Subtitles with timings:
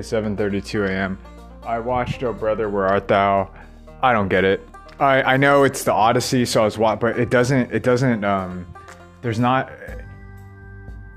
[0.00, 1.18] Okay, 7:32 a.m.
[1.62, 3.50] I watched Oh Brother Where Art Thou.
[4.02, 4.66] I don't get it.
[4.98, 8.24] I I know it's the Odyssey, so I was what, but it doesn't it doesn't
[8.24, 8.66] um
[9.20, 9.70] there's not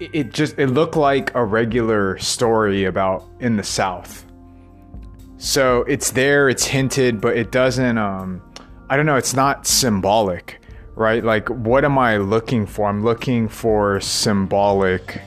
[0.02, 4.26] it, just it looked like a regular story about in the South.
[5.38, 8.42] So it's there, it's hinted, but it doesn't um
[8.90, 10.60] I don't know, it's not symbolic,
[10.96, 11.24] right?
[11.24, 12.90] Like what am I looking for?
[12.90, 15.22] I'm looking for symbolic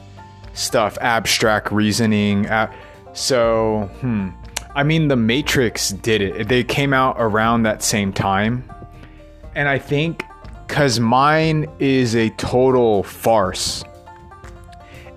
[0.53, 2.47] stuff, abstract reasoning.
[2.49, 2.71] Uh,
[3.17, 4.29] so, hmm.
[4.75, 6.49] I mean, The Matrix did it.
[6.49, 8.71] They came out around that same time.
[9.55, 10.23] And I think
[10.67, 13.83] because mine is a total farce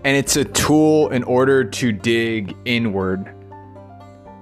[0.06, 3.36] and it's a tool in order to dig inward.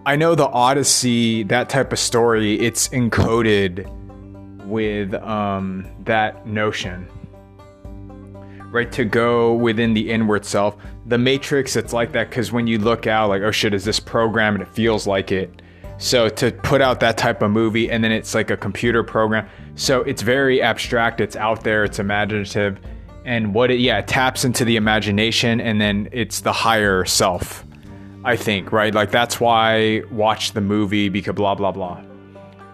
[0.05, 3.87] I know the Odyssey, that type of story, it's encoded
[4.65, 7.09] with um, that notion
[8.71, 10.75] right to go within the inward self
[11.07, 13.99] the matrix it's like that because when you look out like oh shit is this
[13.99, 14.55] program?
[14.55, 15.61] And it feels like it.
[15.97, 19.47] So to put out that type of movie and then it's like a computer program.
[19.75, 22.79] So it's very abstract it's out there it's imaginative.
[23.25, 27.63] And what it yeah it taps into the imagination and then it's the higher self
[28.25, 28.93] i think right?
[28.93, 32.03] Like that's why watch the movie because blah blah blah.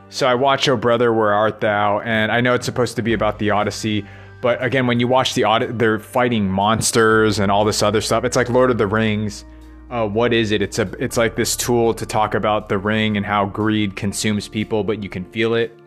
[0.10, 2.00] So i watch oh brother where art thou?
[2.00, 4.06] And i know it's supposed to be about the odyssey
[4.44, 8.26] but again, when you watch the audit, they're fighting monsters and all this other stuff.
[8.26, 9.46] It's like Lord of the Rings.
[9.90, 10.62] Uh, what is it?
[10.62, 14.50] It's a it's like this tool to talk about the ring and how greed consumes
[14.50, 15.80] people, but you can feel it,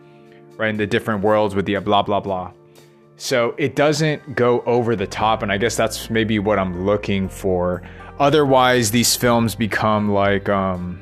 [0.57, 0.71] right?
[0.71, 2.51] In the different worlds with the blah blah blah.
[3.15, 7.29] So it doesn't go over the top, and I guess that's maybe what I'm looking
[7.29, 7.83] for.
[8.17, 10.99] Otherwise, these films become like, um,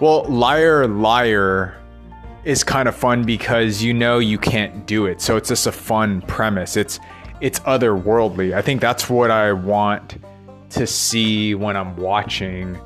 [0.00, 1.78] well, liar, liar
[2.46, 5.20] is kind of fun because you know you can't do it.
[5.20, 6.76] So it's just a fun premise.
[6.76, 7.00] It's
[7.40, 8.54] it's otherworldly.
[8.54, 10.16] I think that's what I want
[10.70, 12.78] to see when I'm watching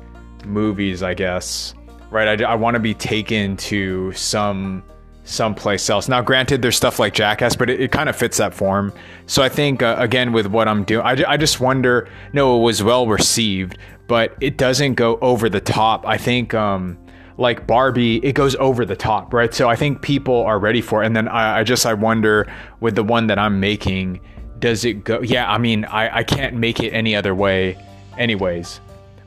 [0.45, 1.75] movies, I guess.
[2.09, 2.41] Right?
[2.41, 4.83] I, I want to be taken to some
[5.23, 6.09] someplace else.
[6.09, 8.91] Now, granted, there's stuff like Jackass, but it, it kind of fits that form.
[9.27, 12.63] So I think, uh, again, with what I'm doing, I, I just wonder, no, it
[12.63, 13.77] was well received,
[14.07, 16.05] but it doesn't go over the top.
[16.05, 16.97] I think, um,
[17.41, 19.53] like Barbie, it goes over the top, right?
[19.53, 21.07] So I think people are ready for it.
[21.07, 24.21] And then I, I just I wonder with the one that I'm making,
[24.59, 25.21] does it go?
[25.21, 27.77] Yeah, I mean, I, I can't make it any other way,
[28.17, 28.79] anyways.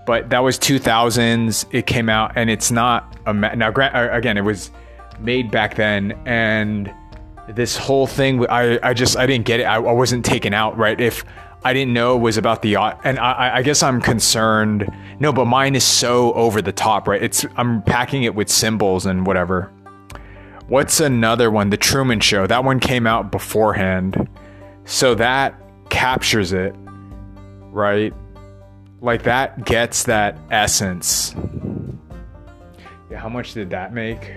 [0.07, 1.67] But that was 2000s.
[1.73, 3.71] It came out, and it's not a now.
[3.71, 4.71] Grant uh, again, it was
[5.19, 6.93] made back then, and
[7.49, 9.65] this whole thing, I I just I didn't get it.
[9.65, 11.01] I, I wasn't taken out right.
[11.01, 11.25] If
[11.65, 14.87] I didn't know it was about the and I, I guess I'm concerned.
[15.19, 17.23] No, but mine is so over the top, right?
[17.23, 19.73] It's I'm packing it with symbols and whatever.
[20.69, 21.71] What's another one?
[21.71, 22.47] The Truman Show.
[22.47, 24.29] That one came out beforehand,
[24.85, 25.55] so that
[25.89, 26.75] captures it,
[27.71, 28.13] right?
[29.01, 31.35] Like that gets that essence.
[33.11, 34.33] Yeah, how much did that make?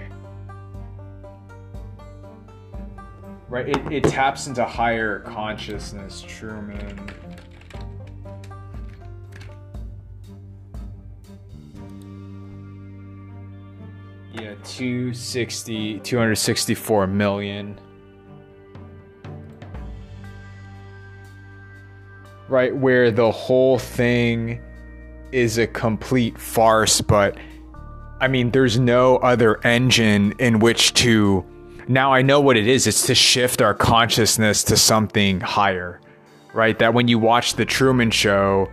[3.49, 7.09] right it, it taps into higher consciousness truman
[14.41, 17.79] yeah 260 264 million
[22.47, 24.61] right where the whole thing
[25.31, 27.37] is a complete farce but
[28.21, 31.45] i mean there's no other engine in which to
[31.87, 32.85] now I know what it is.
[32.85, 36.01] It's to shift our consciousness to something higher,
[36.53, 36.77] right?
[36.79, 38.69] That when you watch The Truman Show,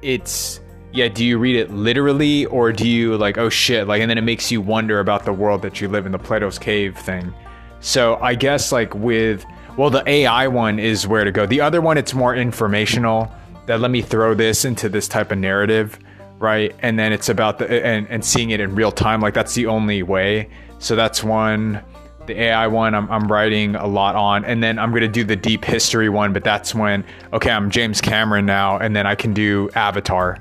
[0.00, 0.60] it's,
[0.92, 4.18] yeah, do you read it literally or do you like, oh shit, like, and then
[4.18, 7.32] it makes you wonder about the world that you live in, the Plato's Cave thing.
[7.80, 9.44] So I guess like with,
[9.76, 11.46] well, the AI one is where to go.
[11.46, 13.32] The other one, it's more informational
[13.66, 15.98] that let me throw this into this type of narrative
[16.38, 19.54] right and then it's about the and, and seeing it in real time like that's
[19.54, 20.50] the only way
[20.80, 21.80] so that's one
[22.26, 25.24] the AI one I'm, I'm writing a lot on, and then I'm going to do
[25.24, 26.32] the deep history one.
[26.32, 30.38] But that's when okay, I'm James Cameron now, and then I can do Avatar,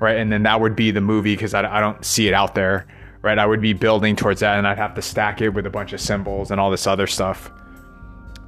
[0.00, 0.16] right?
[0.16, 2.86] And then that would be the movie because I, I don't see it out there,
[3.22, 3.38] right?
[3.38, 5.92] I would be building towards that, and I'd have to stack it with a bunch
[5.92, 7.50] of symbols and all this other stuff,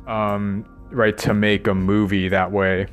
[0.08, 1.16] um, right?
[1.18, 2.88] To make a movie that way.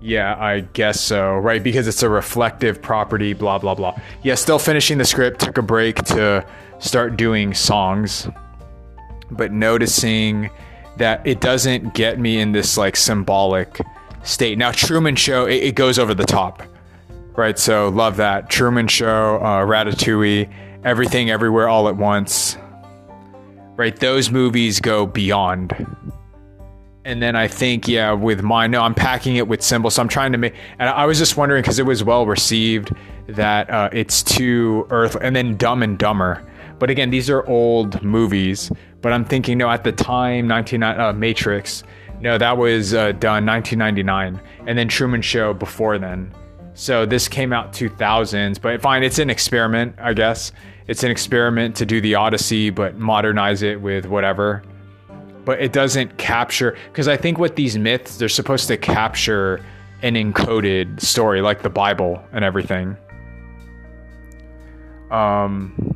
[0.00, 1.62] Yeah, I guess so, right?
[1.62, 3.94] Because it's a reflective property, blah, blah, blah.
[4.22, 6.44] Yeah, still finishing the script, took a break to
[6.80, 8.26] start doing songs
[9.32, 10.50] but noticing
[10.98, 13.80] that it doesn't get me in this like symbolic
[14.22, 14.58] state.
[14.58, 16.62] Now, Truman Show, it, it goes over the top,
[17.36, 17.58] right?
[17.58, 18.50] So, love that.
[18.50, 20.48] Truman Show, uh, Ratatouille,
[20.84, 22.56] Everything Everywhere All at Once,
[23.76, 23.94] right?
[23.96, 25.72] Those movies go beyond.
[27.04, 30.08] and then I think yeah with mine no I'm packing it with symbols so I'm
[30.08, 32.94] trying to make and I was just wondering because it was well received
[33.26, 36.46] that uh, it's too earth and then Dumb and Dumber
[36.78, 38.70] but again these are old movies
[39.00, 41.82] but I'm thinking no at the time 19 uh, Matrix
[42.20, 46.32] no that was uh, done 1999 and then Truman Show before then
[46.74, 50.52] so this came out 2000s but fine it's an experiment I guess
[50.86, 54.62] it's an experiment to do the Odyssey but modernize it with whatever
[55.44, 59.60] but it doesn't capture because I think with these myths they're supposed to capture
[60.02, 62.96] an encoded story like the Bible and everything.
[65.10, 65.92] Um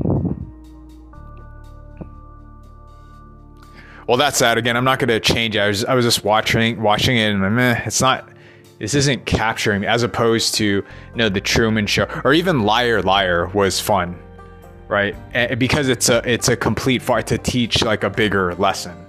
[4.06, 4.56] Well, that's that.
[4.56, 5.58] Again, I'm not going to change it.
[5.58, 8.28] I was, I was just watching watching it and I'm, eh, it's not
[8.78, 10.84] this isn't capturing as opposed to you
[11.14, 14.18] know the Truman show or even Liar Liar was fun.
[14.88, 15.16] Right?
[15.58, 19.06] Because it's a it's a complete far to teach like a bigger lesson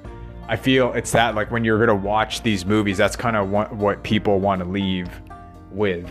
[0.50, 3.74] I feel it's that like when you're gonna watch these movies, that's kind of what,
[3.76, 5.10] what people want to leave
[5.72, 6.10] with,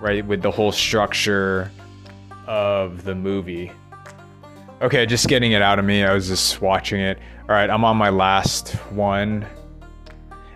[0.00, 0.24] right?
[0.24, 1.70] With the whole structure
[2.46, 3.72] of the movie.
[4.82, 6.04] Okay, just getting it out of me.
[6.04, 7.18] I was just watching it.
[7.42, 9.46] All right, I'm on my last one,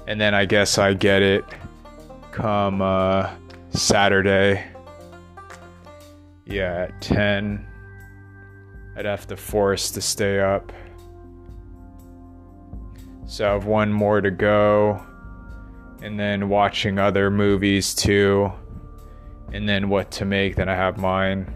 [0.06, 1.44] and then I guess I get it
[2.32, 3.31] come uh,
[3.70, 4.64] Saturday.
[6.44, 7.67] Yeah, at ten.
[8.96, 10.73] I'd have to force to stay up.
[13.26, 15.00] So I have one more to go.
[16.02, 18.52] And then watching other movies too.
[19.52, 21.55] And then what to make, then I have mine.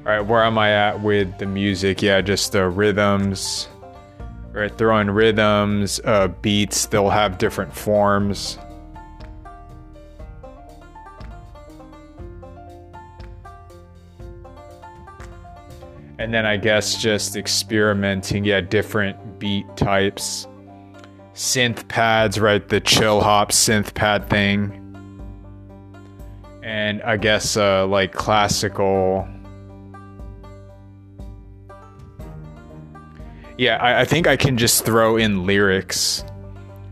[0.00, 2.02] Alright, where am I at with the music?
[2.02, 3.68] Yeah, just the rhythms.
[4.52, 8.58] Right, throwing rhythms, uh, beats, they'll have different forms.
[16.22, 20.46] And then I guess just experimenting, yeah, different beat types
[21.34, 22.68] synth pads, right?
[22.68, 24.78] The chill hop synth pad thing.
[26.62, 29.26] And I guess uh, like classical.
[33.58, 36.22] Yeah, I, I think I can just throw in lyrics,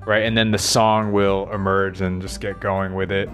[0.09, 0.25] right?
[0.25, 3.31] And then the song will emerge and just get going with it.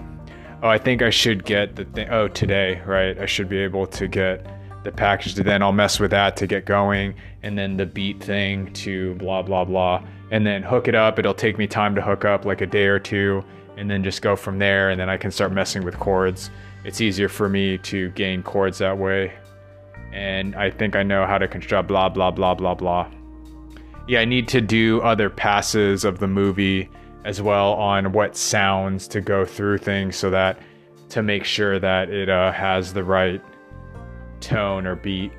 [0.61, 2.07] Oh, I think I should get the thing.
[2.11, 3.17] Oh, today, right?
[3.17, 4.45] I should be able to get
[4.87, 7.13] the package to then I'll mess with that to get going
[7.43, 10.01] and then the beat thing to blah blah blah
[10.31, 11.19] and then hook it up.
[11.19, 13.43] It'll take me time to hook up, like a day or two,
[13.77, 14.89] and then just go from there.
[14.89, 16.49] And then I can start messing with chords.
[16.83, 19.33] It's easier for me to gain chords that way.
[20.11, 23.09] And I think I know how to construct blah, blah, blah, blah, blah.
[24.07, 26.89] Yeah, I need to do other passes of the movie
[27.25, 30.59] as well on what sounds to go through things so that
[31.09, 33.41] to make sure that it uh, has the right
[34.39, 35.31] tone or beat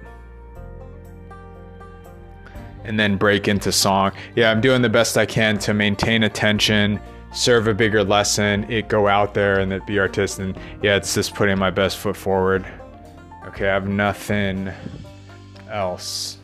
[2.85, 4.13] and then break into song.
[4.35, 6.99] Yeah, I'm doing the best I can to maintain attention,
[7.35, 10.47] serve a bigger lesson, it go out there and it be artistic.
[10.47, 12.67] And yeah, it's just putting my best foot forward.
[13.47, 14.71] Okay, I have nothing
[15.71, 16.39] else.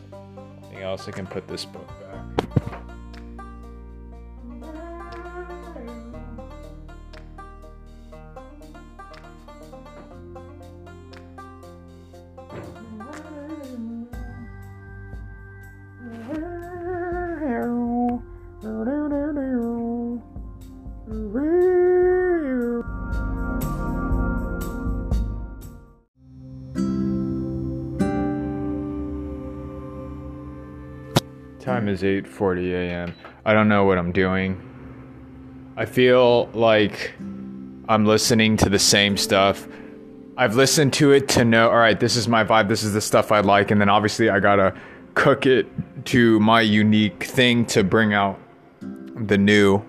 [0.65, 2.74] Anything else I can put this book back.
[32.05, 33.13] 8:40 a.m.
[33.45, 34.61] I don't know what I'm doing.
[35.77, 37.13] I feel like
[37.89, 39.67] I'm listening to the same stuff.
[40.37, 43.01] I've listened to it to know, all right, this is my vibe, this is the
[43.01, 44.73] stuff I like, and then obviously I got to
[45.13, 45.67] cook it
[46.05, 48.39] to my unique thing to bring out
[48.81, 49.83] the new.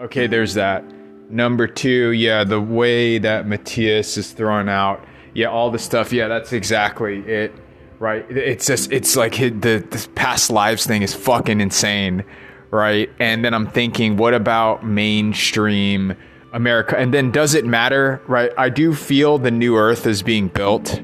[0.00, 0.84] Okay, there's that.
[1.30, 5.04] Number two, yeah, the way that Matthias is thrown out.
[5.34, 6.12] Yeah, all the stuff.
[6.12, 7.54] Yeah, that's exactly it.
[8.02, 8.28] Right.
[8.28, 12.24] It's just, it's like the, the past lives thing is fucking insane.
[12.72, 13.08] Right.
[13.20, 16.16] And then I'm thinking, what about mainstream
[16.52, 16.98] America?
[16.98, 18.20] And then does it matter?
[18.26, 18.50] Right.
[18.58, 21.00] I do feel the new earth is being built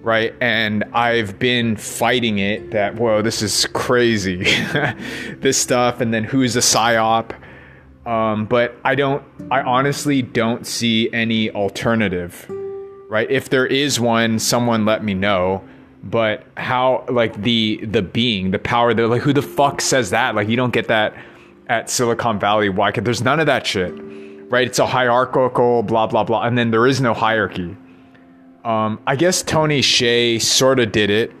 [0.00, 0.34] right?
[0.40, 4.42] And I've been fighting it that, whoa, this is crazy,
[5.36, 7.30] this stuff, and then who's a psyop?
[8.04, 9.22] Um, but I don't,
[9.52, 12.46] I honestly don't see any alternative,
[13.08, 13.30] right?
[13.30, 15.62] If there is one, someone let me know.
[16.02, 20.34] But how, like the the being, the power, they're like, who the fuck says that?
[20.34, 21.14] Like, you don't get that
[21.68, 22.68] at Silicon Valley.
[22.68, 22.90] Why?
[22.90, 23.94] There's none of that shit,
[24.50, 24.66] right?
[24.66, 27.76] It's a hierarchical, blah blah blah, and then there is no hierarchy
[28.64, 31.32] um, I guess Tony Hsieh sort of did it,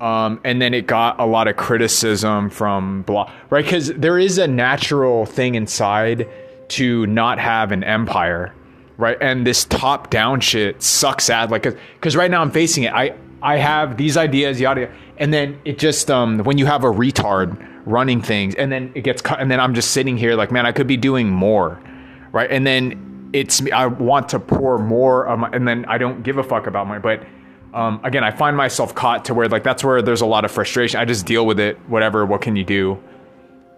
[0.00, 4.38] Um, and then it got a lot of criticism from blah right because there is
[4.38, 6.26] a natural thing inside
[6.68, 8.54] to not have an empire
[8.96, 12.94] right and this top down shit sucks at like because right now i'm facing it
[12.94, 16.90] i i have these ideas yada and then it just um when you have a
[16.90, 20.50] retard running things and then it gets cut and then i'm just sitting here like
[20.50, 21.80] man i could be doing more
[22.32, 26.38] right and then it's i want to pour more my, and then i don't give
[26.38, 27.24] a fuck about my but
[27.72, 30.50] um, again, I find myself caught to where like that's where there's a lot of
[30.50, 30.98] frustration.
[30.98, 31.78] I just deal with it.
[31.88, 32.26] Whatever.
[32.26, 33.02] What can you do?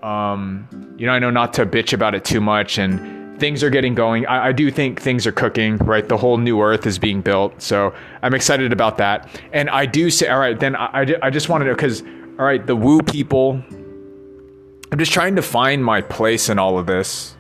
[0.02, 3.70] Um, you know, I know not to bitch about it too much, and things are
[3.70, 4.24] getting going.
[4.26, 5.76] I, I do think things are cooking.
[5.78, 9.28] Right, the whole new Earth is being built, so I'm excited about that.
[9.52, 12.02] And I do say, all right, then I, I, I just wanted to know because
[12.38, 13.60] all right, the woo people.
[14.92, 17.36] I'm just trying to find my place in all of this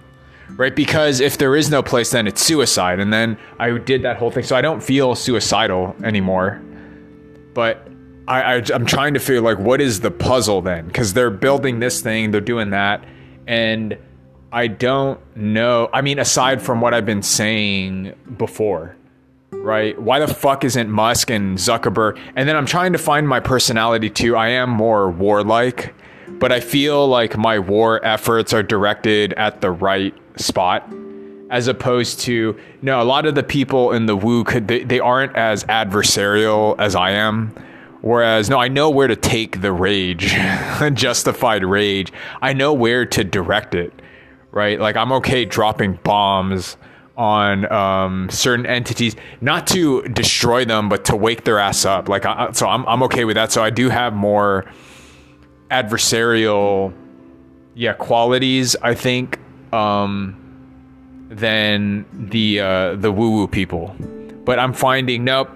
[0.56, 0.76] right?
[0.76, 3.00] Because if there is no place, then it's suicide.
[3.00, 4.42] And then I did that whole thing.
[4.42, 6.62] So I don't feel suicidal anymore.
[7.54, 7.88] But
[8.28, 10.86] I, I, am trying to figure like, what is the puzzle then?
[10.86, 13.02] Because they're building this thing, they're doing that.
[13.46, 13.96] And
[14.52, 15.88] I don't know.
[15.94, 18.94] I mean, aside from what I've been saying before,
[19.50, 19.98] right?
[19.98, 22.18] Why the fuck isn't Musk and Zuckerberg?
[22.36, 24.36] And then I'm trying to find my personality too.
[24.36, 25.94] I am more warlike,
[26.28, 30.86] but I feel like my war efforts are directed at the right spot
[31.48, 34.98] as opposed to no a lot of the people in the woo could they, they
[34.98, 37.54] aren't as adversarial as i am
[38.00, 40.34] whereas no i know where to take the rage
[40.94, 43.92] justified rage i know where to direct it
[44.52, 46.76] right like i'm okay dropping bombs
[47.14, 52.24] on um, certain entities not to destroy them but to wake their ass up like
[52.24, 54.64] I, so I'm, I'm okay with that so i do have more
[55.70, 56.94] adversarial
[57.74, 59.38] yeah qualities i think
[59.72, 60.42] um,
[61.32, 63.94] than the uh, the woo woo people.
[64.44, 65.48] But I'm finding nope,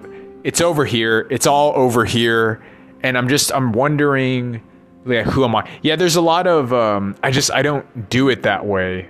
[0.43, 1.27] it's over here.
[1.29, 2.63] It's all over here,
[3.01, 4.61] and I'm just I'm wondering,
[5.07, 5.69] like, who am I?
[5.81, 9.07] Yeah, there's a lot of um, I just I don't do it that way,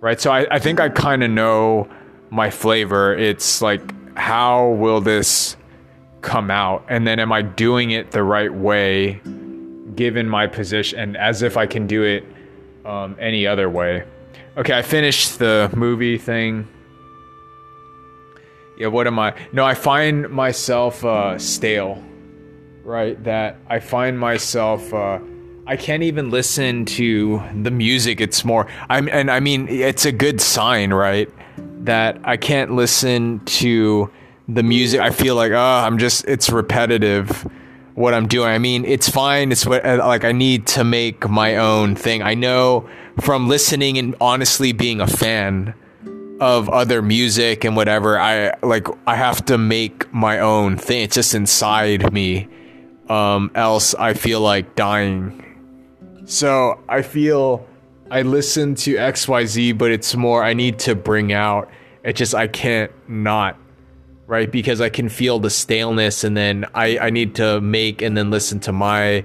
[0.00, 0.20] right?
[0.20, 1.88] So I, I think I kind of know
[2.30, 3.14] my flavor.
[3.14, 3.82] It's like
[4.16, 5.56] how will this
[6.20, 9.20] come out, and then am I doing it the right way,
[9.94, 12.24] given my position, and as if I can do it
[12.84, 14.04] um, any other way.
[14.56, 16.68] Okay, I finished the movie thing.
[18.78, 19.34] Yeah, what am I?
[19.52, 22.02] No, I find myself uh, stale,
[22.84, 23.22] right?
[23.24, 24.92] That I find myself.
[24.92, 25.18] Uh,
[25.66, 28.20] I can't even listen to the music.
[28.20, 28.68] It's more.
[28.90, 31.28] I'm, and I mean, it's a good sign, right?
[31.84, 34.10] That I can't listen to
[34.48, 35.00] the music.
[35.00, 36.26] I feel like, oh, I'm just.
[36.26, 37.50] It's repetitive
[37.94, 38.48] what I'm doing.
[38.48, 39.52] I mean, it's fine.
[39.52, 42.22] It's what like I need to make my own thing.
[42.22, 42.88] I know
[43.20, 45.74] from listening and honestly being a fan
[46.40, 51.14] of other music and whatever i like i have to make my own thing it's
[51.14, 52.48] just inside me
[53.08, 55.40] um else i feel like dying.
[56.26, 57.66] So i feel
[58.10, 61.70] i listen to xyz but it's more i need to bring out.
[62.02, 63.58] It just i can't not
[64.26, 64.50] right?
[64.50, 68.30] Because i can feel the staleness and then i i need to make and then
[68.30, 69.24] listen to my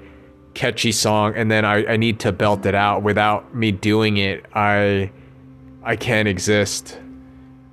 [0.56, 3.02] catchy song and then I, I need to belt it out.
[3.04, 5.12] Without me doing it i
[5.84, 7.00] i can't exist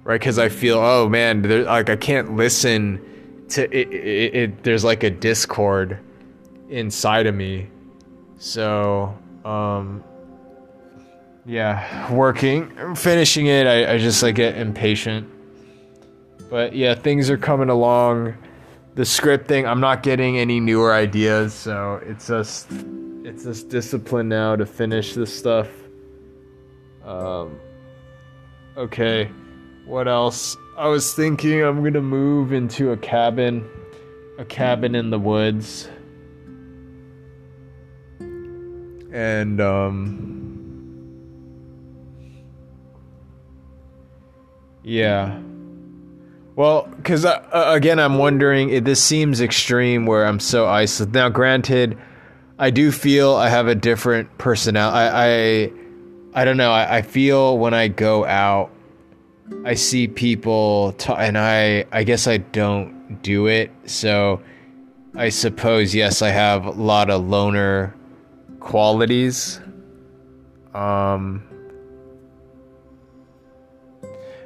[0.04, 0.20] right?
[0.20, 3.00] Because i feel oh man there, like i can't listen
[3.50, 5.98] to it, it, it there's like a discord
[6.68, 7.68] inside of me.
[8.38, 10.02] So um
[11.48, 15.28] yeah working finishing it i, I just like get impatient.
[16.50, 18.34] But yeah things are coming along.
[18.96, 22.66] The script thing, I'm not getting any newer ideas, so it's just
[23.24, 25.68] it's just discipline now to finish this stuff.
[27.04, 27.60] Um,
[28.74, 29.30] okay,
[29.86, 30.56] what else?
[30.76, 33.68] I was thinking I'm gonna move into a cabin,
[34.38, 35.88] a cabin in the woods,
[39.12, 40.26] and um,
[44.82, 45.40] yeah.
[46.56, 48.84] Well, because uh, again, I'm wondering.
[48.84, 51.14] This seems extreme where I'm so isolated.
[51.14, 51.98] Now, granted,
[52.58, 54.96] I do feel I have a different personality.
[54.96, 56.72] I, I, I don't know.
[56.72, 58.70] I, I, feel when I go out,
[59.64, 63.70] I see people, t- and I, I guess I don't do it.
[63.86, 64.42] So,
[65.16, 67.94] I suppose yes, I have a lot of loner
[68.60, 69.60] qualities.
[70.74, 71.42] Um,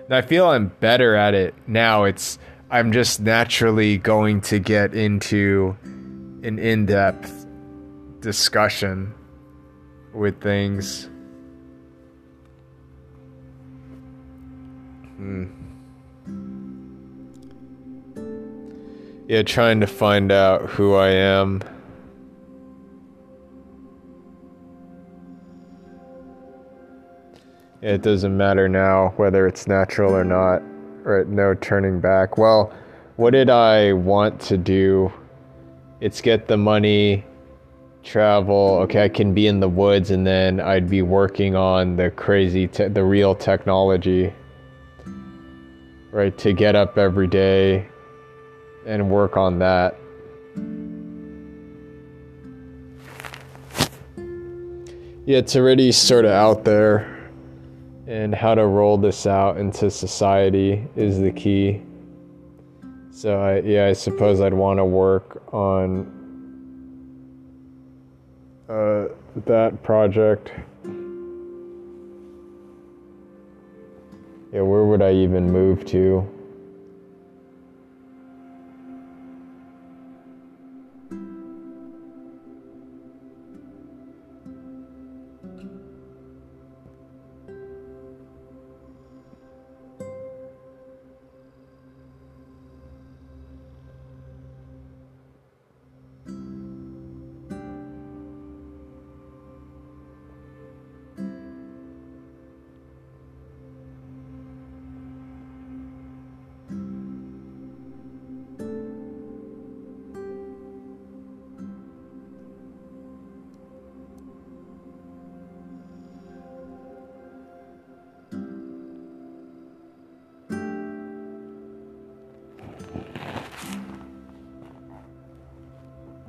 [0.09, 2.05] I feel I'm better at it now.
[2.05, 2.39] It's
[2.71, 5.77] I'm just naturally going to get into
[6.45, 7.47] an in-depth
[8.21, 9.13] discussion
[10.15, 11.10] with things.
[15.21, 15.51] Mm.
[19.29, 21.63] Yeah, trying to find out who I am.
[27.83, 30.63] It doesn't matter now whether it's natural or not,
[31.05, 32.39] or no turning back.
[32.39, 32.73] Well,
[33.17, 35.13] what did I want to do?
[36.01, 37.25] It's get the money,
[38.03, 38.79] travel.
[38.83, 42.67] Okay, I can be in the woods, and then I'd be working on the crazy,
[42.67, 44.33] te- the real technology.
[46.13, 47.89] Right, to get up every day
[48.85, 49.97] and work on that.
[55.25, 57.31] Yeah, it's already sort of out there
[58.09, 61.81] and how to roll this out into society is the key.
[63.13, 66.11] So I, yeah, I suppose I'd want to work on
[68.69, 69.07] uh,
[69.47, 70.51] that project.
[74.53, 76.27] Yeah, where would I even move to?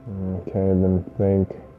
[0.08, 1.71] Okay, then think.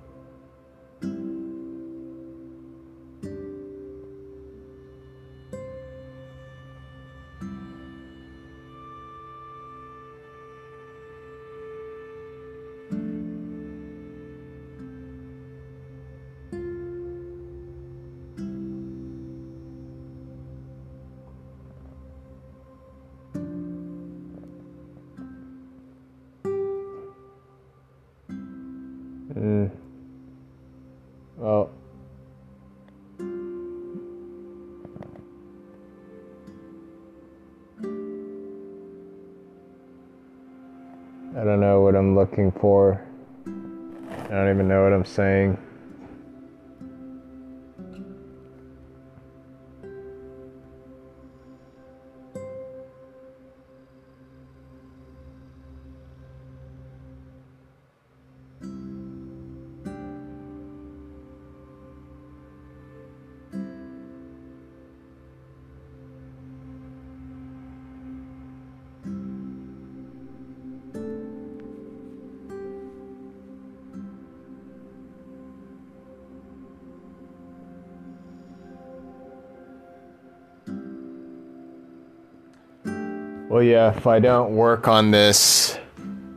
[83.63, 85.79] Yeah, if I don't work on this,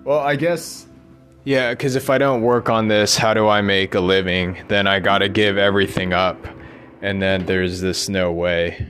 [0.04, 0.86] well, I guess,
[1.44, 4.64] yeah, because if I don't work on this, how do I make a living?
[4.68, 6.38] Then I gotta give everything up.
[7.02, 8.88] And then there's this no way.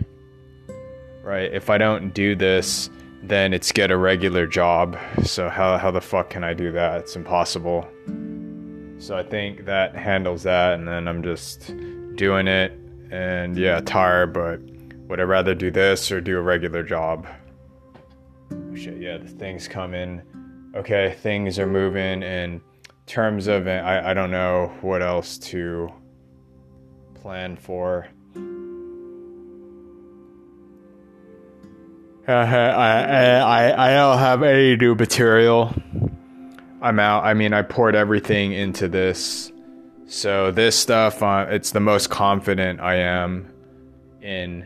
[1.24, 1.52] Right?
[1.52, 2.90] If I don't do this,
[3.24, 4.98] then it's get a regular job.
[5.24, 7.02] So, how, how the fuck can I do that?
[7.02, 7.88] It's impossible.
[9.00, 10.76] So, I think that handles that.
[10.76, 11.74] And then I'm just
[12.16, 12.72] doing it.
[13.12, 14.60] And yeah, tired, but
[15.10, 17.28] would I rather do this or do a regular job?
[19.38, 20.22] Things coming.
[20.76, 22.62] Okay, things are moving in
[23.06, 25.92] terms of I, I don't know what else to
[27.16, 28.08] plan for.
[32.28, 35.76] I, I, I, don't have any new material.
[36.82, 37.24] I'm out.
[37.24, 39.52] I mean, I poured everything into this.
[40.08, 43.54] So this stuff, uh, it's the most confident I am
[44.22, 44.66] in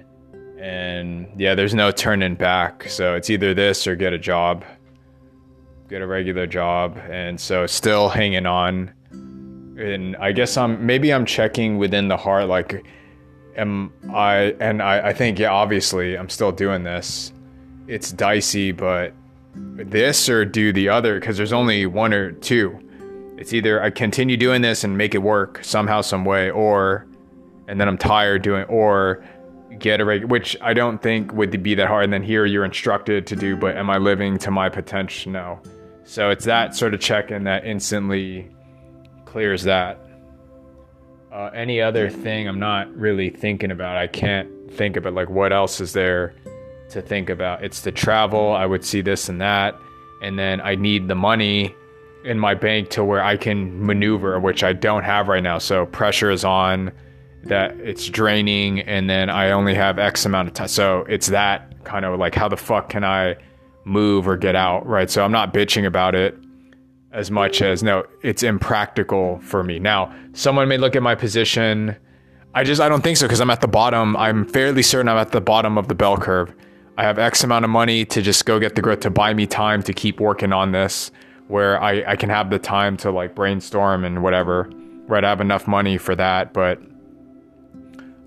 [0.60, 2.90] and yeah, there's no turning back.
[2.90, 4.66] So it's either this or get a job,
[5.88, 8.94] get a regular job, and so still hanging on.
[9.12, 12.86] And I guess I'm maybe I'm checking within the heart, like,
[13.56, 14.56] am I?
[14.60, 17.32] And I, I think yeah, obviously I'm still doing this.
[17.88, 19.14] It's dicey, but
[19.56, 22.78] this or do the other because there's only one or two.
[23.38, 27.08] It's either I continue doing this and make it work somehow, some way, or
[27.70, 29.24] and then I'm tired doing, or
[29.80, 32.06] get a reg, which I don't think would be that hard.
[32.06, 35.32] And then here you're instructed to do, but am I living to my potential?
[35.32, 35.60] No.
[36.04, 38.50] So it's that sort of check in that instantly
[39.26, 40.00] clears that.
[41.32, 43.96] Uh, any other thing I'm not really thinking about.
[43.96, 46.34] I can't think about like what else is there
[46.90, 47.64] to think about.
[47.64, 48.52] It's the travel.
[48.52, 49.76] I would see this and that,
[50.24, 51.76] and then I need the money
[52.26, 55.60] in my bank to where I can maneuver, which I don't have right now.
[55.60, 56.92] So pressure is on
[57.44, 60.68] that it's draining and then I only have X amount of time.
[60.68, 63.38] So it's that kind of like, how the fuck can I
[63.86, 64.86] move or get out?
[64.86, 65.10] Right.
[65.10, 66.38] So I'm not bitching about it
[67.12, 69.80] as much as no, it's impractical for me.
[69.80, 71.96] Now, someone may look at my position.
[72.54, 74.16] I just, I don't think so because I'm at the bottom.
[74.18, 76.54] I'm fairly certain I'm at the bottom of the bell curve.
[76.98, 79.48] I have X amount of money to just go get the growth to buy me
[79.48, 81.12] time to keep working on this
[81.48, 84.70] where I, I can have the time to like brainstorm and whatever.
[85.08, 85.24] Right.
[85.24, 86.54] I have enough money for that.
[86.54, 86.80] But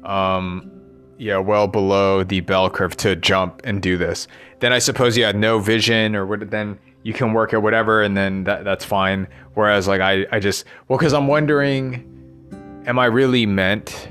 [0.04, 0.70] um,
[1.18, 4.26] yeah, well below the bell curve to jump and do this.
[4.60, 8.02] Then I suppose you had no vision or what, then you can work at whatever
[8.02, 9.28] and then that, that's fine.
[9.54, 14.08] Whereas like I, I just, well, cause I'm wondering, am I really meant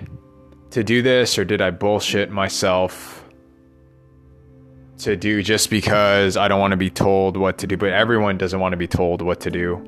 [0.72, 3.26] to do this or did I bullshit myself
[5.00, 8.38] to do just because I don't want to be told what to do, but everyone
[8.38, 9.84] doesn't want to be told what to do.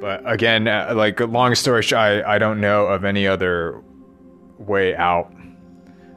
[0.00, 3.82] But again, uh, like long story short, I, I don't know of any other
[4.66, 5.32] way out?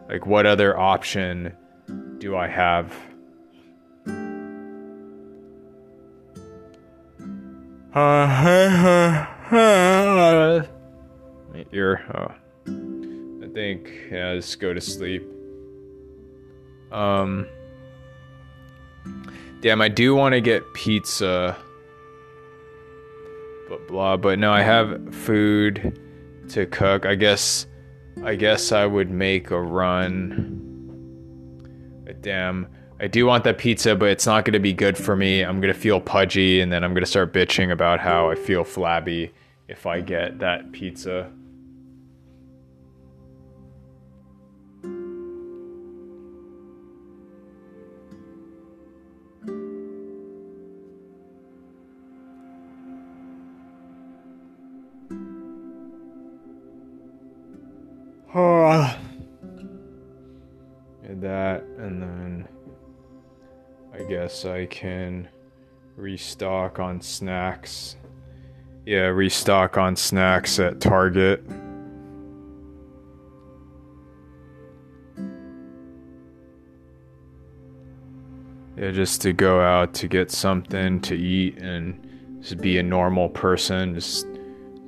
[0.09, 1.53] Like, what other option
[2.19, 2.93] do I have?
[11.73, 12.05] Ear.
[12.13, 12.31] Oh.
[12.67, 15.23] I think yeah, just go to sleep.
[16.91, 17.47] Um.
[19.61, 21.57] Damn, I do want to get pizza.
[23.67, 25.99] But blah, but no, I have food
[26.49, 27.05] to cook.
[27.05, 27.65] I guess
[28.23, 30.63] I guess I would make a run.
[32.21, 32.67] Damn,
[32.99, 35.43] I do want that pizza, but it's not going to be good for me.
[35.43, 38.35] I'm going to feel pudgy, and then I'm going to start bitching about how I
[38.35, 39.31] feel flabby
[39.67, 41.31] if I get that pizza.
[58.39, 58.95] Oh.
[61.21, 62.47] that, and then
[63.91, 65.27] I guess I can
[65.95, 67.95] restock on snacks.
[68.85, 71.43] Yeah, restock on snacks at Target.
[78.77, 83.29] Yeah, just to go out to get something to eat and just be a normal
[83.29, 84.27] person, just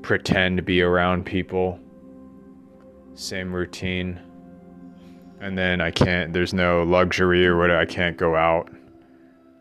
[0.04, 1.80] pretend to be around people
[3.16, 4.20] same routine.
[5.42, 8.70] And then I can't, there's no luxury or what, I can't go out.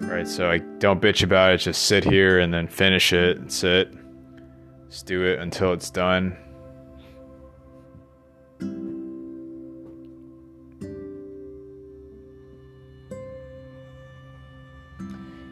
[0.01, 3.53] Right, so I don't bitch about it, just sit here and then finish it and
[3.53, 3.93] sit.
[4.89, 6.37] Just do it until it's done.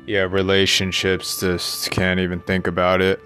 [0.07, 3.21] Yeah, relationships just can't even think about it.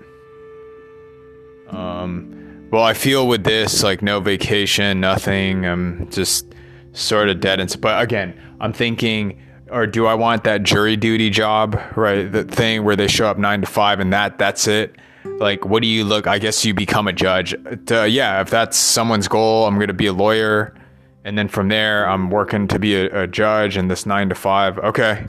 [1.68, 2.39] Um,
[2.70, 5.66] well, I feel with this like no vacation, nothing.
[5.66, 6.46] I'm just
[6.92, 7.61] sort of dead.
[7.61, 12.30] And but again, I'm thinking, or do I want that jury duty job, right?
[12.30, 14.96] The thing where they show up nine to five and that that's it.
[15.24, 16.26] Like, what do you look?
[16.26, 17.54] I guess you become a judge.
[17.90, 20.74] Uh, yeah, if that's someone's goal, I'm going to be a lawyer,
[21.24, 23.76] and then from there, I'm working to be a, a judge.
[23.76, 25.26] And this nine to five, okay,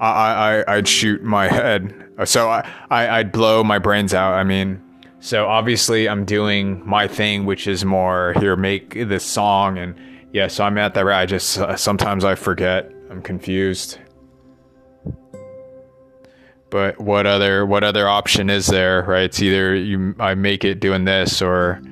[0.00, 1.94] I, I I'd shoot my head.
[2.24, 4.34] So I, I I'd blow my brains out.
[4.34, 4.82] I mean
[5.20, 9.94] so obviously, I'm doing my thing, which is more here, make this song, and
[10.32, 10.46] yeah.
[10.46, 11.04] So I'm at that.
[11.04, 11.22] Right.
[11.22, 12.92] I just uh, sometimes I forget.
[13.10, 13.98] I'm confused.
[16.70, 19.02] But what other what other option is there?
[19.02, 19.24] Right?
[19.24, 21.82] It's either you I make it doing this or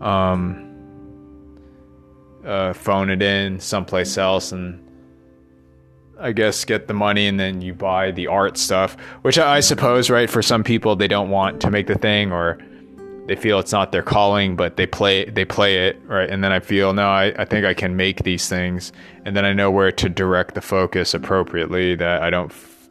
[0.00, 0.68] um,
[2.44, 4.84] uh, phone it in someplace else and
[6.20, 10.10] I guess get the money and then you buy the art stuff, which I suppose,
[10.10, 12.58] right, for some people they don't want to make the thing or
[13.26, 16.28] they feel it's not their calling, but they play they play it, right?
[16.28, 18.90] And then I feel no, I, I think I can make these things,
[19.24, 22.88] and then I know where to direct the focus appropriately that I don't f-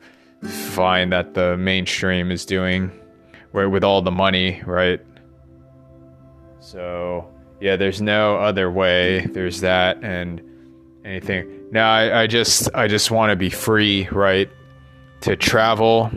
[0.48, 2.92] find that the mainstream is doing,
[3.52, 5.02] where with all the money, right?
[6.60, 9.26] So yeah, there's no other way.
[9.26, 10.40] There's that and
[11.08, 11.67] anything.
[11.72, 14.50] Now I, I just I just want to be free, right?
[15.22, 16.12] To travel.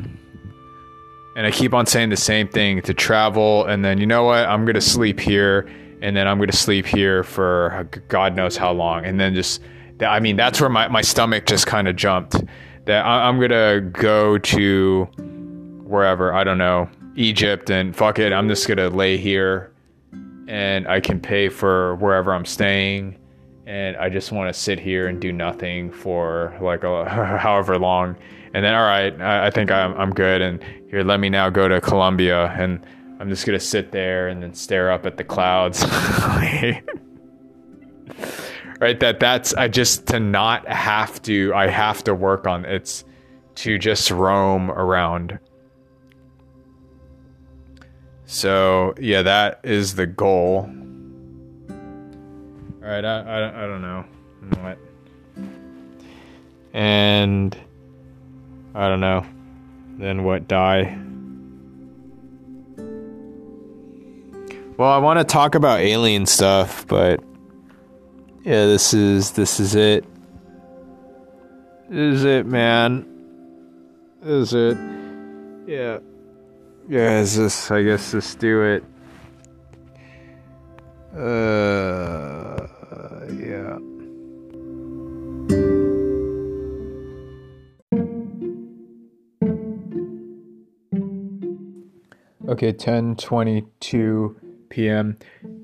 [1.36, 4.46] And I keep on saying the same thing to travel and then you know what?
[4.46, 5.68] I'm to sleep here
[6.02, 9.04] and then I'm to sleep here for God knows how long.
[9.04, 9.62] And then just
[10.00, 12.36] I mean that's where my, my stomach just kind of jumped.
[12.86, 15.04] That I, I'm to go to
[15.84, 19.72] wherever, I don't know, Egypt and fuck it, I'm just to lay here
[20.48, 23.16] and I can pay for wherever I'm staying
[23.70, 28.16] and I just want to sit here and do nothing for like a, however long.
[28.52, 30.42] And then, all right, I, I think I'm, I'm good.
[30.42, 32.84] And here, let me now go to Colombia and
[33.20, 35.84] I'm just gonna sit there and then stare up at the clouds.
[38.80, 43.04] right that that's i just to not have to i have to work on it's
[43.54, 45.38] to just roam around
[48.24, 50.66] so yeah that is the goal
[52.90, 54.04] right i i, I don't know
[54.60, 54.78] what
[56.72, 57.56] and
[58.74, 59.24] i don't know
[59.98, 60.98] then what die
[64.76, 67.22] well i want to talk about alien stuff but
[68.42, 70.04] yeah, this is this is it.
[71.90, 73.06] This is it, man.
[74.22, 74.78] This is it.
[75.66, 75.98] Yeah.
[76.88, 78.84] Yeah, is this I guess let's do it.
[81.14, 82.49] Uh
[83.38, 83.78] yeah.
[92.48, 94.36] Okay, 1022
[94.70, 95.16] p.m.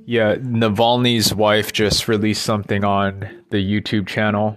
[0.06, 4.56] Yeah, Navalny's wife just released something on the YouTube channel.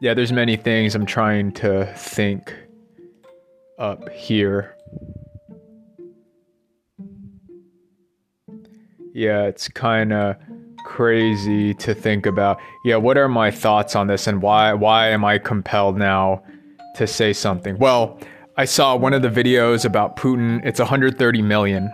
[0.00, 2.54] Yeah, there's many things I'm trying to think
[3.78, 4.74] up here.
[9.12, 10.36] Yeah, it's kind of
[10.86, 12.58] crazy to think about.
[12.84, 16.42] Yeah, what are my thoughts on this and why why am I compelled now
[16.94, 17.76] to say something?
[17.78, 18.18] Well,
[18.56, 20.64] I saw one of the videos about Putin.
[20.64, 21.92] It's 130 million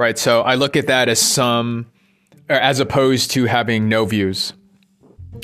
[0.00, 0.16] right?
[0.16, 1.92] So I look at that as some,
[2.48, 4.54] as opposed to having no views,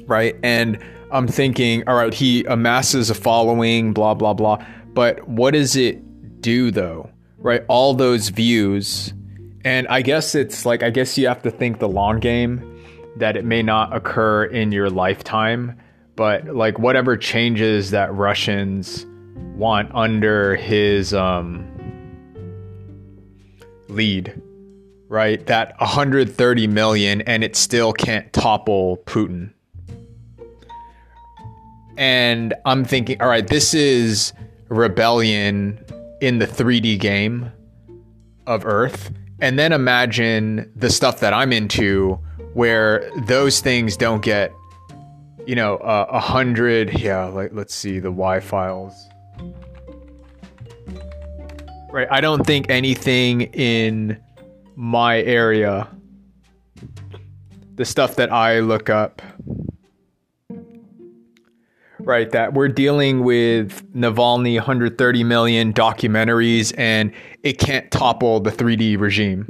[0.07, 0.35] right?
[0.43, 4.65] And I'm thinking, all right, he amasses a following, blah, blah, blah.
[4.95, 7.65] But what does it do though, right?
[7.69, 9.13] All those views.
[9.67, 12.85] And I guess it's like, I guess you have to think the long game
[13.17, 15.77] that it may not occur in your lifetime,
[16.15, 19.05] but like whatever changes that Russians
[19.57, 21.67] want under his um,
[23.89, 24.41] lead,
[25.09, 25.45] right?
[25.47, 29.53] That 130 million and it still can't topple Putin.
[31.97, 34.33] And I'm thinking, all right, this is
[34.69, 35.85] rebellion
[36.21, 37.51] in the 3D game
[38.47, 39.11] of Earth.
[39.41, 42.19] And then imagine the stuff that I'm into
[42.55, 44.53] where those things don't get,
[45.47, 46.99] you know, a uh, hundred.
[46.99, 48.95] Yeah, like let's see the Y files.
[51.91, 52.09] Right.
[52.11, 54.21] I don't think anything in
[54.75, 55.89] my area,
[57.75, 59.23] the stuff that I look up,
[62.07, 62.31] right?
[62.31, 69.47] That we're dealing with Navalny 130 million documentaries and it can't topple the 3D regime.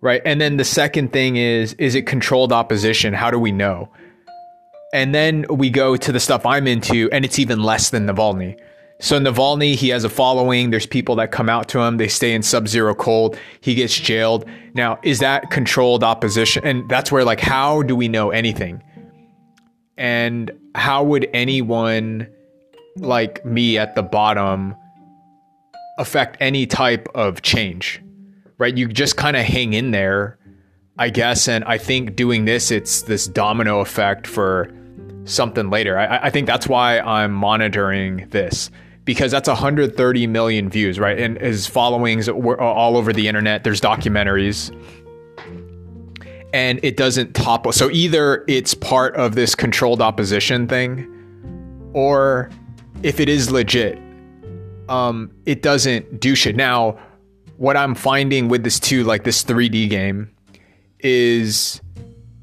[0.00, 0.22] Right.
[0.24, 3.12] And then the second thing is, is it controlled opposition?
[3.12, 3.88] How do we know?
[4.94, 8.58] And then we go to the stuff I'm into, and it's even less than Navalny.
[9.00, 10.70] So Navalny, he has a following.
[10.70, 11.98] There's people that come out to him.
[11.98, 13.38] They stay in sub-zero cold.
[13.60, 14.44] He gets jailed.
[14.74, 16.64] Now, is that controlled opposition?
[16.64, 18.82] And that's where like how do we know anything?
[19.96, 22.28] And how would anyone
[22.96, 24.74] like me at the bottom
[25.98, 28.02] affect any type of change?
[28.58, 28.76] Right?
[28.76, 30.38] You just kind of hang in there,
[30.98, 34.72] I guess, and I think doing this it's this domino effect for
[35.24, 35.98] something later.
[35.98, 38.70] I, I think that's why I'm monitoring this
[39.04, 41.18] because that's 130 million views, right?
[41.18, 43.64] And his followings all over the internet.
[43.64, 44.70] There's documentaries.
[46.52, 47.72] And it doesn't topple.
[47.72, 51.08] So either it's part of this controlled opposition thing,
[51.94, 52.50] or
[53.02, 53.98] if it is legit,
[54.88, 56.56] um, it doesn't do shit.
[56.56, 56.98] Now,
[57.56, 60.30] what I'm finding with this too, like this 3D game,
[61.00, 61.80] is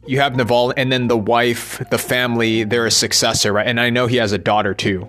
[0.08, 3.68] you have Naval and then the wife, the family, they're a successor, right?
[3.68, 5.08] And I know he has a daughter too.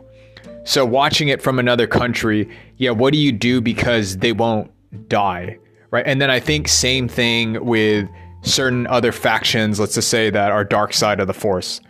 [0.64, 4.70] So watching it from another country, yeah, what do you do because they won't
[5.08, 5.58] die,
[5.90, 6.06] right?
[6.06, 8.08] And then I think same thing with
[8.42, 11.80] certain other factions, let's just say that are dark side of the force,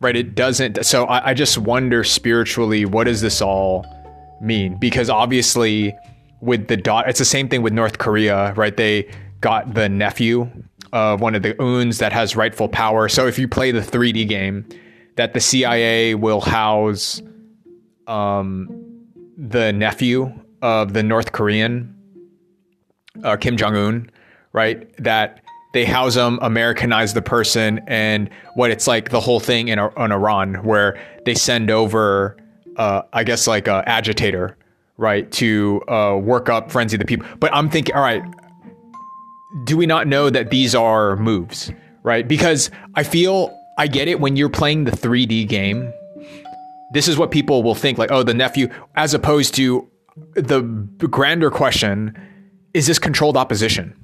[0.00, 0.16] right?
[0.16, 0.84] It doesn't.
[0.84, 3.86] So I, I just wonder spiritually, what does this all
[4.40, 4.76] mean?
[4.76, 5.94] Because obviously,
[6.40, 8.76] with the dot, it's the same thing with North Korea, right?
[8.76, 9.10] They
[9.40, 10.50] got the nephew
[10.92, 13.08] of one of the Uns that has rightful power.
[13.08, 14.66] So if you play the 3D game,
[15.16, 17.22] that the CIA will house
[18.06, 20.32] um, the nephew
[20.62, 21.94] of the North Korean
[23.24, 24.10] uh, Kim Jong Un,
[24.52, 24.90] right?
[24.98, 25.39] That
[25.72, 30.12] they house them, Americanize the person, and what it's like the whole thing in, in
[30.12, 32.36] Iran, where they send over,
[32.76, 34.56] uh, I guess, like a agitator,
[34.96, 37.26] right, to uh, work up frenzy the people.
[37.38, 38.22] But I'm thinking, all right,
[39.64, 42.26] do we not know that these are moves, right?
[42.26, 45.92] Because I feel I get it when you're playing the 3D game
[46.90, 49.88] this is what people will think like, oh, the nephew, as opposed to
[50.34, 50.60] the
[51.10, 52.16] grander question
[52.74, 53.96] is this controlled opposition?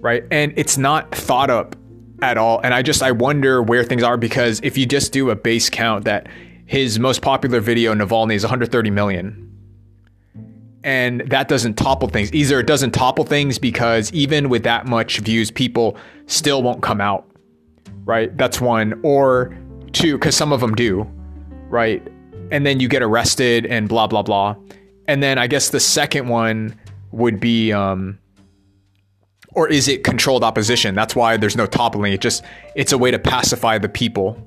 [0.00, 0.24] Right?
[0.30, 1.76] And it's not thought up
[2.22, 2.60] at all.
[2.60, 5.70] And I just I wonder where things are because if you just do a base
[5.70, 6.28] count that
[6.66, 9.46] his most popular video, Navalny, is 130 million.
[10.84, 12.32] And that doesn't topple things.
[12.32, 17.00] Either it doesn't topple things because even with that much views, people still won't come
[17.00, 17.28] out.
[18.04, 18.34] Right?
[18.36, 18.98] That's one.
[19.02, 19.56] Or
[19.92, 21.02] two, because some of them do.
[21.68, 22.06] Right?
[22.52, 24.54] And then you get arrested and blah blah blah.
[25.08, 26.78] And then I guess the second one
[27.10, 28.19] would be um,
[29.52, 30.94] or is it controlled opposition?
[30.94, 32.12] That's why there's no toppling.
[32.12, 34.46] It just it's a way to pacify the people.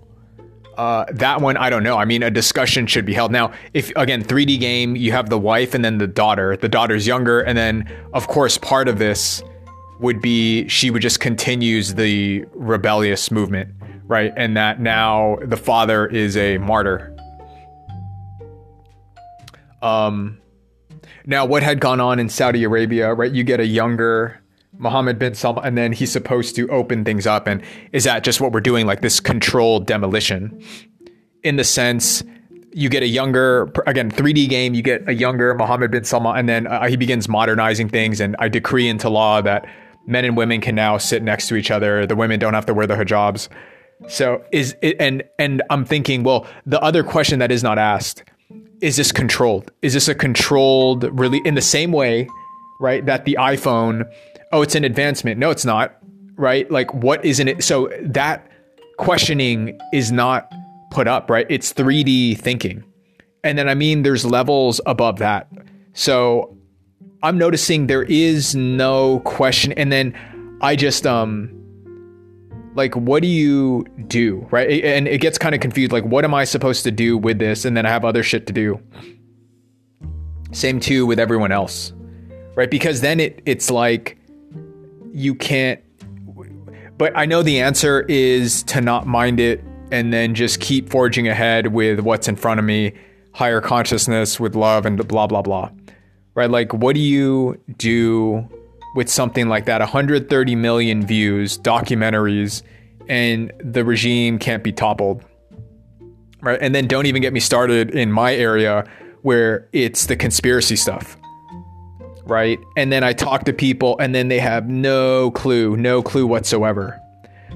[0.77, 1.97] Uh, that one I don't know.
[1.97, 3.31] I mean, a discussion should be held.
[3.31, 6.57] Now, if again 3D game, you have the wife and then the daughter.
[6.57, 9.43] The daughter's younger, and then of course part of this
[9.99, 13.69] would be she would just continues the rebellious movement,
[14.05, 14.33] right?
[14.35, 17.15] And that now the father is a martyr.
[19.81, 20.39] Um,
[21.25, 23.31] now what had gone on in Saudi Arabia, right?
[23.31, 24.42] You get a younger
[24.83, 27.47] Mohammed bin Salman, and then he's supposed to open things up.
[27.47, 30.61] And is that just what we're doing, like this controlled demolition?
[31.43, 32.23] In the sense,
[32.73, 36.49] you get a younger, again, 3D game, you get a younger Mohammed bin Salman, and
[36.49, 38.19] then uh, he begins modernizing things.
[38.19, 39.65] And I decree into law that
[40.05, 42.05] men and women can now sit next to each other.
[42.05, 43.49] The women don't have to wear the hijabs.
[44.07, 48.23] So is it, and and I'm thinking, well, the other question that is not asked
[48.81, 49.71] is this controlled?
[49.81, 52.27] Is this a controlled really in the same way,
[52.81, 53.05] right?
[53.05, 54.03] That the iPhone
[54.53, 55.39] oh, it's an advancement.
[55.39, 55.97] No, it's not.
[56.35, 56.69] Right?
[56.71, 57.63] Like, what isn't it?
[57.63, 58.49] So that
[58.97, 60.51] questioning is not
[60.91, 61.45] put up, right?
[61.49, 62.83] It's 3D thinking.
[63.43, 65.51] And then, I mean, there's levels above that.
[65.93, 66.57] So
[67.21, 69.73] I'm noticing there is no question.
[69.73, 70.15] And then
[70.61, 71.59] I just, um,
[72.75, 74.47] like, what do you do?
[74.49, 74.83] Right.
[74.83, 75.91] And it gets kind of confused.
[75.91, 77.65] Like, what am I supposed to do with this?
[77.65, 78.79] And then I have other shit to do.
[80.51, 81.91] Same too with everyone else.
[82.55, 82.69] Right.
[82.69, 84.17] Because then it, it's like,
[85.13, 85.79] you can't
[86.97, 91.27] but I know the answer is to not mind it and then just keep forging
[91.27, 92.93] ahead with what's in front of me,
[93.33, 95.69] higher consciousness with love and blah blah blah.
[96.35, 96.49] Right?
[96.49, 98.47] Like what do you do
[98.95, 102.61] with something like that 130 million views, documentaries
[103.09, 105.23] and the regime can't be toppled.
[106.41, 106.59] Right?
[106.61, 108.85] And then don't even get me started in my area
[109.23, 111.17] where it's the conspiracy stuff
[112.25, 112.59] right?
[112.75, 116.99] And then I talk to people and then they have no clue, no clue whatsoever.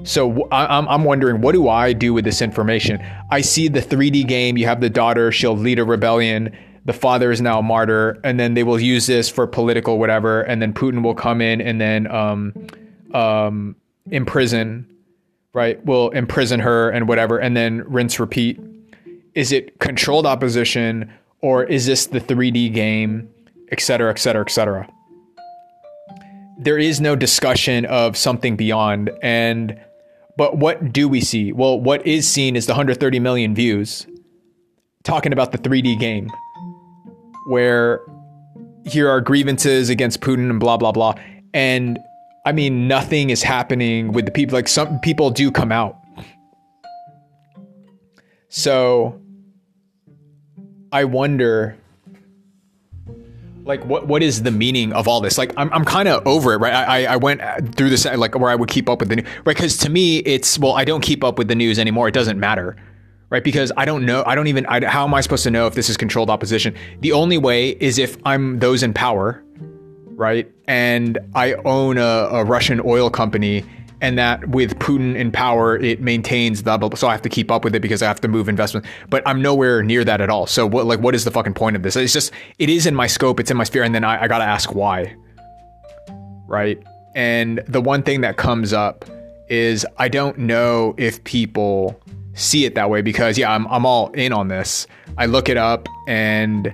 [0.03, 3.03] So I'm, I'm wondering, what do I do with this information?
[3.31, 4.57] I see the 3D game.
[4.57, 6.55] You have the daughter, she'll lead a rebellion.
[6.85, 10.41] The father is now a martyr, and then they will use this for political whatever.
[10.41, 12.53] And then Putin will come in and then um,
[13.13, 13.75] um,
[14.09, 14.87] imprison,
[15.53, 15.83] right?
[15.85, 18.59] Will imprison her and whatever, and then rinse repeat.
[19.33, 23.29] Is it controlled opposition, or is this the 3D game?
[23.71, 24.89] Etc., etc., etc.
[26.59, 29.11] There is no discussion of something beyond.
[29.21, 29.79] And,
[30.37, 31.51] but what do we see?
[31.51, 34.07] Well, what is seen is the 130 million views
[35.03, 36.29] talking about the 3D game,
[37.47, 38.01] where
[38.85, 41.15] here are grievances against Putin and blah, blah, blah.
[41.53, 41.99] And
[42.45, 44.55] I mean, nothing is happening with the people.
[44.55, 45.97] Like some people do come out.
[48.49, 49.19] So
[50.91, 51.77] I wonder
[53.67, 55.37] like what what is the meaning of all this?
[55.37, 56.73] Like i'm, I'm kind of over it right?
[56.73, 57.41] I, I went
[57.75, 59.55] through this like where i would keep up with the news right?
[59.55, 62.07] Because to me it's well i don't keep up with the news anymore.
[62.07, 62.75] It doesn't matter
[63.29, 63.43] right?
[63.43, 65.75] Because i don't know i don't even I, how am i supposed to know if
[65.75, 66.75] this is controlled opposition?
[67.01, 69.43] The only way is if i'm those in power
[70.15, 70.51] right?
[70.67, 73.63] And i own a, a russian oil company
[74.01, 77.63] and that with Putin in power, it maintains the so I have to keep up
[77.63, 78.85] with it because I have to move investment.
[79.09, 80.45] But I'm nowhere near that at all.
[80.45, 81.95] So what like what is the fucking point of this?
[81.95, 84.27] It's just it is in my scope, it's in my sphere, and then I, I
[84.27, 85.15] gotta ask why.
[86.47, 86.81] Right?
[87.15, 89.05] And the one thing that comes up
[89.49, 91.99] is I don't know if people
[92.33, 94.85] see it that way because yeah, I'm I'm all in on this.
[95.17, 96.71] I look it up and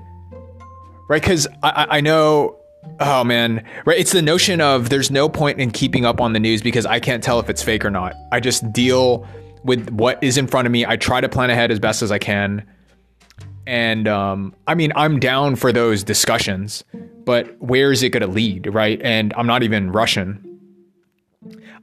[1.08, 2.58] right because I, I know
[3.00, 3.98] Oh man, right?
[3.98, 7.00] It's the notion of there's no point in keeping up on the news because I
[7.00, 8.14] can't tell if it's fake or not.
[8.32, 9.28] I just deal
[9.64, 10.86] with what is in front of me.
[10.86, 12.66] I try to plan ahead as best as I can.
[13.66, 16.84] And um, I mean, I'm down for those discussions,
[17.26, 19.02] but where is it going to lead, right?
[19.02, 20.50] And I'm not even Russian.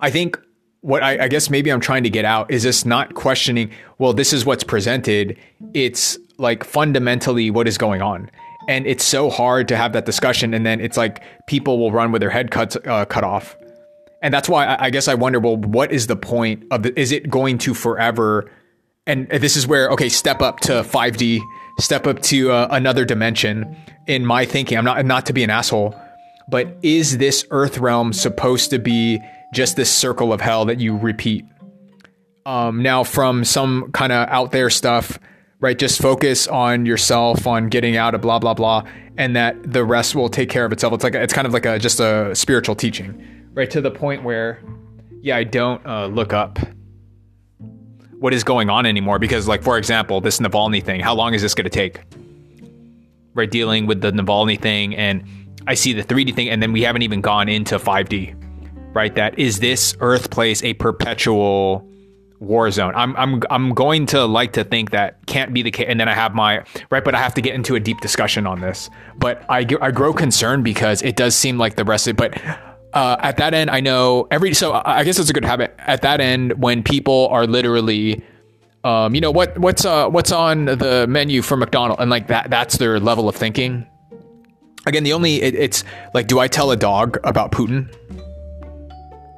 [0.01, 0.39] I think
[0.83, 4.13] what I, I, guess maybe I'm trying to get out is this not questioning, well,
[4.13, 5.39] this is what's presented.
[5.75, 8.31] It's like fundamentally what is going on
[8.69, 12.13] and it's so hard to have that discussion and then it's like people will run
[12.13, 13.57] with their head cut uh, cut off.
[14.23, 16.99] And that's why I, I guess i wonder well what is the point of the,
[16.99, 18.51] is it going to forever?
[19.07, 21.41] And this is where okay step up to 5d
[21.79, 24.77] step up to uh, another dimension in my thinking.
[24.77, 25.95] I'm not not to be an asshole
[26.51, 29.21] but is this earth realm supposed to be
[29.55, 31.45] just this circle of hell that you repeat?
[32.45, 35.19] Um, now, from some kind of out there stuff,
[35.61, 35.79] right?
[35.79, 38.85] Just focus on yourself, on getting out of blah blah blah,
[39.17, 40.93] and that the rest will take care of itself.
[40.95, 43.71] It's like it's kind of like a just a spiritual teaching, right?
[43.71, 44.63] To the point where,
[45.23, 46.59] yeah, I don't uh, look up
[48.19, 51.01] what is going on anymore because, like, for example, this Navalny thing.
[51.01, 52.01] How long is this going to take?
[53.33, 55.25] Right, dealing with the Navalny thing, and
[55.67, 58.37] I see the 3D thing, and then we haven't even gone into 5D.
[58.93, 61.89] Right, that is this Earth place a perpetual
[62.41, 62.93] war zone.
[62.97, 66.09] I'm I'm I'm going to like to think that can't be the case, and then
[66.09, 68.91] I have my right, but I have to get into a deep discussion on this.
[69.17, 72.41] But I I grow concerned because it does seem like the rest of but.
[72.93, 75.77] Uh, at that end, I know every so I guess it's a good habit.
[75.79, 78.21] At that end, when people are literally,
[78.83, 82.51] um, you know what what's uh what's on the menu for McDonald's, and like that
[82.51, 83.87] that's their level of thinking.
[84.87, 85.85] Again, the only it, it's
[86.15, 87.95] like, do I tell a dog about Putin?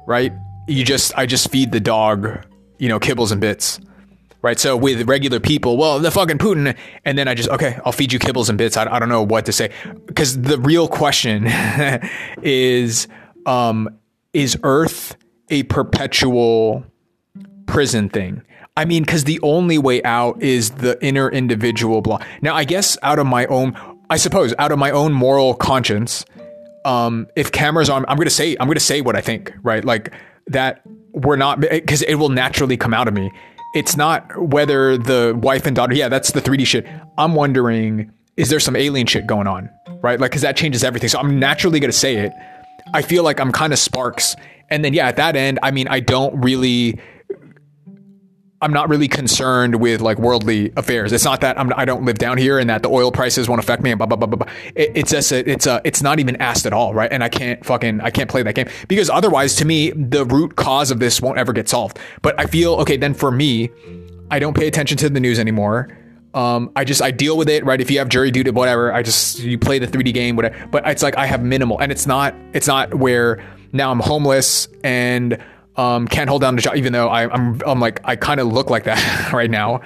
[0.07, 0.33] Right?
[0.67, 2.43] You just I just feed the dog
[2.83, 3.79] you know, kibbles and bits.
[4.41, 4.59] Right.
[4.59, 6.75] So with regular people, well, the fucking Putin.
[7.05, 8.75] And then I just, okay, I'll feed you kibbles and bits.
[8.75, 9.71] I, I don't know what to say.
[10.05, 11.45] Because the real question
[12.43, 13.07] is
[13.45, 13.87] um,
[14.33, 15.15] is Earth
[15.49, 16.83] a perpetual
[17.67, 18.41] prison thing?
[18.75, 22.27] I mean, because the only way out is the inner individual block.
[22.41, 23.77] Now, I guess out of my own,
[24.09, 26.25] I suppose, out of my own moral conscience,
[26.83, 29.85] um, if cameras on, I'm gonna say, I'm gonna say what I think, right?
[29.85, 30.11] Like
[30.47, 30.81] that
[31.13, 33.31] we're not because it will naturally come out of me.
[33.73, 36.87] It's not whether the wife and daughter, yeah, that's the 3D shit.
[37.17, 39.69] I'm wondering, is there some alien shit going on?
[40.01, 40.19] Right?
[40.19, 41.09] Like, because that changes everything.
[41.09, 42.31] So I'm naturally to say it.
[42.93, 44.35] I feel like I'm kind of sparks.
[44.69, 46.99] And then, yeah, at that end, I mean, I don't really
[48.63, 51.11] I'm not really concerned with like worldly affairs.
[51.11, 53.49] It's not that I'm, I do not live down here and that the oil prices
[53.49, 54.45] won't affect me and blah blah blah blah.
[54.45, 54.53] blah.
[54.73, 57.11] It, it's just a, it's a it's not even asked at all, right?
[57.11, 60.55] And I can't fucking I can't play that game because otherwise, to me, the root
[60.55, 61.99] cause of this won't ever get solved.
[62.21, 62.95] But I feel okay.
[62.95, 63.69] Then for me,
[64.31, 65.97] I don't pay attention to the news anymore.
[66.33, 67.81] Um, I just I deal with it, right?
[67.81, 70.67] If you have jury duty, whatever, I just you play the 3D game, whatever.
[70.67, 73.43] But it's like I have minimal, and it's not it's not where
[73.73, 75.37] now I'm homeless and
[75.75, 78.47] um, can't hold down the job, even though I, I'm, I'm like, I kind of
[78.47, 79.81] look like that right now.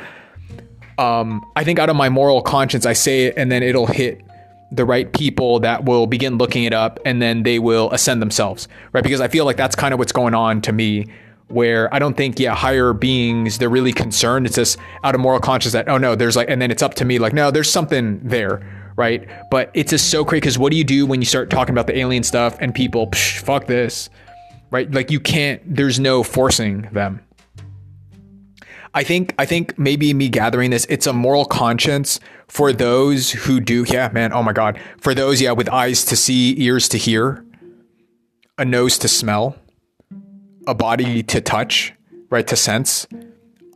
[0.97, 4.21] Um, I think out of my moral conscience, I say it and then it'll hit
[4.71, 8.67] the right people that will begin looking it up and then they will ascend themselves,
[8.91, 9.03] right?
[9.03, 11.07] Because I feel like that's kind of what's going on to me
[11.47, 14.45] where I don't think, yeah, higher beings, they're really concerned.
[14.45, 16.95] It's just out of moral conscience that, oh no, there's like, and then it's up
[16.95, 19.25] to me, like, no, there's something there, right?
[19.49, 21.87] But it's just so crazy because what do you do when you start talking about
[21.87, 24.09] the alien stuff and people, psh, fuck this,
[24.71, 24.91] right?
[24.91, 27.21] Like you can't, there's no forcing them.
[28.93, 33.59] I think I think maybe me gathering this, it's a moral conscience for those who
[33.59, 34.79] do, yeah, man, oh my God.
[34.99, 37.45] For those, yeah, with eyes to see, ears to hear,
[38.57, 39.55] a nose to smell,
[40.65, 41.93] a body to touch,
[42.31, 43.05] right, to sense.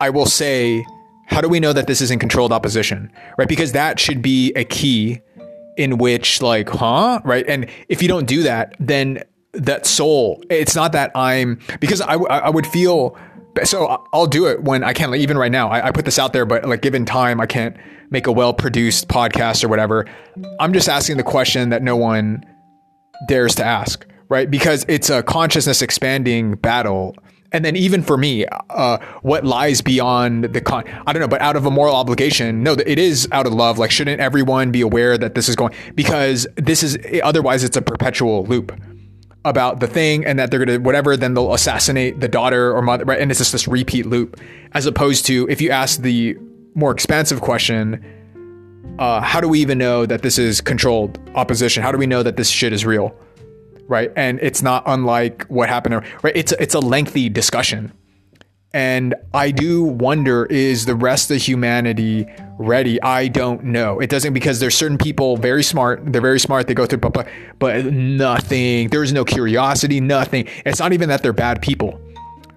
[0.00, 0.84] I will say,
[1.26, 3.12] how do we know that this is in controlled opposition?
[3.38, 3.48] Right?
[3.48, 5.20] Because that should be a key
[5.76, 7.20] in which, like, huh?
[7.24, 7.46] Right.
[7.46, 9.22] And if you don't do that, then
[9.52, 10.42] that soul.
[10.50, 13.16] It's not that I'm because I I would feel
[13.64, 15.10] so I'll do it when I can.
[15.10, 17.46] Like even right now, I, I, put this out there, but like given time, I
[17.46, 17.76] can't
[18.10, 20.06] make a well produced podcast or whatever.
[20.58, 22.44] I'm just asking the question that no one
[23.28, 24.50] dares to ask, right?
[24.50, 27.14] Because it's a consciousness expanding battle.
[27.54, 31.42] And then even for me, uh, what lies beyond the con, I don't know, but
[31.42, 33.78] out of a moral obligation, no, it is out of love.
[33.78, 37.82] Like, shouldn't everyone be aware that this is going, because this is, otherwise it's a
[37.82, 38.72] perpetual loop
[39.44, 43.04] about the thing and that they're gonna whatever, then they'll assassinate the daughter or mother,
[43.04, 43.20] right?
[43.20, 44.40] And it's just this repeat loop.
[44.72, 46.36] As opposed to if you ask the
[46.74, 48.04] more expansive question,
[48.98, 51.82] uh, how do we even know that this is controlled opposition?
[51.82, 53.14] How do we know that this shit is real?
[53.88, 54.12] Right.
[54.16, 56.36] And it's not unlike what happened, right?
[56.36, 57.92] It's it's a lengthy discussion.
[58.74, 62.26] And I do wonder is the rest of humanity
[62.58, 63.00] ready?
[63.02, 64.00] I don't know.
[64.00, 66.00] It doesn't because there's certain people very smart.
[66.10, 66.66] They're very smart.
[66.68, 68.88] They go through, but, but nothing.
[68.88, 70.48] There's no curiosity, nothing.
[70.64, 72.00] It's not even that they're bad people,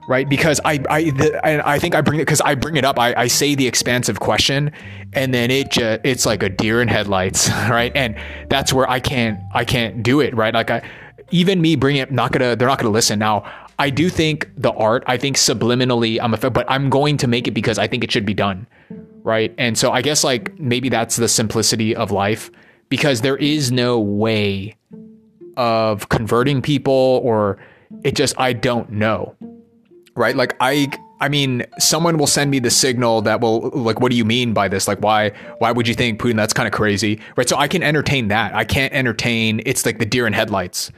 [0.08, 0.28] right?
[0.30, 2.98] Because I I the, I think I bring it because I bring it up.
[2.98, 4.72] I, I say the expansive question,
[5.12, 7.92] and then it just it's like a deer in headlights, right?
[7.94, 8.16] And
[8.50, 10.54] that's where I can't I can't do it, right?
[10.54, 10.82] Like I
[11.32, 13.44] even me bringing it, not gonna they're not gonna listen now.
[13.78, 17.48] I do think the art, I think subliminally, I'm a, but I'm going to make
[17.48, 18.68] it because I think it should be done.
[19.24, 19.54] Right.
[19.58, 22.52] And so I guess like maybe that's the simplicity of life
[22.90, 24.76] because there is no way
[25.58, 27.58] of converting people or
[28.04, 29.36] it just, I don't know.
[30.16, 30.36] Right.
[30.36, 30.88] Like I,
[31.22, 34.54] I mean, someone will send me the signal that will like, what do you mean
[34.54, 34.88] by this?
[34.88, 36.36] Like, why why would you think Putin?
[36.36, 37.48] That's kind of crazy, right?
[37.48, 38.54] So I can entertain that.
[38.54, 39.62] I can't entertain.
[39.66, 40.92] It's like the deer in headlights,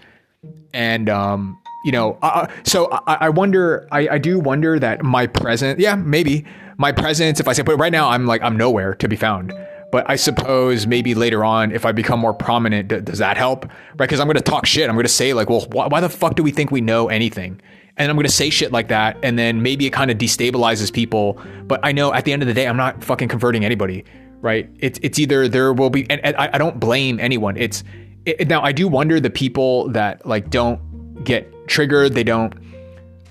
[0.74, 1.58] and um,
[1.88, 3.88] you know, uh, so I, I wonder.
[3.94, 6.44] I, I do wonder that my presence, yeah, maybe
[6.78, 7.40] my presence.
[7.40, 9.54] If I say, but right now I'm like I'm nowhere to be found.
[9.90, 13.66] But I suppose maybe later on, if I become more prominent, d- does that help?
[13.66, 14.00] Right?
[14.00, 14.90] Because I'm going to talk shit.
[14.90, 17.08] I'm going to say like, well, wh- why the fuck do we think we know
[17.08, 17.62] anything?
[17.96, 20.94] and I'm going to say shit like that, and then maybe it kind of destabilizes
[20.94, 21.42] people.
[21.64, 24.06] But I know at the end of the day, I'm not fucking converting anybody,
[24.42, 24.70] right?
[24.80, 27.58] It's it's either there will be, and, and I, I, don't blame anyone.
[27.58, 27.84] It's
[28.28, 30.80] it, now I do wonder the people that like don't
[31.28, 32.54] get triggered, they don't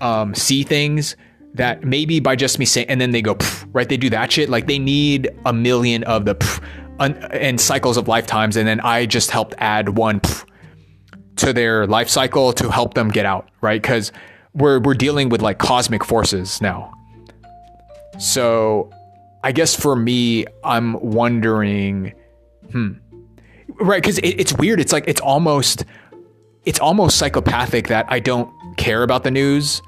[0.00, 1.16] um, see things
[1.54, 3.36] that maybe by just me saying, and then they go
[3.72, 4.48] right, they do that shit.
[4.48, 6.62] Like they need a million of the
[6.98, 10.20] and cycles of lifetimes, and then I just helped add one
[11.36, 13.80] to their life cycle to help them get out, right?
[13.80, 14.12] Because
[14.54, 16.92] we're we're dealing with like cosmic forces now.
[18.18, 18.90] So,
[19.44, 22.14] I guess for me, I'm wondering,
[22.70, 22.92] hmm,
[23.80, 24.02] right?
[24.02, 24.80] Because it, it's weird.
[24.80, 25.84] It's like it's almost
[26.66, 29.80] it's almost psychopathic that I don't care about the news,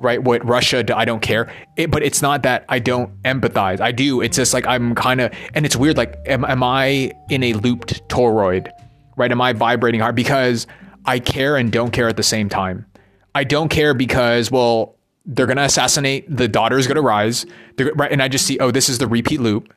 [0.00, 0.20] right?
[0.20, 1.52] What Russia, I don't care.
[1.76, 3.80] It, but it's not that I don't empathize.
[3.80, 4.22] I do.
[4.22, 5.98] It's just like I'm kind of, and it's weird.
[5.98, 8.70] Like, am, am I in a looped toroid,
[9.16, 9.30] right?
[9.30, 10.66] Am I vibrating hard because
[11.04, 12.86] I care and don't care at the same time?
[13.34, 17.46] I don't care because, well, they're going to assassinate, the daughter is going to rise.
[17.78, 19.72] Right, and I just see, oh, this is the repeat loop.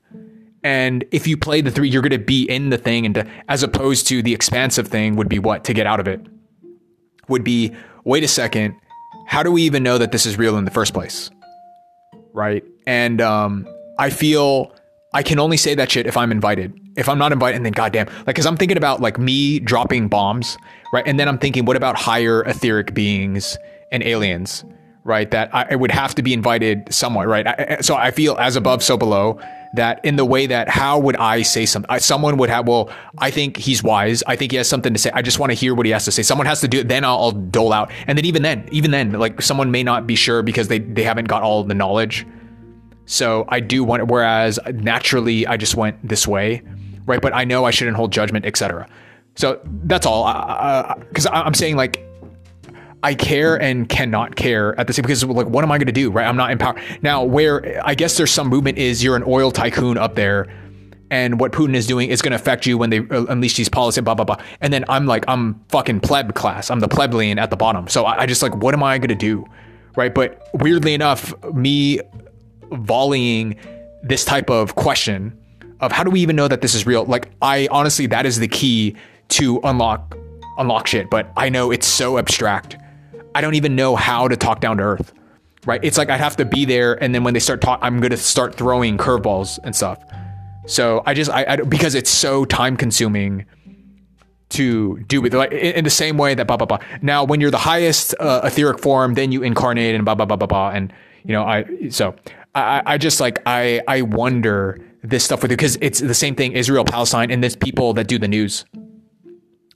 [0.64, 3.06] And if you play the three, you're going to be in the thing.
[3.06, 5.64] And to, as opposed to the expansive thing would be what?
[5.66, 6.26] To get out of it
[7.28, 8.76] would be, wait a second,
[9.28, 11.30] how do we even know that this is real in the first place?
[12.34, 12.63] Right.
[12.86, 13.67] And um,
[13.97, 14.71] I feel
[15.13, 16.78] I can only say that shit if I'm invited.
[16.97, 20.07] If I'm not invited, and then goddamn, like, cause I'm thinking about like me dropping
[20.07, 20.57] bombs,
[20.93, 21.05] right?
[21.05, 23.57] And then I'm thinking, what about higher etheric beings
[23.91, 24.63] and aliens,
[25.03, 25.30] right?
[25.32, 27.47] That I, I would have to be invited somewhat, right?
[27.47, 29.39] I, so I feel as above, so below.
[29.76, 31.99] That in the way that how would I say something?
[31.99, 32.67] Someone would have.
[32.67, 34.23] Well, I think he's wise.
[34.28, 35.11] I think he has something to say.
[35.13, 36.23] I just want to hear what he has to say.
[36.23, 36.88] Someone has to do it.
[36.88, 37.91] Then I'll, I'll dole out.
[38.07, 41.03] And then even then, even then, like someone may not be sure because they they
[41.03, 42.26] haven't got all the knowledge
[43.05, 46.63] so I do want, whereas naturally I just went this way,
[47.05, 47.21] right?
[47.21, 48.88] But I know I shouldn't hold judgment, etc.
[49.36, 50.26] So that's all.
[51.09, 52.03] Because I'm saying like
[53.06, 55.91] I care and cannot care at the same because like what am I going to
[55.91, 56.26] do, right?
[56.26, 57.24] I'm not empowered now.
[57.24, 60.47] Where I guess there's some movement is you're an oil tycoon up there.
[61.12, 63.70] And what Putin is doing is going to affect you when they uh, unleash these
[63.70, 64.41] policies, blah, blah, blah.
[64.60, 66.72] And then I'm like, I'm fucking pleb class.
[66.72, 67.88] I'm the plebeian at the bottom.
[67.88, 69.45] So I, I just like, what am I going to do?
[69.95, 70.12] Right.
[70.12, 71.99] But weirdly enough, me
[72.72, 73.56] volleying
[74.01, 75.39] this type of question
[75.80, 77.06] of how do we even know that this is real?
[77.06, 78.95] Like I honestly that is the key
[79.30, 80.18] to unlock
[80.58, 82.78] unlock shit, but I know it's so abstract.
[83.36, 85.13] I don't even know how to talk down to earth.
[85.65, 85.79] Right?
[85.83, 88.17] It's like I'd have to be there and then when they start talk I'm to
[88.17, 90.03] start throwing curveballs and stuff.
[90.67, 93.45] So I just I, I because it's so time consuming
[94.49, 96.79] to do it like in, the same way that blah blah blah.
[97.01, 100.38] Now, when you're the highest uh, etheric form, then you incarnate and blah blah blah
[100.38, 100.69] blah blah.
[100.69, 102.15] And you know, I so
[102.53, 106.36] I, I just like I I wonder this stuff with it because it's the same
[106.36, 108.65] thing Israel Palestine and there's people that do the news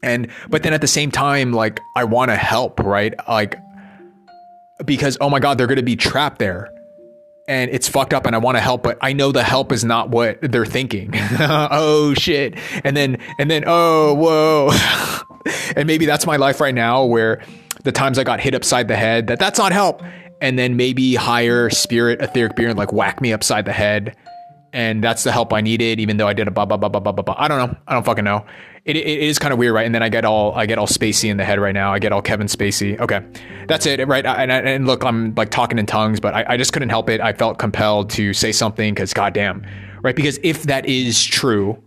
[0.01, 3.13] and but then at the same time like I want to help right?
[3.27, 3.55] Like
[4.85, 6.73] because oh my god they're going to be trapped there.
[7.47, 9.83] And it's fucked up and I want to help but I know the help is
[9.83, 11.13] not what they're thinking.
[11.39, 12.55] Oh shit.
[12.83, 15.25] And then and then oh whoa.
[15.75, 17.41] And maybe that's my life right now where
[17.83, 20.03] the times I got hit upside the head that that's not help.
[20.41, 24.15] And then maybe hire spirit etheric beer and like whack me upside the head
[24.73, 26.99] and that's the help I needed, even though I did a blah blah blah blah
[26.99, 27.35] blah blah.
[27.37, 27.77] I don't know.
[27.87, 28.45] I don't fucking know.
[28.85, 29.85] It, it, it is kind of weird, right?
[29.85, 31.93] And then I get all I get all Spacey in the head right now.
[31.93, 32.99] I get all Kevin Spacey.
[32.99, 33.21] Okay,
[33.67, 34.25] that's it, right?
[34.25, 37.21] And, and look, I'm like talking in tongues, but I, I just couldn't help it.
[37.21, 39.65] I felt compelled to say something because goddamn,
[40.01, 40.15] right?
[40.15, 41.81] Because if that is true,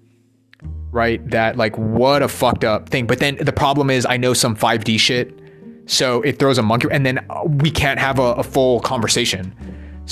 [0.91, 1.27] right?
[1.31, 3.07] That like what a fucked up thing.
[3.07, 5.39] But then the problem is, I know some 5D shit
[5.87, 9.55] so it throws a monkey, and then we can't have a, a full conversation.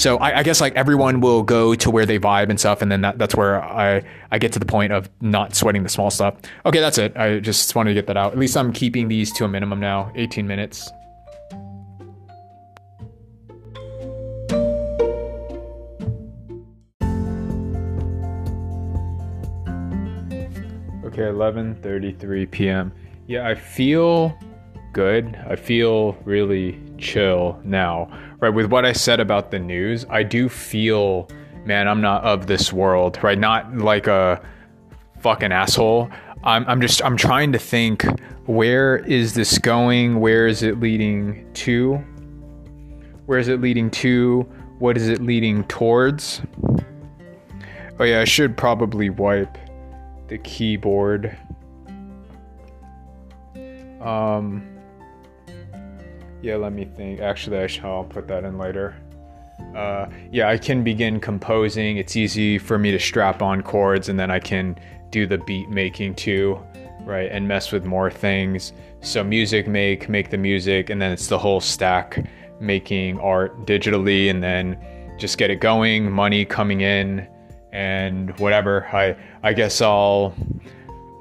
[0.00, 2.90] So I, I, guess like everyone will go to where they vibe and stuff, and
[2.90, 6.10] then that, that's where I I get to the point of not sweating the small
[6.10, 6.36] stuff.
[6.64, 7.14] Okay, that's it.
[7.18, 8.32] I just wanted to get that out.
[8.32, 10.90] At least I'm keeping these to a minimum now, 18 minutes.
[21.04, 22.90] Okay, 11:33 p.m.
[23.26, 24.34] Yeah, I feel
[24.94, 25.36] good.
[25.46, 28.29] I feel really chill now.
[28.40, 31.28] Right, with what I said about the news, I do feel,
[31.64, 33.38] man, I'm not of this world, right?
[33.38, 34.40] Not like a
[35.20, 36.10] fucking asshole.
[36.42, 38.04] I'm, I'm just, I'm trying to think
[38.46, 40.20] where is this going?
[40.20, 41.96] Where is it leading to?
[43.26, 44.48] Where is it leading to?
[44.80, 46.40] what is it leading towards?
[47.98, 49.58] Oh yeah, I should probably wipe
[50.28, 51.36] the keyboard.
[54.00, 54.69] Um,
[56.42, 57.20] yeah, let me think.
[57.20, 58.94] Actually, I shall put that in later.
[59.74, 61.96] Uh, yeah, I can begin composing.
[61.96, 64.76] It's easy for me to strap on chords and then I can
[65.10, 66.58] do the beat making too,
[67.02, 67.30] right?
[67.30, 68.72] And mess with more things.
[69.00, 72.26] So, music make, make the music, and then it's the whole stack
[72.60, 74.78] making art digitally and then
[75.18, 77.26] just get it going, money coming in,
[77.72, 78.86] and whatever.
[78.92, 80.34] I, I guess I'll.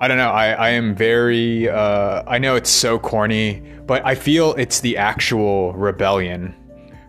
[0.02, 0.30] I don't know.
[0.30, 1.68] I, I am very.
[1.68, 6.56] Uh, I know it's so corny, but I feel it's the actual rebellion,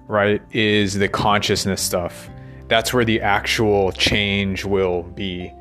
[0.09, 0.43] right?
[0.53, 2.29] Is the consciousness stuff.
[2.67, 5.53] That's where the actual change will be.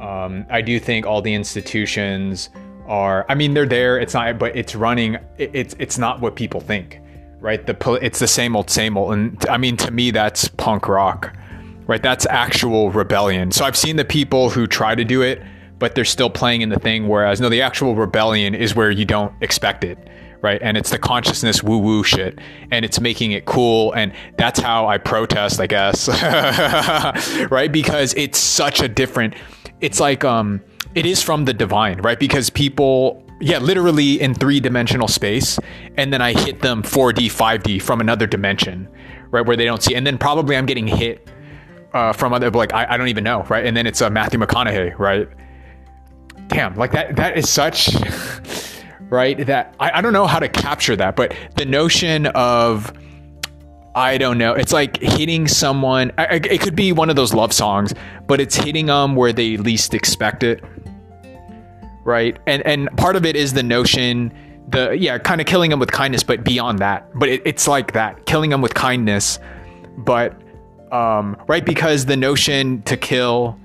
[0.00, 2.50] Um, I do think all the institutions
[2.88, 3.24] are.
[3.28, 3.98] I mean, they're there.
[3.98, 5.14] It's not, but it's running.
[5.38, 7.00] It, it's it's not what people think,
[7.38, 7.64] right?
[7.64, 9.12] The it's the same old, same old.
[9.12, 11.32] And I mean, to me, that's punk rock,
[11.86, 12.02] right?
[12.02, 13.52] That's actual rebellion.
[13.52, 15.40] So I've seen the people who try to do it
[15.78, 17.08] but they're still playing in the thing.
[17.08, 19.98] Whereas, no, the actual rebellion is where you don't expect it,
[20.42, 20.60] right?
[20.62, 22.38] And it's the consciousness woo woo shit,
[22.70, 23.92] and it's making it cool.
[23.92, 26.08] And that's how I protest, I guess,
[27.50, 27.70] right?
[27.70, 29.34] Because it's such a different.
[29.80, 30.62] It's like um,
[30.94, 32.18] it is from the divine, right?
[32.18, 35.58] Because people yeah, literally in three dimensional space.
[35.96, 38.88] And then I hit them 4D, 5D from another dimension,
[39.30, 39.44] right?
[39.44, 39.94] Where they don't see.
[39.94, 41.28] And then probably I'm getting hit
[41.92, 43.64] uh, from other, like, I, I don't even know, right?
[43.64, 45.28] And then it's uh, Matthew McConaughey, right?
[46.48, 47.90] Damn, like that, that is such,
[49.00, 49.46] right?
[49.46, 52.92] That I, I don't know how to capture that, but the notion of,
[53.94, 54.52] I don't know.
[54.52, 56.12] It's like hitting someone.
[56.18, 57.94] I, it could be one of those love songs,
[58.26, 60.62] but it's hitting them where they least expect it,
[62.04, 62.38] right?
[62.46, 64.34] And and part of it is the notion,
[64.68, 67.08] the yeah, kind of killing them with kindness, but beyond that.
[67.18, 69.38] But it, it's like that, killing them with kindness,
[69.96, 70.34] but
[70.92, 73.58] um, right because the notion to kill,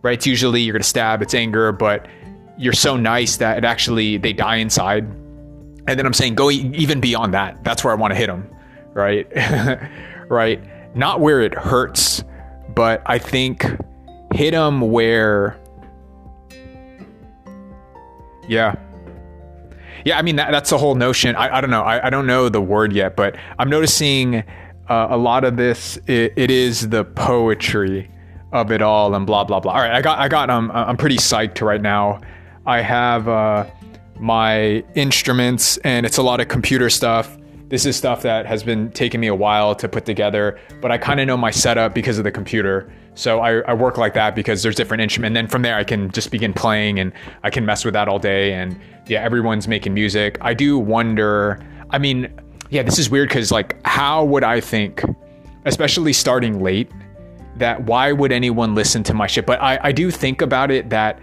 [0.00, 0.14] right?
[0.14, 2.08] It's usually you're gonna stab, it's anger, but
[2.56, 5.04] you're so nice that it actually they die inside.
[5.86, 7.62] And then I'm saying go even beyond that.
[7.64, 8.48] That's where I want to hit them,
[8.94, 9.26] right?
[10.28, 10.62] right?
[10.96, 12.24] Not where it hurts,
[12.74, 13.64] but I think
[14.34, 15.56] hit them where
[18.48, 18.74] yeah
[20.04, 22.26] yeah i mean that, that's the whole notion i, I don't know I, I don't
[22.26, 24.36] know the word yet but i'm noticing
[24.88, 28.10] uh, a lot of this it, it is the poetry
[28.52, 30.96] of it all and blah blah blah all right i got i got um i'm
[30.96, 32.20] pretty psyched right now
[32.66, 33.66] I have uh,
[34.18, 37.36] my instruments, and it's a lot of computer stuff.
[37.68, 40.98] This is stuff that has been taking me a while to put together, but I
[40.98, 42.92] kind of know my setup because of the computer.
[43.14, 45.28] So I, I, work like that because there's different instruments.
[45.28, 47.12] And then from there, I can just begin playing and
[47.44, 48.52] I can mess with that all day.
[48.52, 50.36] And yeah, everyone's making music.
[50.40, 51.60] I do wonder,
[51.90, 52.32] I mean,
[52.70, 55.02] yeah, this is weird because, like, how would I think,
[55.64, 56.90] especially starting late,
[57.56, 59.46] that why would anyone listen to my shit?
[59.46, 61.20] But I, I do think about it that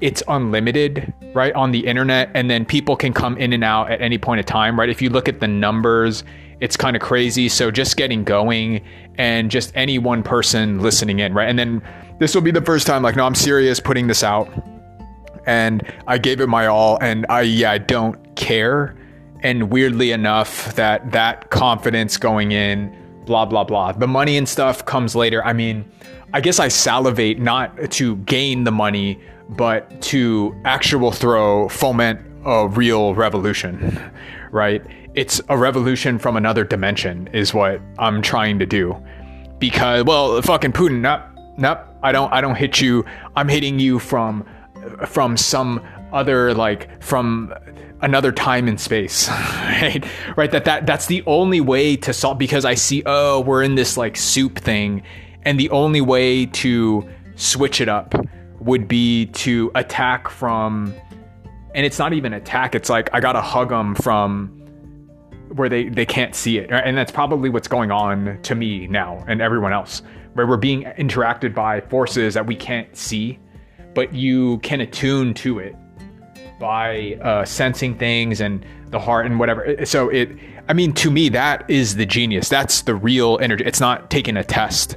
[0.00, 4.00] it's unlimited, right, on the internet, and then people can come in and out at
[4.00, 4.88] any point of time, right?
[4.88, 6.24] If you look at the numbers,
[6.60, 7.48] it's kind of crazy.
[7.48, 8.84] So just getting going
[9.16, 11.48] and just any one person listening in, right?
[11.48, 11.82] And then
[12.18, 14.48] this will be the first time, like, no, I'm serious putting this out.
[15.46, 18.96] And I gave it my all, and I, yeah, I don't care.
[19.42, 22.94] And weirdly enough, that that confidence going in,
[23.24, 23.92] blah, blah, blah.
[23.92, 25.42] The money and stuff comes later.
[25.44, 25.90] I mean,
[26.32, 32.68] I guess I salivate not to gain the money, but to actual throw foment a
[32.68, 34.00] real revolution,
[34.52, 34.84] right?
[35.14, 38.96] It's a revolution from another dimension is what I'm trying to do.
[39.58, 41.22] Because well, fucking Putin, nope,
[41.58, 43.04] nope, I don't I don't hit you.
[43.34, 44.46] I'm hitting you from
[45.06, 47.52] from some other like from
[48.02, 50.04] another time and space right
[50.36, 53.74] right that that that's the only way to solve because i see oh we're in
[53.74, 55.02] this like soup thing
[55.44, 58.14] and the only way to switch it up
[58.60, 60.94] would be to attack from
[61.74, 64.60] and it's not even attack it's like i gotta hug them from
[65.54, 66.70] where they they can't see it.
[66.70, 70.02] And that's probably what's going on to me now and everyone else
[70.34, 73.38] where we're being interacted by forces that we can't see
[73.94, 75.74] but you can attune to it
[76.60, 79.84] by uh, sensing things and the heart and whatever.
[79.84, 80.30] So it
[80.68, 82.48] i mean to me that is the genius.
[82.48, 83.64] That's the real energy.
[83.64, 84.96] It's not taking a test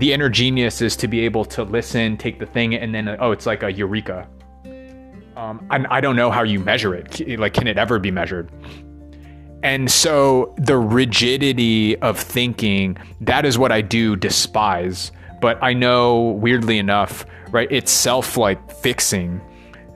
[0.00, 3.32] the inner genius is to be able to listen, take the thing, and then oh,
[3.32, 4.26] it's like a eureka.
[5.36, 7.38] Um, and I don't know how you measure it.
[7.38, 8.50] Like, can it ever be measured?
[9.62, 15.12] And so the rigidity of thinking, that is what I do despise.
[15.42, 19.38] But I know, weirdly enough, right, it's self like fixing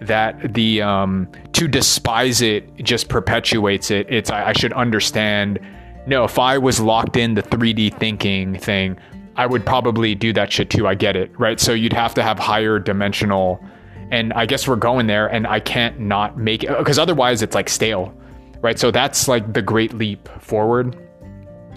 [0.03, 4.07] that the um, to despise it just perpetuates it.
[4.11, 5.61] It's I, I should understand
[6.07, 8.99] no, if I was locked in the 3D thinking thing,
[9.37, 10.87] I would probably do that shit too.
[10.87, 11.59] I get it, right?
[11.59, 13.65] So you'd have to have higher dimensional,
[14.11, 17.55] and I guess we're going there, and I can't not make it because otherwise it's
[17.55, 18.15] like stale,
[18.61, 18.79] right?
[18.79, 20.97] So that's like the great leap forward.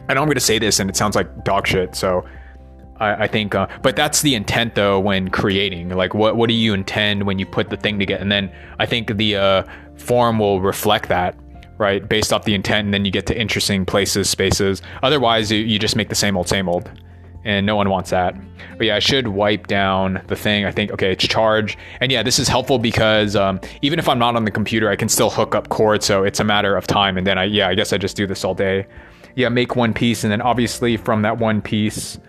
[0.09, 1.95] I know I'm going to say this, and it sounds like dog shit.
[1.95, 2.25] So
[2.99, 5.89] I, I think, uh, but that's the intent though when creating.
[5.89, 8.21] Like, what what do you intend when you put the thing together?
[8.21, 9.63] And then I think the uh,
[9.97, 11.35] form will reflect that
[11.79, 15.59] right based off the intent and then you get to interesting places spaces otherwise you,
[15.59, 16.89] you just make the same old same old
[17.47, 18.35] and no one wants that.
[18.77, 20.65] But yeah, I should wipe down the thing.
[20.65, 21.77] I think, okay, it's charge.
[22.01, 24.97] And yeah, this is helpful because um, even if I'm not on the computer, I
[24.97, 26.03] can still hook up cord.
[26.03, 27.17] So it's a matter of time.
[27.17, 28.85] And then I, yeah, I guess I just do this all day.
[29.35, 30.25] Yeah, make one piece.
[30.25, 32.19] And then obviously from that one piece,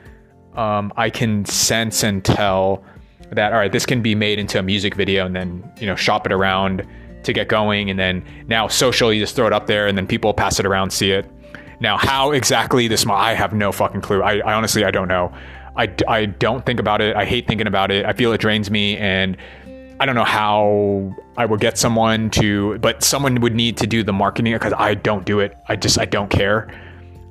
[0.54, 2.84] um, I can sense and tell
[3.32, 5.96] that, all right, this can be made into a music video and then, you know,
[5.96, 6.86] shop it around
[7.24, 7.90] to get going.
[7.90, 10.64] And then now social, you just throw it up there and then people pass it
[10.64, 11.28] around, see it.
[11.80, 14.22] Now, how exactly this, I have no fucking clue.
[14.22, 15.32] I, I honestly, I don't know.
[15.76, 17.14] I, I don't think about it.
[17.14, 18.04] I hate thinking about it.
[18.04, 18.96] I feel it drains me.
[18.96, 19.36] And
[20.00, 24.02] I don't know how I would get someone to, but someone would need to do
[24.02, 25.56] the marketing because I don't do it.
[25.68, 26.68] I just, I don't care.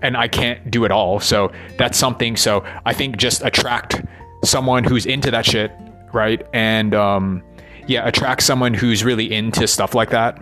[0.01, 1.19] And I can't do it all.
[1.19, 2.37] So that's something.
[2.37, 4.01] So I think just attract
[4.45, 5.71] someone who's into that shit,
[6.13, 6.45] right?
[6.53, 7.43] And um,
[7.87, 10.41] yeah, attract someone who's really into stuff like that.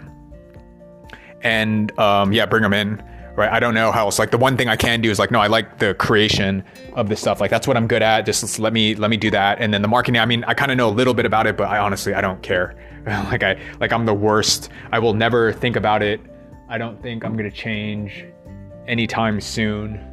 [1.41, 3.01] And um, yeah, bring them in
[3.35, 3.51] right?
[3.51, 4.19] I don't know how else.
[4.19, 6.63] Like the one thing I can do is like, no, I like the creation
[6.93, 7.41] of this stuff.
[7.41, 8.25] Like that's what I'm good at.
[8.25, 9.59] Just let me let me do that.
[9.59, 10.19] And then the marketing.
[10.19, 12.21] I mean, I kind of know a little bit about it, but I honestly I
[12.21, 12.75] don't care.
[13.05, 14.69] like I like I'm the worst.
[14.91, 16.19] I will never think about it.
[16.69, 18.25] I don't think I'm gonna change
[18.87, 20.11] anytime soon.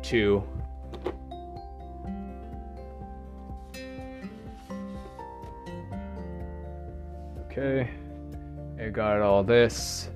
[0.00, 0.42] To
[7.46, 7.90] okay,
[8.80, 10.08] I got all this.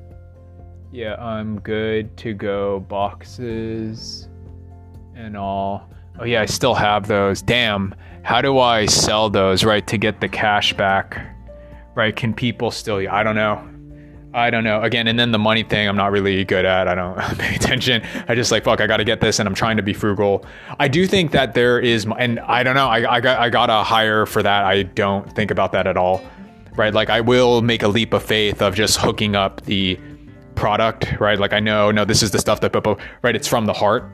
[0.92, 2.80] Yeah, I'm good to go.
[2.80, 4.28] Boxes
[5.16, 5.88] and all.
[6.20, 7.40] Oh, yeah, I still have those.
[7.40, 7.94] Damn.
[8.22, 11.34] How do I sell those, right, to get the cash back?
[11.94, 12.14] Right?
[12.14, 12.98] Can people still.
[13.10, 13.66] I don't know.
[14.34, 14.82] I don't know.
[14.82, 16.88] Again, and then the money thing, I'm not really good at.
[16.88, 18.02] I don't pay attention.
[18.28, 20.44] I just like, fuck, I got to get this and I'm trying to be frugal.
[20.78, 23.66] I do think that there is, and I don't know, I, I, got, I got
[23.66, 24.64] to hire for that.
[24.64, 26.22] I don't think about that at all.
[26.76, 26.92] Right?
[26.92, 29.98] Like, I will make a leap of faith of just hooking up the
[30.54, 31.38] product, right?
[31.38, 32.74] Like I know, no, this is the stuff that,
[33.22, 33.36] right?
[33.36, 34.04] It's from the heart.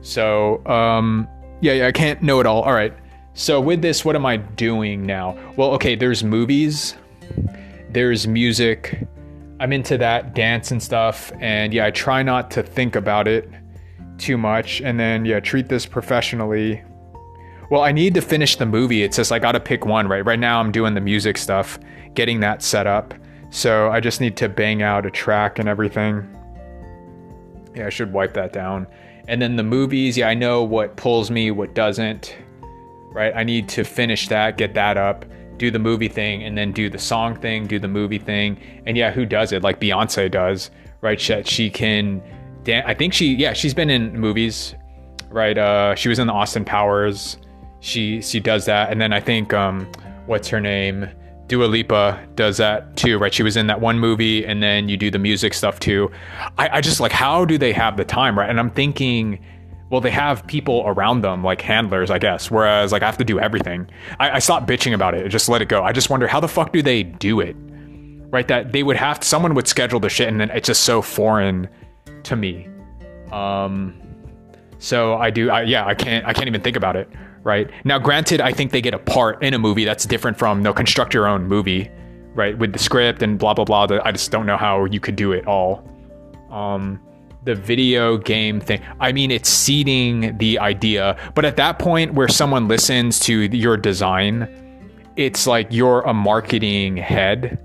[0.00, 1.28] So, um,
[1.60, 2.62] yeah, yeah, I can't know it all.
[2.62, 2.94] All right.
[3.34, 5.38] So with this, what am I doing now?
[5.56, 6.96] Well, okay, there's movies,
[7.90, 9.06] there's music.
[9.60, 13.50] I'm into that dance and stuff, and yeah, I try not to think about it
[14.18, 16.82] too much, and then yeah, treat this professionally.
[17.70, 19.02] Well, I need to finish the movie.
[19.02, 20.24] It's just I got to pick one, right?
[20.24, 21.78] Right now, I'm doing the music stuff,
[22.14, 23.14] getting that set up.
[23.50, 26.34] So I just need to bang out a track and everything.
[27.74, 28.86] Yeah, I should wipe that down.
[29.28, 32.36] And then the movies, yeah, I know what pulls me, what doesn't.
[33.12, 33.32] Right?
[33.34, 35.24] I need to finish that, get that up,
[35.56, 38.58] do the movie thing, and then do the song thing, do the movie thing.
[38.86, 39.62] And yeah, who does it?
[39.62, 40.70] Like Beyonce does,
[41.00, 41.20] right?
[41.20, 42.22] She, she can
[42.64, 44.74] dan- I think she yeah, she's been in movies,
[45.30, 45.56] right?
[45.56, 47.38] Uh she was in the Austin Powers.
[47.80, 48.90] She she does that.
[48.90, 49.90] And then I think um
[50.26, 51.08] what's her name?
[51.48, 53.32] Dua Lipa does that too, right?
[53.32, 56.10] She was in that one movie, and then you do the music stuff too.
[56.58, 58.48] I, I just like, how do they have the time, right?
[58.48, 59.42] And I'm thinking,
[59.88, 62.50] well, they have people around them, like handlers, I guess.
[62.50, 63.88] Whereas, like, I have to do everything.
[64.20, 65.26] I, I stopped bitching about it.
[65.30, 65.82] Just let it go.
[65.82, 67.56] I just wonder how the fuck do they do it,
[68.30, 68.46] right?
[68.46, 71.66] That they would have someone would schedule the shit, and then it's just so foreign
[72.24, 72.68] to me.
[73.32, 73.98] Um,
[74.78, 77.08] so I do, I, yeah, I can't, I can't even think about it
[77.42, 77.70] right?
[77.84, 80.72] Now, granted, I think they get a part in a movie that's different from no
[80.72, 81.90] construct your own movie,
[82.34, 82.56] right?
[82.56, 83.86] With the script and blah blah blah.
[84.04, 85.88] I just don't know how you could do it all.
[86.50, 87.00] Um,
[87.44, 88.82] the video game thing.
[89.00, 93.76] I mean, it's seeding the idea, but at that point where someone listens to your
[93.76, 94.48] design,
[95.16, 97.58] it's like you're a marketing head,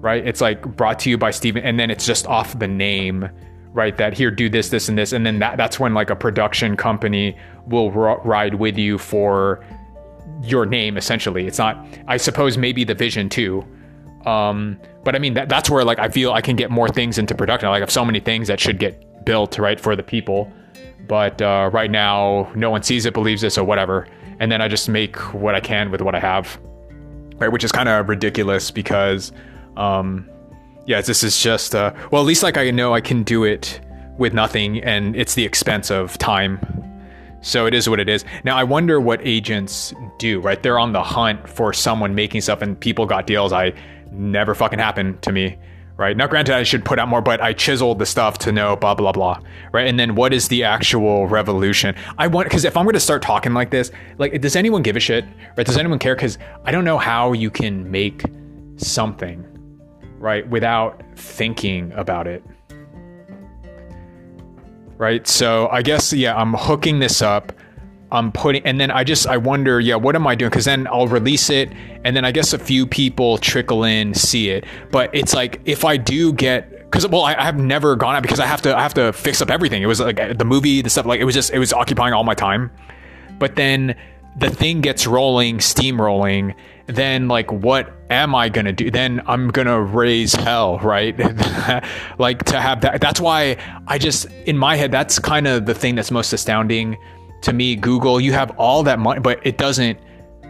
[0.00, 0.26] right?
[0.26, 3.28] It's like brought to you by Steven, and then it's just off the name
[3.72, 6.16] right that here do this this and this and then that, that's when like a
[6.16, 9.64] production company will r- ride with you for
[10.42, 11.46] your name essentially.
[11.46, 13.66] It's not i suppose maybe the vision too.
[14.26, 17.18] Um, but i mean that, that's where like i feel i can get more things
[17.18, 17.68] into production.
[17.68, 20.52] Like i have so many things that should get built right for the people.
[21.06, 24.08] But uh, right now no one sees it believes it so whatever.
[24.40, 26.58] And then i just make what i can with what i have.
[27.36, 29.32] Right which is kind of ridiculous because
[29.76, 30.28] um,
[30.88, 33.78] yeah, this is just uh, well, at least like I know I can do it
[34.16, 36.58] with nothing, and it's the expense of time.
[37.42, 38.24] So it is what it is.
[38.42, 40.40] Now I wonder what agents do.
[40.40, 43.52] Right, they're on the hunt for someone making stuff, and people got deals.
[43.52, 43.74] I
[44.12, 45.58] never fucking happened to me.
[45.98, 46.16] right?
[46.16, 48.94] Now, granted, I should put out more, but I chiseled the stuff to know blah
[48.94, 49.38] blah blah,
[49.72, 49.86] right?
[49.86, 51.94] And then what is the actual revolution?
[52.16, 54.96] I want because if I'm going to start talking like this, like, does anyone give
[54.96, 55.26] a shit,
[55.56, 55.66] right?
[55.66, 56.14] Does anyone care?
[56.14, 58.22] Because I don't know how you can make
[58.76, 59.44] something,
[60.18, 62.44] right, without thinking about it.
[64.96, 65.26] Right.
[65.28, 67.52] So I guess, yeah, I'm hooking this up.
[68.10, 70.50] I'm putting, and then I just, I wonder, yeah, what am I doing?
[70.50, 71.70] Because then I'll release it,
[72.04, 74.64] and then I guess a few people trickle in, see it.
[74.90, 78.22] But it's like, if I do get, because well, I, I have never gone out
[78.22, 79.82] because I have to, I have to fix up everything.
[79.82, 82.24] It was like the movie, the stuff, like it was just, it was occupying all
[82.24, 82.70] my time.
[83.38, 83.94] But then
[84.38, 86.54] the thing gets rolling, steamrolling,
[86.88, 88.90] then like what am I gonna do?
[88.90, 91.16] Then I'm gonna raise hell, right?
[92.18, 93.00] like to have that.
[93.00, 96.96] That's why I just in my head, that's kind of the thing that's most astounding
[97.42, 97.76] to me.
[97.76, 99.98] Google, you have all that money, but it doesn't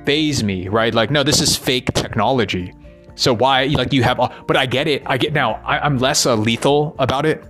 [0.05, 0.95] phase me, right?
[0.95, 2.73] Like, no, this is fake technology.
[3.15, 5.03] So why, like, you have, all, but I get it.
[5.05, 5.55] I get now.
[5.65, 7.45] I, am less uh, lethal about it,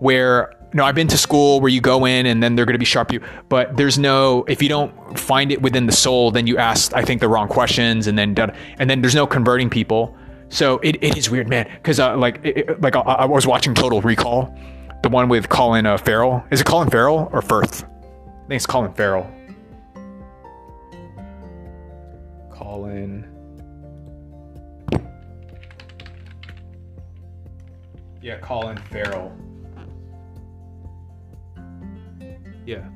[0.00, 2.80] where no, I've been to school where you go in and then they're going to
[2.80, 6.48] be sharp you, but there's no if you don't find it within the soul, then
[6.48, 8.36] you ask I think the wrong questions and then
[8.78, 10.14] and then there's no converting people.
[10.48, 11.70] So it, it is weird, man.
[11.72, 14.52] Because uh, like it, like I, I, was watching Total Recall,
[15.02, 16.44] the one with Colin uh, Farrell.
[16.50, 17.84] Is it Colin Farrell or Firth?
[17.84, 19.32] I think it's Colin Farrell.
[22.50, 23.30] Colin.
[28.20, 29.32] Yeah, Colin Farrell.
[32.66, 32.88] Yeah.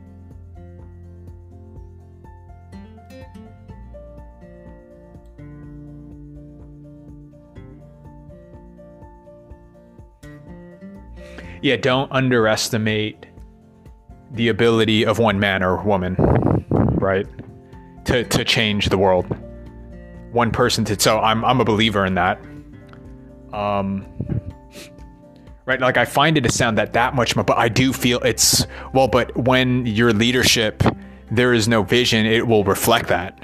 [11.61, 13.27] Yeah, don't underestimate
[14.31, 16.17] the ability of one man or woman,
[16.71, 17.27] right?
[18.07, 19.27] To to change the world.
[20.33, 22.41] One person to so I'm I'm a believer in that.
[23.53, 24.07] Um
[25.69, 25.81] right?
[25.81, 28.67] Like I find it to sound that that much more, but I do feel it's
[28.95, 29.07] well.
[29.07, 30.83] But when your leadership,
[31.31, 33.39] there is no vision, it will reflect that.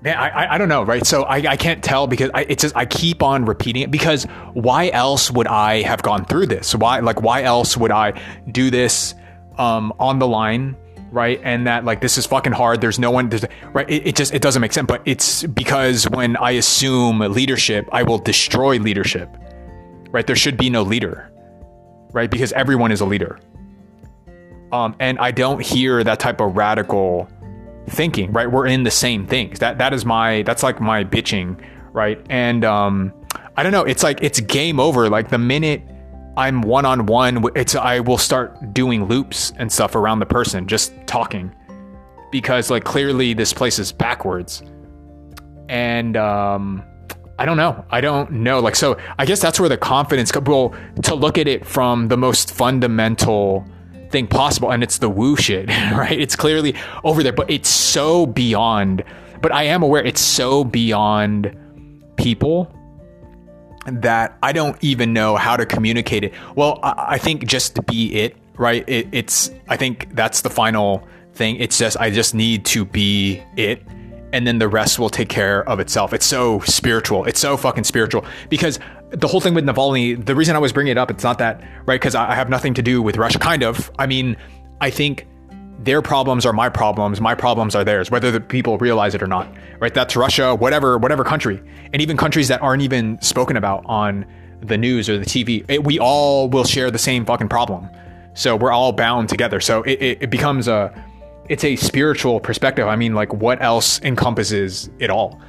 [0.00, 1.04] Man, I, I don't know, right?
[1.04, 4.24] So I, I can't tell because I, it's just I keep on repeating it because
[4.52, 6.74] why else would I have gone through this?
[6.74, 8.20] Why like why else would I
[8.52, 9.14] do this
[9.58, 10.76] um, on the line?
[11.10, 14.16] right and that like this is fucking hard there's no one there's, right it, it,
[14.16, 18.78] just it doesn't make sense but it's because when i assume leadership i will destroy
[18.78, 19.28] leadership
[20.14, 20.28] right?
[20.28, 21.30] There should be no leader,
[22.12, 22.30] right?
[22.30, 23.40] Because everyone is a leader.
[24.72, 27.28] Um, and I don't hear that type of radical
[27.88, 28.50] thinking, right?
[28.50, 29.58] We're in the same things.
[29.58, 31.60] That that is my that's like my bitching,
[31.92, 32.24] right?
[32.30, 33.12] And um,
[33.56, 33.82] I don't know.
[33.82, 35.10] It's like it's game over.
[35.10, 35.82] Like the minute
[36.36, 40.68] I'm one on one, it's I will start doing loops and stuff around the person,
[40.68, 41.52] just talking,
[42.30, 44.62] because like clearly this place is backwards,
[45.68, 46.84] and um,
[47.38, 47.84] I don't know.
[47.90, 48.60] I don't know.
[48.60, 50.32] Like, so I guess that's where the confidence.
[50.34, 53.66] Well, to look at it from the most fundamental
[54.10, 56.18] thing possible, and it's the woo shit, right?
[56.18, 59.02] It's clearly over there, but it's so beyond.
[59.42, 61.56] But I am aware it's so beyond
[62.16, 62.72] people
[63.86, 66.32] that I don't even know how to communicate it.
[66.54, 68.88] Well, I, I think just to be it, right?
[68.88, 71.56] It, it's, I think that's the final thing.
[71.56, 73.82] It's just, I just need to be it
[74.34, 76.12] and then the rest will take care of itself.
[76.12, 77.24] It's so spiritual.
[77.24, 78.80] It's so fucking spiritual because
[79.10, 81.62] the whole thing with Navalny, the reason I was bringing it up, it's not that,
[81.86, 82.00] right?
[82.00, 83.92] Because I have nothing to do with Russia, kind of.
[83.96, 84.36] I mean,
[84.80, 85.28] I think
[85.78, 89.28] their problems are my problems, my problems are theirs, whether the people realize it or
[89.28, 89.46] not,
[89.78, 89.94] right?
[89.94, 91.62] That's Russia, whatever, whatever country,
[91.92, 94.26] and even countries that aren't even spoken about on
[94.62, 95.64] the news or the TV.
[95.68, 97.88] It, we all will share the same fucking problem.
[98.34, 99.60] So we're all bound together.
[99.60, 100.92] So it, it, it becomes a
[101.48, 102.86] it's a spiritual perspective.
[102.86, 105.40] I mean, like what else encompasses it all?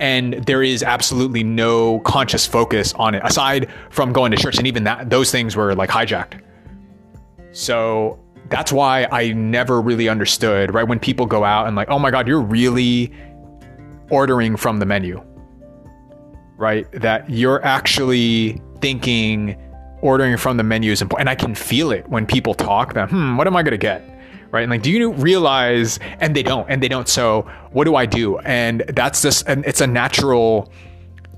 [0.00, 4.58] And there is absolutely no conscious focus on it aside from going to church.
[4.58, 6.40] And even that, those things were like hijacked.
[7.52, 10.86] So that's why I never really understood, right?
[10.86, 13.12] When people go out and like, oh my God, you're really
[14.10, 15.22] ordering from the menu,
[16.56, 16.90] right?
[16.92, 19.56] That you're actually thinking
[20.00, 21.28] ordering from the menu is important.
[21.28, 23.78] And I can feel it when people talk that, hmm, what am I going to
[23.78, 24.02] get?
[24.52, 24.62] Right?
[24.62, 25.98] And like, do you realize?
[26.20, 27.08] And they don't, and they don't.
[27.08, 28.38] So what do I do?
[28.38, 30.70] And that's just, and it's a natural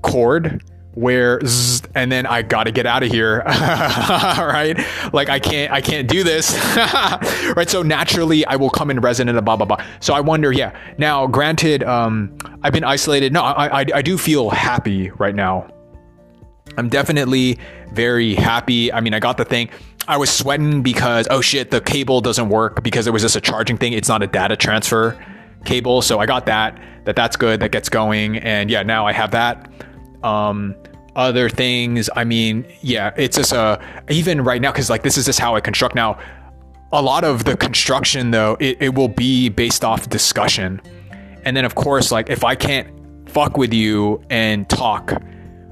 [0.03, 0.63] chord
[0.93, 4.77] where zzz, and then I got to get out of here right
[5.11, 6.53] like I can't I can't do this
[7.57, 10.73] right so naturally I will come in resonant blah blah blah so I wonder yeah
[10.97, 15.67] now granted um I've been isolated no I I, I do feel happy right now
[16.77, 17.59] I'm definitely
[17.91, 19.69] very happy I mean I got the thing
[20.07, 23.41] I was sweating because oh shit, the cable doesn't work because it was just a
[23.41, 23.93] charging thing.
[23.93, 25.19] It's not a data transfer
[25.65, 26.01] cable.
[26.01, 26.79] So I got that.
[27.05, 27.59] That that's good.
[27.59, 28.37] That gets going.
[28.37, 29.69] And yeah, now I have that.
[30.23, 30.75] Um,
[31.15, 32.09] other things.
[32.15, 35.55] I mean, yeah, it's just a even right now because like this is just how
[35.55, 36.19] I construct now.
[36.91, 40.81] A lot of the construction though, it, it will be based off discussion,
[41.43, 45.13] and then of course, like if I can't fuck with you and talk,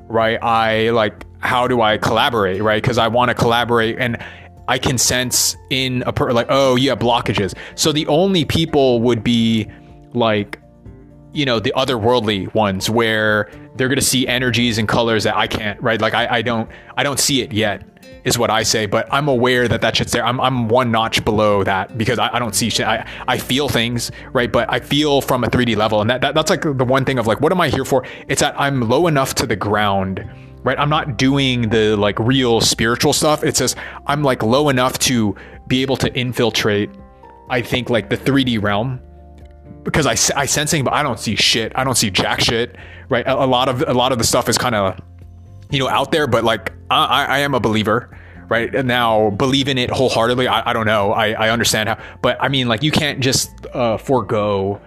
[0.08, 0.42] right?
[0.42, 2.82] I like how do I collaborate, right?
[2.82, 4.18] Because I want to collaborate and.
[4.66, 7.54] I can sense in a per like, oh, have blockages.
[7.76, 9.70] So the only people would be
[10.14, 10.58] like
[11.34, 15.48] you know the otherworldly ones where they're going to see energies and colors that I
[15.48, 16.00] can't right?
[16.00, 17.84] Like I, I don't I don't see it yet
[18.24, 20.26] is what I say but I'm aware that that shit's there.
[20.26, 22.88] I'm, I'm one notch below that because I, I don't see shit.
[22.88, 24.52] I, I feel things right?
[24.52, 27.20] But I feel from a 3D level and that, that that's like the one thing
[27.20, 28.06] of like what am I here for?
[28.28, 30.28] It's that I'm low enough to the ground
[30.64, 30.80] right?
[30.80, 33.44] I'm not doing the like real spiritual stuff.
[33.44, 33.76] It's just
[34.08, 35.36] i'm like low enough to
[35.68, 36.90] be able to infiltrate
[37.50, 39.00] i think like the 3d realm
[39.84, 41.72] because I, I sensing, but I don't see shit.
[41.76, 42.76] I don't see jack shit.
[43.10, 43.26] Right.
[43.28, 45.00] A, a lot of a lot of the stuff is kind of,
[45.70, 46.28] you know, out there.
[46.28, 48.18] But like, I, I am a believer.
[48.50, 48.74] Right.
[48.76, 50.48] And now, believe in it wholeheartedly.
[50.48, 51.12] I, I don't know.
[51.12, 54.80] I, I understand how, but I mean, like, you can't just uh, forego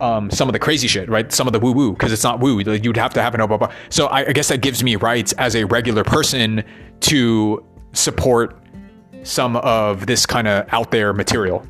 [0.00, 1.32] um, some of the crazy shit, right?
[1.32, 2.60] Some of the woo woo, because it's not woo.
[2.60, 3.72] Like, you'd have to have an blah, blah, blah.
[3.88, 6.62] So I, I guess that gives me rights as a regular person
[7.00, 8.60] to support
[9.24, 11.66] some of this kind of out there material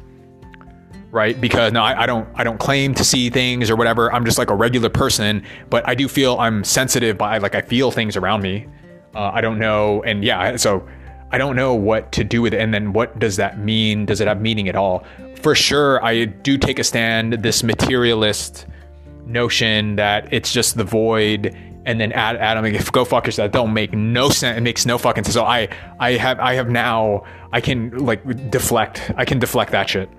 [1.10, 4.24] right because no I, I, don't i don't claim to see things or whatever i'm
[4.24, 7.90] just like a regular person but i do feel i'm sensitive by like i feel
[7.90, 8.66] things around me
[9.14, 10.86] uh, i don't know and yeah so
[11.32, 14.20] i don't know what to do with it and then what does that mean does
[14.20, 15.04] it have meaning at all
[15.36, 18.66] for sure i do take a stand this materialist
[19.24, 23.50] notion that it's just the void and then add Adam if go fuck yourself.
[23.50, 24.58] That don't make no sense.
[24.58, 25.34] It makes no fucking sense.
[25.34, 29.10] So I I have I have now I can like deflect.
[29.16, 30.10] I can deflect that shit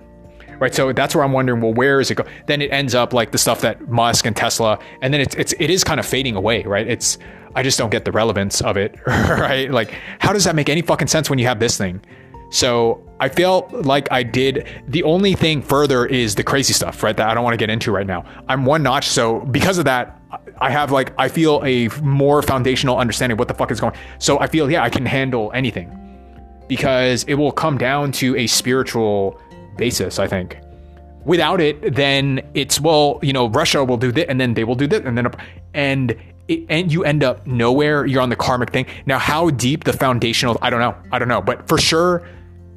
[0.60, 0.74] right?
[0.74, 2.24] So that's where I'm wondering, well, where is it go?
[2.46, 5.52] Then it ends up like the stuff that Musk and Tesla, and then it's it's
[5.58, 6.86] it is kind of fading away, right?
[6.86, 7.18] It's
[7.56, 9.70] I just don't get the relevance of it, right?
[9.70, 12.00] Like, how does that make any fucking sense when you have this thing?
[12.50, 14.68] So I feel like I did.
[14.88, 17.16] The only thing further is the crazy stuff, right?
[17.16, 18.24] That I don't want to get into right now.
[18.48, 20.20] I'm one notch, so because of that,
[20.60, 23.94] I have like I feel a more foundational understanding of what the fuck is going.
[24.18, 25.96] So I feel yeah, I can handle anything
[26.68, 29.40] because it will come down to a spiritual
[29.80, 30.58] basis, I think.
[31.24, 34.76] Without it, then it's well, you know, Russia will do this, and then they will
[34.76, 35.26] do this, and then
[35.74, 36.16] and
[36.46, 38.06] it, and you end up nowhere.
[38.06, 38.86] You're on the karmic thing.
[39.06, 40.56] Now, how deep the foundational?
[40.62, 40.94] I don't know.
[41.12, 42.22] I don't know, but for sure,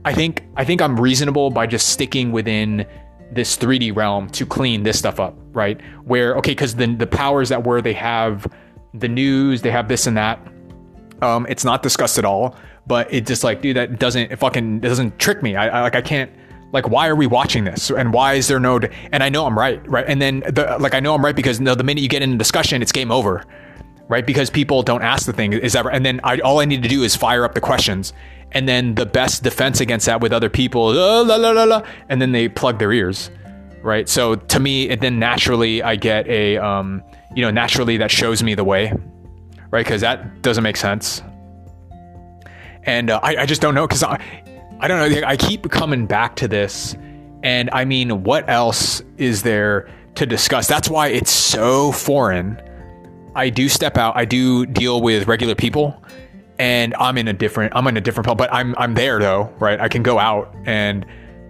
[0.05, 2.85] I think I think I'm reasonable by just sticking within
[3.31, 5.79] this 3D realm to clean this stuff up, right?
[6.05, 8.47] Where okay, because then the powers that were they have
[8.93, 10.39] the news, they have this and that.
[11.21, 14.77] Um, it's not discussed at all, but it just like, dude, that doesn't it fucking
[14.77, 15.55] it doesn't trick me.
[15.55, 16.31] I, I like I can't
[16.73, 17.89] like why are we watching this?
[17.89, 18.79] And why is there no
[19.11, 20.05] and i know i'm right right?
[20.07, 22.37] And then the, like i know i'm right because no, the minute you get into
[22.37, 23.43] discussion it's game over
[24.09, 24.27] right?
[24.27, 26.89] Because people don't ask the thing is ever and then I, all i need to
[26.89, 28.11] do is fire up the questions.
[28.55, 32.21] And then the best defense against that with other people la, la, la, la, and
[32.21, 33.29] then they plug their ears
[33.81, 34.07] right?
[34.09, 37.03] So to me it then naturally i get a um,
[37.35, 38.91] you know naturally that shows me the way
[39.73, 39.83] right?
[39.83, 41.23] Because that doesn't make sense.
[42.83, 44.03] And uh, I, I just don't know because
[44.79, 45.27] I don't know.
[45.27, 46.95] I keep coming back to this.
[47.43, 50.67] And I mean, what else is there to discuss?
[50.67, 52.61] That's why it's so foreign.
[53.35, 54.15] I do step out.
[54.15, 56.01] I do deal with regular people,
[56.57, 57.75] and I'm in a different.
[57.75, 58.37] I'm in a different.
[58.37, 59.79] But I'm I'm there though, right?
[59.79, 61.05] I can go out and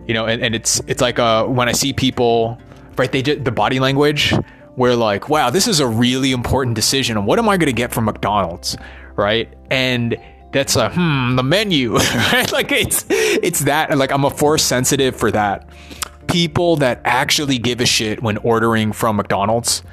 [0.07, 2.57] you know, and, and it's it's like uh when I see people,
[2.97, 3.11] right?
[3.11, 4.33] They just the body language.
[4.75, 7.25] Where like, wow, this is a really important decision.
[7.25, 8.75] What am I going to get from McDonald's,
[9.15, 9.53] right?
[9.69, 10.17] And
[10.53, 12.51] that's a hmm the menu right?
[12.51, 15.67] Like it's it's that like i'm a force sensitive for that.
[16.27, 19.83] People that actually give a shit when ordering from mcdonald's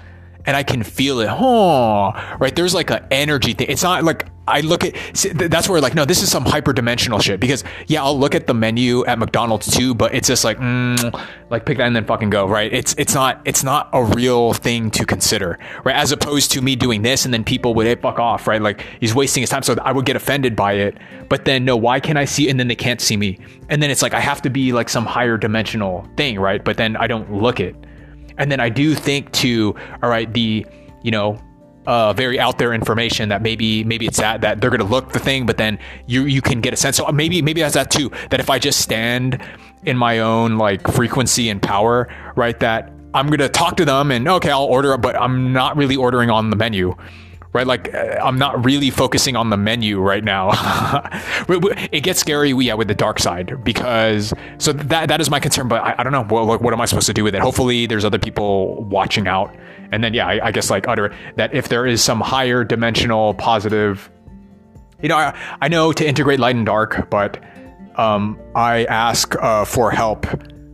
[0.47, 1.29] and I can feel it.
[1.31, 2.55] Oh, right.
[2.55, 3.69] There's like an energy thing.
[3.69, 4.95] It's not like I look at.
[5.35, 7.41] That's where like no, this is some hyperdimensional shit.
[7.41, 11.29] Because yeah, I'll look at the menu at McDonald's too, but it's just like mm,
[11.51, 12.47] like pick that and then fucking go.
[12.47, 12.73] Right.
[12.73, 15.59] It's it's not it's not a real thing to consider.
[15.85, 15.95] Right.
[15.95, 18.47] As opposed to me doing this and then people would hey, fuck off.
[18.47, 18.61] Right.
[18.61, 19.63] Like he's wasting his time.
[19.63, 20.97] So I would get offended by it.
[21.29, 22.49] But then no, why can't I see?
[22.49, 23.39] And then they can't see me.
[23.69, 26.41] And then it's like I have to be like some higher dimensional thing.
[26.41, 26.65] Right.
[26.65, 27.77] But then I don't look it.
[28.41, 30.67] And then I do think to, all right, the,
[31.03, 31.39] you know,
[31.87, 35.19] uh, very out there information that maybe maybe it's that that they're gonna look the
[35.19, 36.97] thing, but then you you can get a sense.
[36.97, 38.11] So maybe maybe that's that too.
[38.31, 39.43] That if I just stand
[39.85, 42.59] in my own like frequency and power, right?
[42.61, 46.31] That I'm gonna talk to them and okay, I'll order, but I'm not really ordering
[46.31, 46.95] on the menu,
[47.53, 47.67] right?
[47.67, 50.51] Like uh, I'm not really focusing on the menu right now.
[51.49, 55.69] it gets scary, yeah, with the dark side because so that that is my concern.
[55.69, 57.41] But I, I don't know, well, like, what am I supposed to do with it?
[57.41, 59.55] Hopefully, there's other people watching out,
[59.93, 63.35] and then yeah, I, I guess like utter that if there is some higher dimensional
[63.35, 64.11] positive,
[65.03, 67.43] you know, I, I know to integrate light and dark, but
[67.97, 70.27] um, I ask uh, for help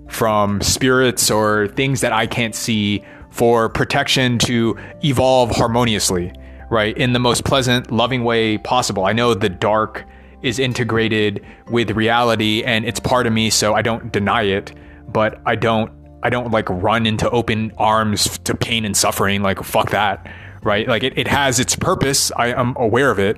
[0.09, 6.33] from spirits or things that I can't see for protection to evolve harmoniously
[6.71, 6.97] right?
[6.97, 9.05] In the most pleasant, loving way possible.
[9.05, 10.05] I know the dark
[10.43, 14.73] is integrated with reality and it's part of me, so I don't deny it,
[15.09, 15.93] but I don't
[16.23, 19.43] I don't like run into open arms to pain and suffering.
[19.43, 20.89] Like fuck that, right?
[20.89, 22.33] Like it, it has its purpose.
[22.37, 23.37] I am aware of it.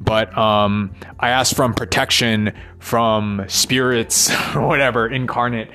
[0.00, 5.70] But um, I ask from protection from spirits, whatever, incarnate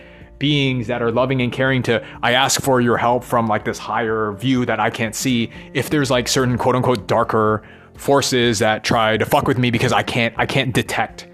[0.46, 3.80] beings that are loving and caring to I ask for your help from like this
[3.80, 7.64] higher view that I can't see if there's like certain quote unquote darker
[7.96, 11.28] forces that try to fuck with me because I can't I can't detect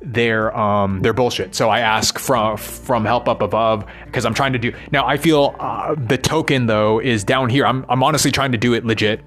[0.00, 1.54] their um their bullshit.
[1.54, 4.72] So I ask from from help up above because I'm trying to do.
[4.90, 7.66] Now I feel uh, the token though is down here.
[7.66, 9.20] I'm I'm honestly trying to do it legit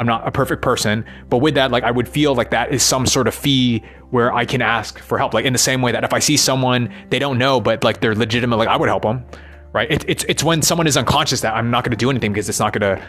[0.00, 2.82] I'm not a perfect person, but with that, like I would feel like that is
[2.82, 5.34] some sort of fee where I can ask for help.
[5.34, 8.00] Like in the same way that if I see someone they don't know, but like
[8.00, 9.26] they're legitimate, like I would help them,
[9.74, 9.90] right?
[9.90, 12.48] It, it's it's when someone is unconscious that I'm not going to do anything because
[12.48, 13.06] it's not going to.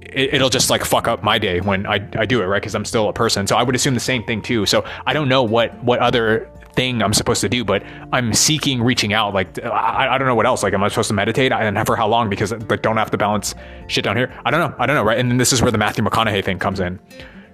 [0.00, 2.62] It, will just like fuck up my day when I, I do it, right?
[2.62, 3.46] Because I'm still a person.
[3.48, 4.64] So I would assume the same thing too.
[4.64, 6.48] So I don't know what what other
[6.78, 9.34] thing I'm supposed to do, but I'm seeking reaching out.
[9.34, 10.62] Like I, I don't know what else.
[10.62, 12.30] Like am I supposed to meditate and for how long?
[12.30, 13.56] Because like don't have to balance
[13.88, 14.32] shit down here.
[14.44, 14.76] I don't know.
[14.78, 15.02] I don't know.
[15.02, 15.18] Right.
[15.18, 17.00] And then this is where the Matthew McConaughey thing comes in.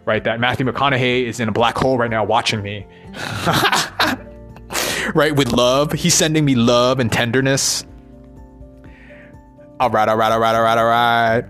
[0.04, 0.22] Right.
[0.22, 2.86] That Matthew McConaughey is in a black hole right now watching me.
[5.14, 5.34] right.
[5.34, 5.92] With love.
[5.92, 7.86] He's sending me love and tenderness.
[9.80, 10.06] All right.
[10.06, 10.32] All right.
[10.32, 10.54] All right.
[10.54, 10.76] All right.
[10.76, 11.44] All right.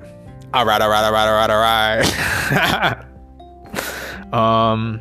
[0.54, 0.80] All right.
[0.80, 1.04] All right.
[1.04, 1.28] All right.
[1.28, 2.04] All right.
[2.70, 3.10] All
[4.32, 4.32] right.
[4.72, 5.00] um.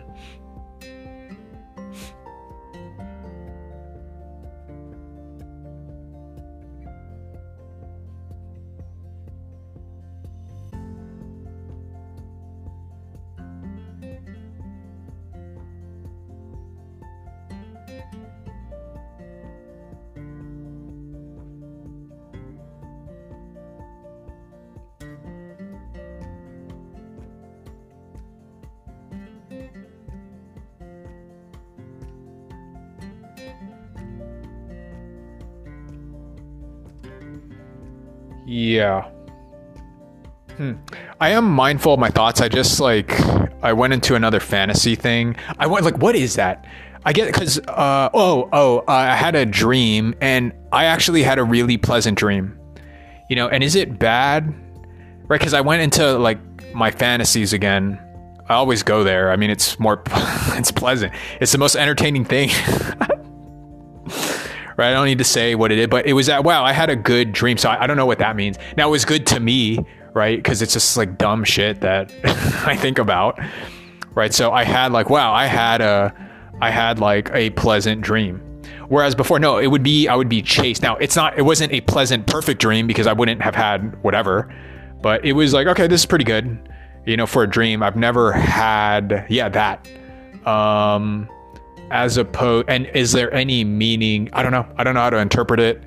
[38.46, 39.10] Yeah.
[40.58, 40.74] Hmm.
[41.20, 42.42] I am mindful of my thoughts.
[42.42, 43.12] I just like
[43.64, 45.36] I went into another fantasy thing.
[45.58, 46.66] I went like, what is that?
[47.06, 51.40] I get because uh, oh oh uh, I had a dream and I actually had
[51.40, 52.58] a really pleasant dream,
[53.30, 53.48] you know.
[53.50, 54.54] And is it bad?
[55.28, 55.40] Right?
[55.40, 56.40] Because I went into like
[56.74, 58.00] my fantasies again.
[58.48, 59.32] I always go there.
[59.32, 60.02] I mean, it's more
[60.54, 61.14] it's pleasant.
[61.42, 62.50] It's the most entertaining thing.
[64.84, 64.92] right?
[64.92, 66.90] I don't need to say what it is, but it was that, wow, I had
[66.90, 67.58] a good dream.
[67.58, 68.58] So I, I don't know what that means.
[68.78, 69.80] Now it was good to me,
[70.14, 70.38] right?
[70.38, 72.14] Because it's just like dumb shit that
[72.66, 73.40] I think about,
[74.14, 74.34] right?
[74.34, 76.14] So I had like, wow, I had a,
[76.62, 78.40] I had like a pleasant dream.
[78.90, 80.82] Whereas before, no, it would be, I would be chased.
[80.82, 84.54] Now it's not, it wasn't a pleasant, perfect dream because I wouldn't have had whatever,
[85.02, 86.70] but it was like, okay, this is pretty good,
[87.06, 87.82] you know, for a dream.
[87.82, 89.88] I've never had, yeah, that.
[90.46, 91.30] Um,
[91.94, 95.18] as opposed and is there any meaning i don't know i don't know how to
[95.18, 95.82] interpret it.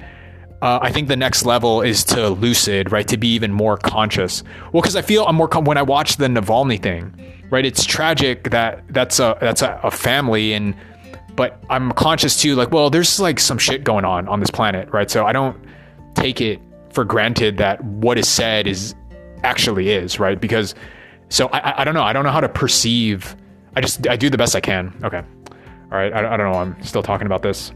[0.62, 4.42] Uh, i think the next level is to lucid right to be even more conscious.
[4.72, 7.12] Well because i feel i'm more com- when i watch the navalny thing
[7.50, 10.74] right it's tragic that that's a that's a, a family and
[11.34, 14.88] but i'm conscious too like well there's like some shit going on on this planet
[14.92, 15.10] right?
[15.10, 15.58] So i don't
[16.14, 16.60] take it
[16.90, 18.94] for granted that what is said is
[19.42, 20.40] actually is right?
[20.40, 20.74] Because
[21.30, 23.34] so I, I don't know i don't know how to perceive
[23.74, 24.94] i just i do the best i can.
[25.02, 25.24] Okay
[25.92, 26.58] all right, I, I don't know.
[26.58, 27.72] I'm still talking about this.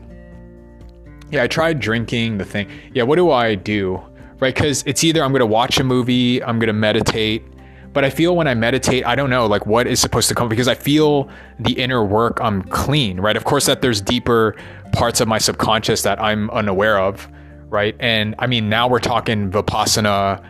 [1.31, 2.69] Yeah, I tried drinking the thing.
[2.93, 4.03] Yeah, what do I do?
[4.41, 4.55] Right?
[4.55, 7.45] Because it's either I'm going to watch a movie, I'm going to meditate,
[7.93, 10.49] but I feel when I meditate, I don't know, like what is supposed to come
[10.49, 11.28] because I feel
[11.59, 13.37] the inner work, I'm clean, right?
[13.37, 14.57] Of course, that there's deeper
[14.93, 17.28] parts of my subconscious that I'm unaware of,
[17.69, 17.95] right?
[18.01, 20.45] And I mean, now we're talking Vipassana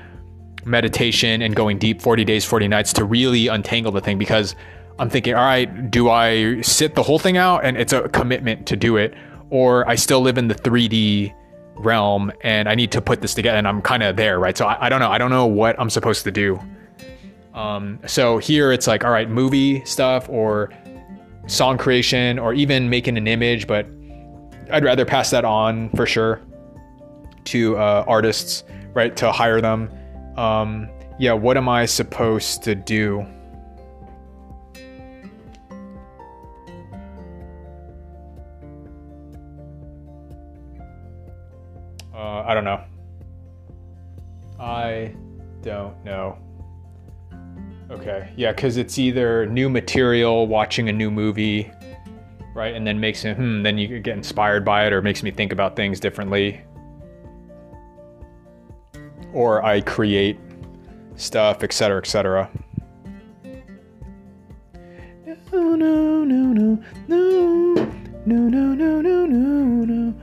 [0.65, 4.55] meditation and going deep 40 days, 40 nights to really untangle the thing because
[5.01, 8.67] I'm thinking, all right, do I sit the whole thing out and it's a commitment
[8.67, 9.15] to do it,
[9.49, 11.35] or I still live in the 3D
[11.77, 14.59] realm and I need to put this together and I'm kind of there, right?
[14.59, 15.11] So I, I, don't know.
[15.11, 16.61] I don't know what I'm supposed to do.
[17.55, 20.71] Um, so here it's like, all right, movie stuff or
[21.47, 23.87] song creation or even making an image, but
[24.71, 26.43] I'd rather pass that on for sure
[27.45, 29.17] to uh, artists, right?
[29.17, 29.91] To hire them.
[30.37, 33.27] Um, yeah, what am I supposed to do?
[42.31, 42.81] Uh, I don't know.
[44.61, 45.17] I
[45.63, 46.39] don't know.
[47.91, 51.73] Okay, yeah, because it's either new material, watching a new movie,
[52.55, 55.33] right, and then makes it, hmm, then you get inspired by it, or makes me
[55.33, 56.61] think about things differently,
[59.33, 60.39] or I create
[61.17, 62.49] stuff, etc., etc.
[65.53, 67.75] No, no, no, no, no,
[68.25, 70.15] no, no, no, no, no,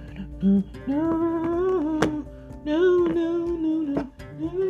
[0.42, 1.47] no, no,
[2.68, 4.68] no, no, no, no, no.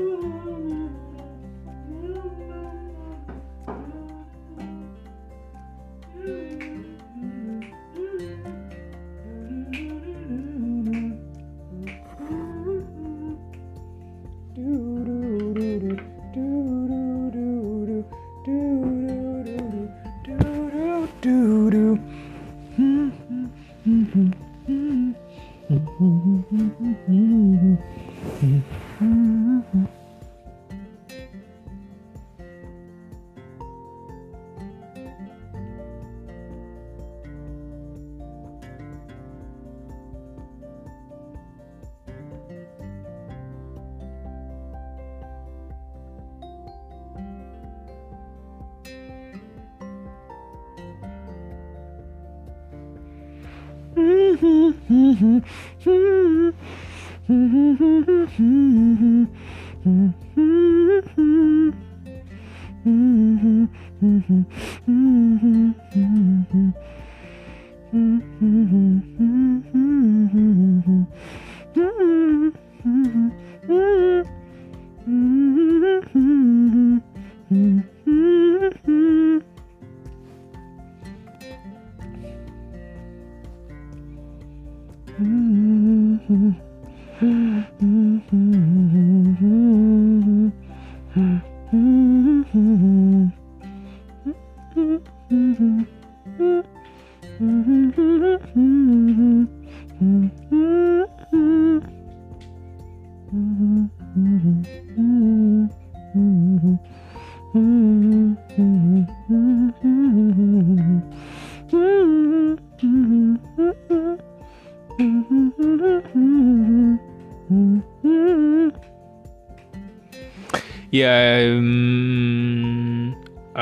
[24.17, 24.46] Yeah,
[64.29, 64.91] mm-hmm.
[64.91, 65.06] mm-hmm.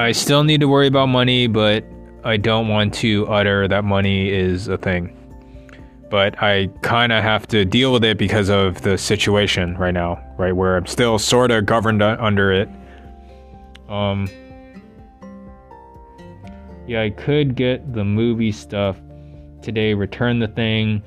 [0.06, 1.84] I still need to worry about money, but
[2.23, 5.18] I don't want to utter that money is a thing.
[6.11, 10.23] But I kind of have to deal with it because of the situation right now,
[10.38, 10.52] right?
[10.52, 12.69] Where I'm still sort of governed under it.
[13.90, 14.30] Um,
[16.86, 18.98] yeah, I could get the movie stuff
[19.64, 21.02] today, return the thing,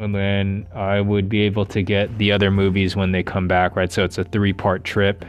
[0.00, 3.76] and then I would be able to get the other movies when they come back,
[3.76, 3.92] right?
[3.92, 5.24] So it's a three part trip.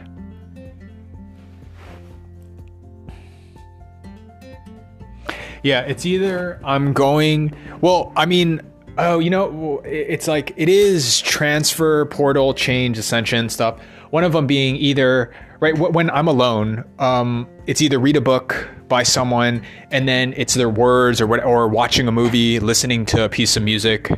[5.64, 7.56] Yeah, it's either I'm going.
[7.80, 8.60] Well, I mean,
[8.98, 13.80] oh, you know, it's like it is transfer, portal, change, ascension stuff.
[14.10, 16.84] One of them being either right when I'm alone.
[16.98, 21.42] Um, it's either read a book by someone, and then it's their words, or what,
[21.42, 24.10] or watching a movie, listening to a piece of music,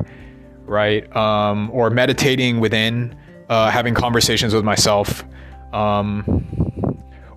[0.65, 1.15] right?
[1.15, 3.17] Um, or meditating within,
[3.47, 5.23] uh, having conversations with myself.
[5.71, 6.66] Um,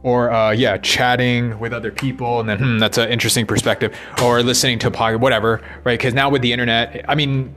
[0.02, 3.96] or uh, yeah, chatting with other people, and then hmm, that's an interesting perspective.
[4.22, 5.98] Or listening to a podcast, whatever, right?
[5.98, 7.54] Because now with the internet, I mean,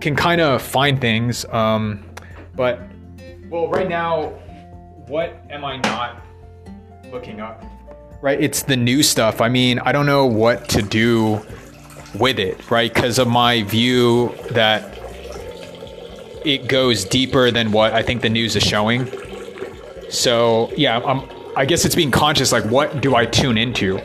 [0.00, 1.44] can kind of find things.
[1.46, 2.04] Um,
[2.54, 2.80] but
[3.48, 4.28] well, right now,
[5.06, 6.22] what am I not
[7.10, 7.64] looking up?
[8.20, 9.40] Right, it's the new stuff.
[9.40, 11.40] I mean, I don't know what to do
[12.18, 12.92] with it, right?
[12.92, 14.98] Because of my view that
[16.44, 19.08] it goes deeper than what I think the news is showing.
[20.10, 21.28] So yeah, I'm
[21.58, 23.98] I guess it's being conscious like what do I tune into?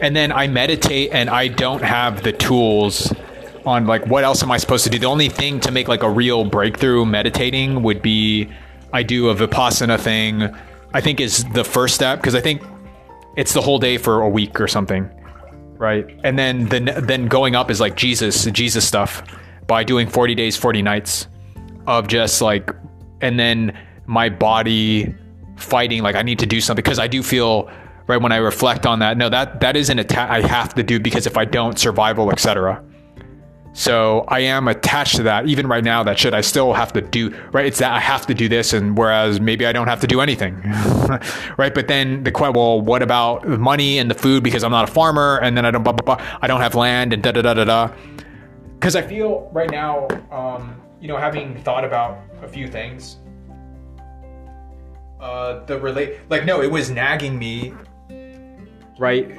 [0.00, 3.12] And then I meditate and I don't have the tools
[3.66, 4.98] on like what else am I supposed to do?
[4.98, 8.50] The only thing to make like a real breakthrough meditating would be
[8.94, 10.48] I do a vipassana thing.
[10.94, 12.62] I think is the first step because I think
[13.36, 15.10] it's the whole day for a week or something,
[15.76, 16.06] right?
[16.24, 19.22] And then then then going up is like Jesus Jesus stuff
[19.66, 21.28] by doing 40 days 40 nights
[21.86, 22.74] of just like
[23.20, 23.76] and then
[24.06, 25.14] my body
[25.62, 27.70] fighting like I need to do something because I do feel
[28.06, 30.82] right when I reflect on that no that that is an attack I have to
[30.82, 32.82] do because if I don't survival etc
[33.72, 37.00] so I am attached to that even right now that shit I still have to
[37.00, 40.00] do right it's that I have to do this and whereas maybe I don't have
[40.00, 40.56] to do anything
[41.56, 41.72] right?
[41.74, 44.88] But then the question well what about the money and the food because I'm not
[44.88, 47.32] a farmer and then I don't blah, blah, blah, I don't have land and da
[47.32, 47.90] da da da da.
[48.74, 53.16] Because I feel right now um, you know, having thought about a few things,
[55.20, 57.74] uh, the relate, like, no, it was nagging me,
[58.98, 59.30] right?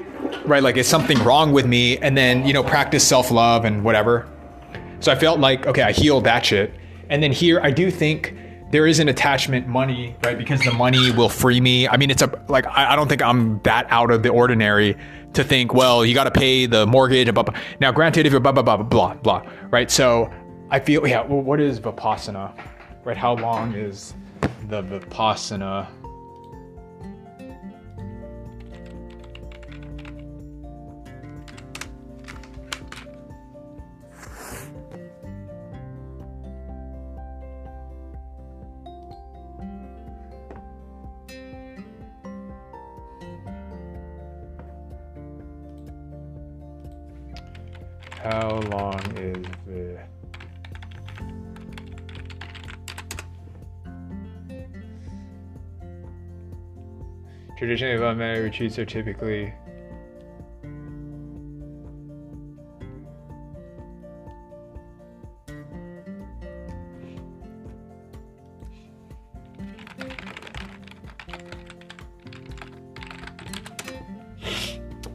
[0.45, 1.97] Right, like, is something wrong with me?
[1.97, 4.27] And then, you know, practice self love and whatever.
[4.99, 6.73] So I felt like, okay, I healed that shit.
[7.09, 8.35] And then here, I do think
[8.71, 10.37] there is an attachment money, right?
[10.37, 11.87] Because the money will free me.
[11.87, 14.95] I mean, it's a like I, I don't think I'm that out of the ordinary
[15.33, 17.33] to think, well, you got to pay the mortgage.
[17.33, 17.59] Blah, blah.
[17.81, 19.91] Now, granted, if you're blah blah blah blah blah, right?
[19.91, 20.31] So
[20.69, 21.21] I feel yeah.
[21.21, 22.53] Well, what is vipassana,
[23.03, 23.17] right?
[23.17, 24.13] How long is
[24.71, 25.85] the vipassana?
[48.23, 50.10] How long is the
[57.61, 59.53] Traditionally, Vamana retreats are typically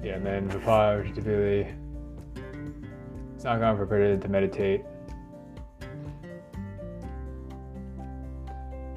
[0.05, 1.67] Yeah, and then Vipassana, which typically
[3.35, 3.87] it's not going for
[4.23, 4.85] to meditate.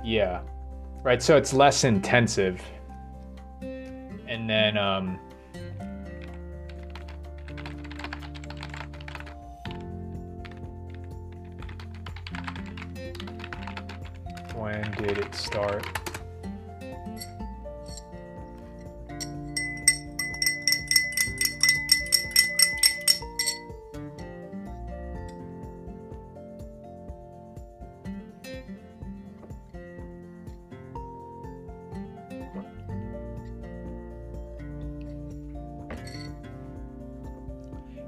[0.03, 0.41] Yeah.
[1.01, 2.61] Right, so it's less intensive.
[4.29, 5.19] And then um
[14.53, 15.98] when did it start?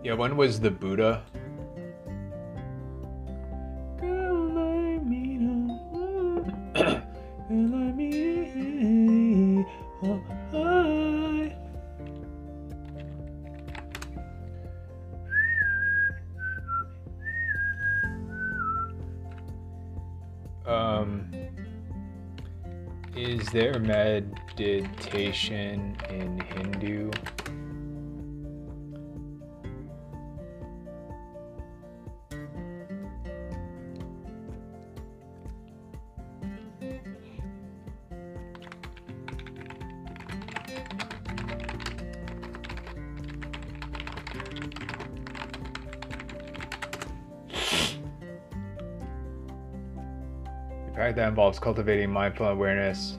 [0.03, 1.23] Yeah, when was the Buddha?
[20.65, 21.29] Um,
[23.15, 24.87] is there meditation
[26.09, 27.11] in Hindu?
[51.15, 53.17] That involves cultivating mindful awareness.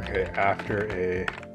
[0.00, 1.49] Okay, after a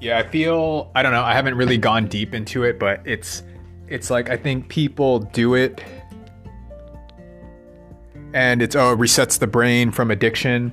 [0.00, 3.42] Yeah, I feel I don't know, I haven't really gone deep into it, but it's
[3.88, 5.82] it's like I think people do it
[8.34, 10.72] and it's oh, it resets the brain from addiction.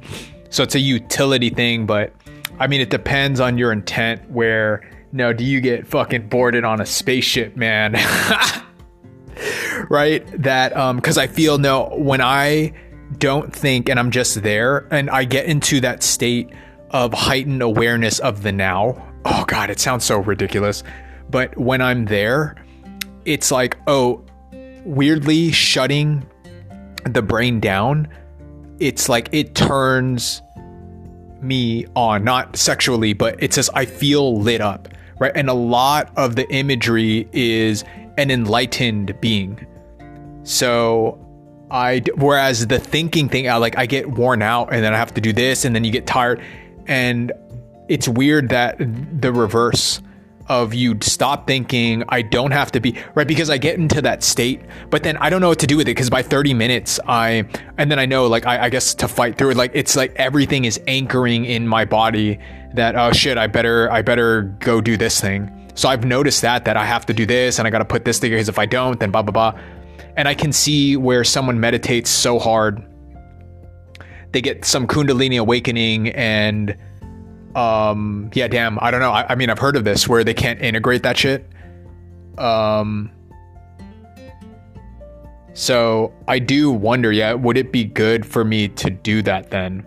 [0.49, 2.13] So it's a utility thing, but
[2.59, 6.81] I mean it depends on your intent where no, do you get fucking boarded on
[6.81, 7.93] a spaceship, man?
[9.89, 10.25] right?
[10.41, 12.73] That um cuz I feel no when I
[13.19, 16.49] don't think and I'm just there and I get into that state
[16.89, 20.83] of heightened awareness of the now oh god, it sounds so ridiculous.
[21.29, 22.55] But when I'm there,
[23.25, 24.23] it's like, oh,
[24.85, 26.25] weirdly shutting
[27.05, 28.07] the brain down,
[28.79, 30.41] it's like it turns
[31.41, 34.87] me on, not sexually, but it says I feel lit up,
[35.19, 35.31] right?
[35.35, 37.83] And a lot of the imagery is
[38.17, 39.65] an enlightened being.
[40.43, 41.19] So
[41.71, 45.13] I, whereas the thinking thing, I like, I get worn out and then I have
[45.15, 46.41] to do this and then you get tired.
[46.87, 47.31] And
[47.87, 50.01] it's weird that the reverse
[50.47, 54.23] of you stop thinking I don't have to be right because I get into that
[54.23, 56.99] state, but then I don't know what to do with it because by 30 minutes
[57.07, 57.45] I
[57.77, 60.13] and then I know like I, I guess to fight through it like it's like
[60.15, 62.39] everything is anchoring in my body
[62.73, 65.49] that oh shit I better I better go do this thing.
[65.75, 68.05] So I've noticed that that I have to do this and I got to put
[68.05, 69.59] this together because if I don't then blah blah blah.
[70.15, 72.85] And I can see where someone meditates so hard
[74.33, 76.75] they get some kundalini awakening and
[77.55, 79.11] um yeah damn i don't know.
[79.11, 81.47] I, I, mean i've heard of this where they can't integrate that shit.
[82.37, 83.11] Um
[85.53, 89.85] so i do wonder yeah would it be good for me to do that then?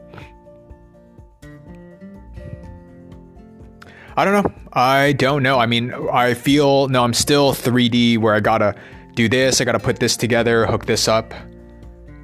[4.18, 4.52] I don't know.
[4.72, 5.58] I don't know.
[5.58, 8.74] I mean i feel no i'm still 3d where i gotta
[9.14, 11.34] do this i gotta put this together hook this up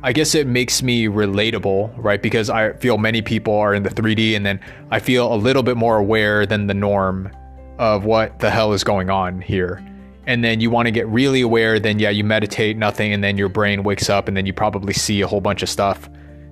[0.04, 2.20] I guess it makes me relatable, right?
[2.20, 4.58] Because I feel many people are in the 3D and then
[4.90, 7.30] I feel a little bit more aware than the norm
[7.78, 9.80] of what the hell is going on here.
[10.26, 13.36] And then you want to get really aware, then yeah, you meditate, nothing, and then
[13.38, 16.10] your brain wakes up and then you probably see a whole bunch of stuff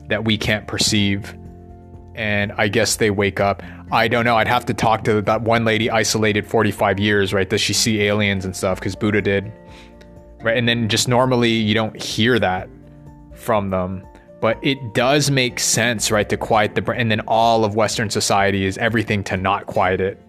[0.09, 1.37] that we can't perceive.
[2.15, 3.65] And I guess they wake up.
[3.91, 4.37] I don't know.
[4.37, 7.49] I'd have to talk to that one lady isolated 45 years, right?
[7.49, 8.79] Does she see aliens and stuff?
[8.79, 9.53] Because Buddha did.
[10.41, 10.57] Right.
[10.57, 12.69] And then just normally you don't hear that
[13.41, 14.07] from them
[14.41, 18.11] but it does make sense right to quiet the brain and then all of western
[18.11, 20.21] society is everything to not quiet it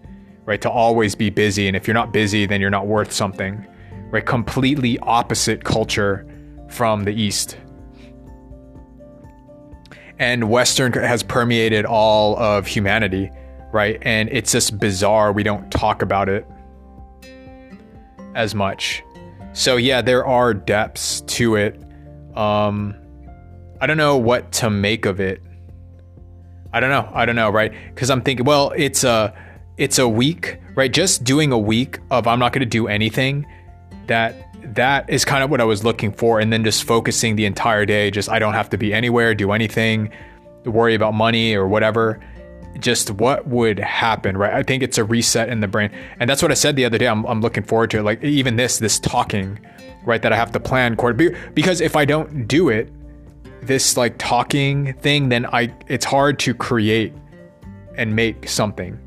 [0.44, 3.66] right to always be busy and if you're not busy then you're not worth something
[4.12, 6.26] right completely opposite culture
[6.68, 7.56] from the east.
[10.18, 13.30] And western has permeated all of humanity
[13.72, 16.46] right and it's just bizarre we don't talk about it
[18.34, 19.02] as much.
[19.52, 21.82] So yeah there are depths to it
[22.36, 22.94] um
[23.82, 25.42] I don't know what to make of it.
[26.72, 27.10] I don't know.
[27.12, 27.72] I don't know, right?
[27.92, 29.34] Because I'm thinking, well, it's a
[29.76, 30.92] it's a week, right?
[30.92, 33.44] Just doing a week of I'm not going to do anything.
[34.06, 34.36] That
[34.76, 37.84] that is kind of what I was looking for, and then just focusing the entire
[37.84, 38.12] day.
[38.12, 40.12] Just I don't have to be anywhere, do anything,
[40.64, 42.20] worry about money or whatever.
[42.78, 44.54] Just what would happen, right?
[44.54, 45.90] I think it's a reset in the brain,
[46.20, 47.08] and that's what I said the other day.
[47.08, 48.02] I'm I'm looking forward to it.
[48.04, 49.58] Like even this this talking,
[50.04, 50.22] right?
[50.22, 50.96] That I have to plan
[51.52, 52.92] because if I don't do it
[53.62, 57.12] this like talking thing, then I it's hard to create
[57.96, 58.98] and make something.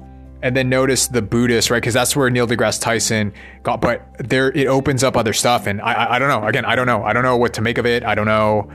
[0.42, 1.78] And then notice the Buddhist, right?
[1.78, 3.34] Because that's where Neil deGrasse Tyson
[3.64, 3.82] got.
[3.82, 6.48] But there, it opens up other stuff, and I, I, I don't know.
[6.48, 7.04] Again, I don't know.
[7.04, 8.04] I don't know what to make of it.
[8.04, 8.70] I don't know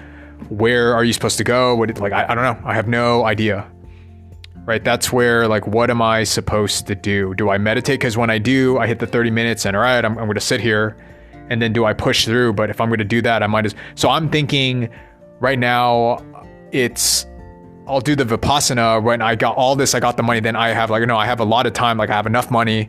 [0.48, 1.76] where are you supposed to go.
[1.76, 2.68] What like I, I don't know.
[2.68, 3.70] I have no idea.
[4.64, 4.82] Right?
[4.82, 7.34] That's where like what am I supposed to do?
[7.34, 8.00] Do I meditate?
[8.00, 10.34] Because when I do, I hit the 30 minutes, and all right, I'm, I'm going
[10.34, 10.96] to sit here,
[11.50, 12.54] and then do I push through?
[12.54, 13.74] But if I'm going to do that, I might as.
[13.94, 14.90] So I'm thinking
[15.40, 16.24] right now
[16.72, 17.26] it's
[17.88, 20.68] I'll do the Vipassana when I got all this, I got the money, then I
[20.68, 22.88] have like, no, I have a lot of time, like I have enough money.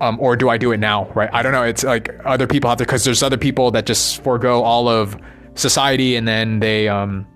[0.00, 1.10] Um, or do I do it now?
[1.10, 1.28] Right.
[1.32, 1.62] I don't know.
[1.62, 5.16] It's like other people have to, cause there's other people that just forego all of
[5.54, 7.26] society and then they, um,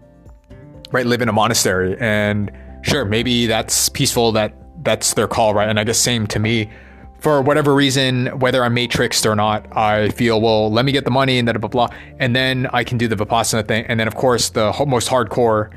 [0.91, 1.97] right, live in a monastery.
[2.01, 2.51] And
[2.83, 5.69] sure, maybe that's peaceful, that that's their call, right?
[5.69, 6.71] And I guess same to me
[7.25, 11.11] for whatever reason, whether I'm matrixed or not, I feel, well, let me get the
[11.11, 11.89] money and blah, blah, blah.
[12.19, 13.87] And then I can do the Vipassana thing.
[13.89, 15.71] And then, of course, the most hardcore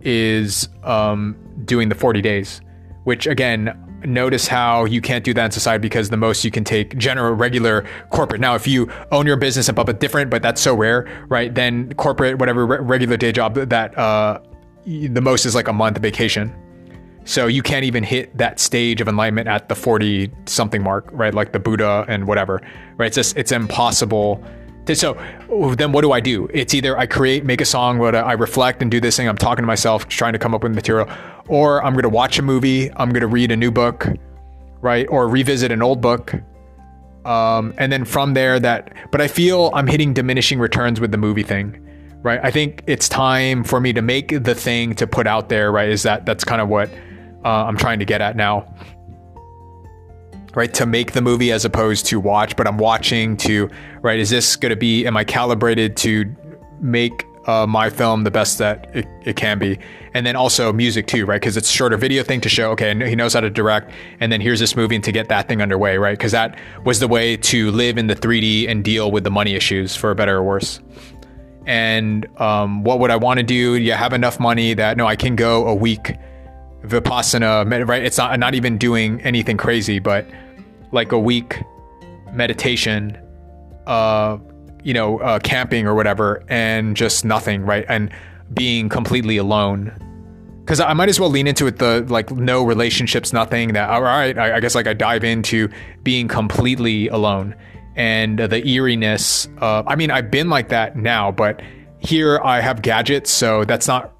[0.00, 2.60] is um, doing the 40 days,
[3.02, 6.62] which again, notice how you can't do that in society because the most you can
[6.62, 8.40] take general, regular corporate.
[8.40, 11.52] Now, if you own your business and public different, but that's so rare, right?
[11.52, 14.38] Then corporate, whatever re- regular day job, that uh,
[14.86, 16.54] the most is like a month vacation
[17.24, 21.32] so you can't even hit that stage of enlightenment at the 40 something mark, right?
[21.32, 22.60] Like the Buddha and whatever,
[22.96, 23.06] right?
[23.06, 24.42] It's just, it's impossible.
[24.86, 25.14] To, so
[25.76, 26.48] then what do I do?
[26.52, 29.28] It's either I create, make a song, what I reflect and do this thing.
[29.28, 31.08] I'm talking to myself, trying to come up with material,
[31.48, 32.90] or I'm going to watch a movie.
[32.96, 34.06] I'm going to read a new book,
[34.80, 35.06] right?
[35.08, 36.34] Or revisit an old book.
[37.24, 41.18] Um, and then from there that, but I feel I'm hitting diminishing returns with the
[41.18, 41.78] movie thing
[42.22, 42.40] right?
[42.42, 45.88] I think it's time for me to make the thing to put out there, right?
[45.88, 46.88] Is that that's kind of what
[47.44, 48.72] uh, I'm trying to get at now.
[50.54, 53.70] Right, to make the movie as opposed to watch, but I'm watching to,
[54.02, 56.26] right, is this going to be, am I calibrated to
[56.78, 59.78] make uh, my film the best that it, it can be?
[60.12, 61.40] And then also music too, right?
[61.40, 64.42] Because it's shorter video thing to show, okay, he knows how to direct, and then
[64.42, 66.18] here's this movie to get that thing underway, right?
[66.18, 69.54] Because that was the way to live in the 3D and deal with the money
[69.54, 70.80] issues for better or worse
[71.66, 73.76] and um, what would I want to do?
[73.76, 76.16] You have enough money that no, I can go a week
[76.82, 78.02] vipassana, right?
[78.02, 80.26] It's not not even doing anything crazy, but
[80.92, 81.62] like a week
[82.32, 83.16] meditation,
[83.86, 84.38] uh,
[84.82, 87.84] you know, uh, camping or whatever, and just nothing, right?
[87.88, 88.10] And
[88.52, 89.92] being completely alone,
[90.60, 93.72] because I might as well lean into it the like no relationships, nothing.
[93.72, 95.68] That all right, I, I guess like I dive into
[96.02, 97.54] being completely alone
[97.96, 99.48] and the eeriness.
[99.58, 101.60] Of, I mean, I've been like that now, but
[101.98, 104.12] here I have gadgets, so that's not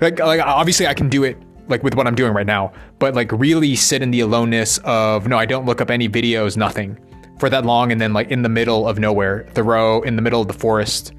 [0.00, 1.36] like like obviously I can do it
[1.68, 5.26] like with what I'm doing right now, but like really sit in the aloneness of
[5.26, 6.98] no, I don't look up any videos, nothing
[7.38, 10.40] for that long, and then like in the middle of nowhere, Thoreau in the middle
[10.40, 11.12] of the forest,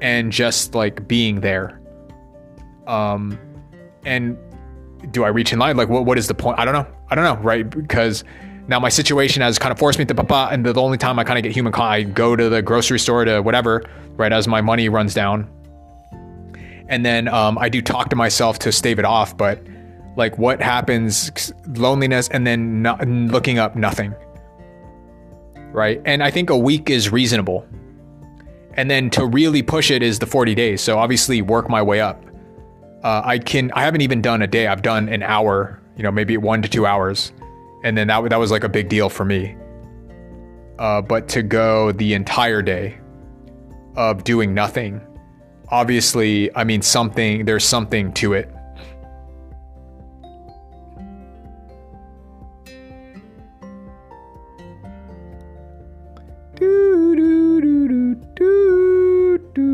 [0.00, 1.80] and just like being there.
[2.86, 3.38] Um,
[4.04, 4.38] and
[5.10, 5.76] do I reach in line?
[5.76, 6.58] Like, what what is the point?
[6.58, 6.86] I don't know.
[7.10, 7.68] I don't know, right?
[7.68, 8.24] Because
[8.68, 11.24] now my situation has kind of forced me to papa, and the only time I
[11.24, 13.84] kind of get human, I go to the grocery store to whatever,
[14.16, 14.32] right?
[14.32, 15.48] As my money runs down,
[16.88, 19.60] and then um, I do talk to myself to stave it off, but
[20.16, 24.14] like what happens loneliness and then not, looking up nothing
[25.72, 26.00] right?
[26.06, 27.66] And i think a week is reasonable.
[28.74, 30.82] And then to really push it is the 40 days.
[30.82, 32.22] So obviously work my way up.
[33.04, 34.66] Uh, i can i haven't even done a day.
[34.66, 37.32] I've done an hour you know maybe one to two hours.
[37.84, 39.56] And then that, that was like a big deal for me.
[40.78, 42.98] Uh, but to go the entire day
[43.96, 45.00] of doing nothing
[45.68, 48.52] obviously i mean something there's something to it
[59.56, 59.64] Okay,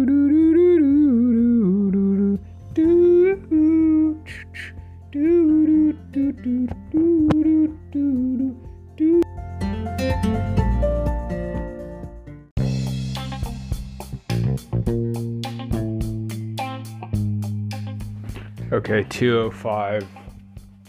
[19.03, 20.07] 2:05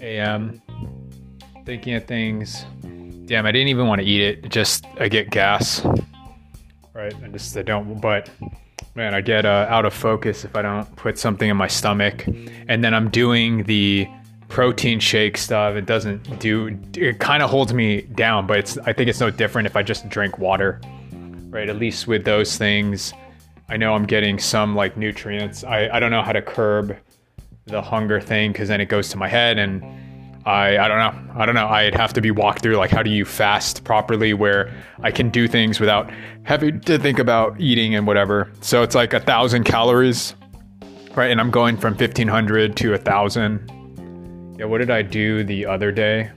[0.01, 0.61] a.m.
[1.65, 2.65] Thinking of things.
[3.25, 4.49] Damn, I didn't even want to eat it.
[4.49, 5.83] Just I get gas.
[6.93, 7.15] Right?
[7.23, 8.29] I just I don't but
[8.95, 12.25] man, I get uh, out of focus if I don't put something in my stomach.
[12.67, 14.07] And then I'm doing the
[14.49, 15.75] protein shake stuff.
[15.75, 19.31] It doesn't do it kind of holds me down, but it's I think it's no
[19.31, 20.79] different if I just drink water.
[21.49, 21.69] Right?
[21.69, 23.13] At least with those things,
[23.69, 25.63] I know I'm getting some like nutrients.
[25.63, 26.97] I, I don't know how to curb
[27.65, 29.83] the hunger thing because then it goes to my head and
[30.45, 31.33] I I don't know.
[31.41, 31.67] I don't know.
[31.67, 35.29] I'd have to be walked through like how do you fast properly where I can
[35.29, 36.11] do things without
[36.43, 38.51] having to think about eating and whatever.
[38.61, 40.35] So it's like a thousand calories,
[41.15, 41.31] right?
[41.31, 43.69] And I'm going from fifteen hundred to a thousand.
[44.59, 46.29] Yeah, what did I do the other day?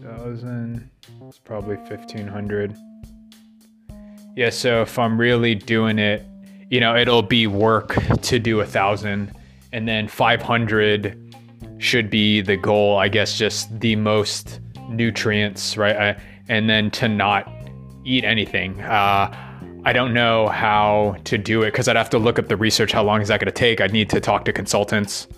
[0.00, 0.90] Thousand.
[1.28, 2.74] It's probably fifteen hundred.
[4.36, 6.26] Yeah, so if I'm really doing it,
[6.74, 9.32] you know, it'll be work to do a thousand,
[9.72, 11.36] and then 500
[11.78, 12.98] should be the goal.
[12.98, 15.96] I guess just the most nutrients, right?
[15.96, 17.48] I, and then to not
[18.04, 18.80] eat anything.
[18.80, 19.32] Uh,
[19.84, 22.90] I don't know how to do it because I'd have to look up the research.
[22.90, 23.80] How long is that going to take?
[23.80, 25.28] I'd need to talk to consultants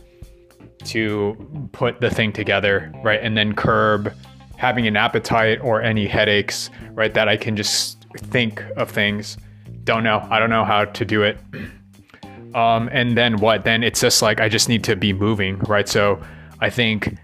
[0.85, 3.21] to put the thing together, right?
[3.23, 4.11] And then curb
[4.57, 7.13] having an appetite or any headaches, right?
[7.13, 9.37] That I can just think of things.
[9.87, 10.27] Don't know.
[10.31, 11.39] I don't know how to do it.
[12.55, 13.63] Um, and then what?
[13.65, 15.89] Then it's just like I just need to be moving, right?
[15.89, 16.21] So
[16.61, 17.17] I think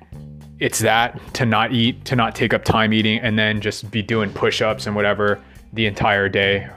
[0.61, 4.01] it's that to not eat, to not take up time eating, and then just be
[4.01, 6.69] doing push ups and whatever the entire day.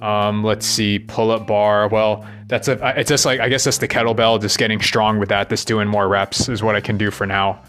[0.00, 1.88] Um, let's see, pull up bar.
[1.88, 5.28] Well, that's a, it's just like, I guess that's the kettlebell, just getting strong with
[5.28, 7.62] that, just doing more reps is what I can do for now,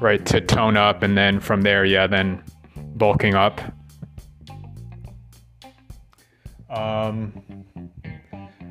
[0.00, 0.24] right?
[0.26, 1.02] To tone up.
[1.02, 2.42] And then from there, yeah, then
[2.94, 3.60] bulking up.
[6.68, 7.64] Um,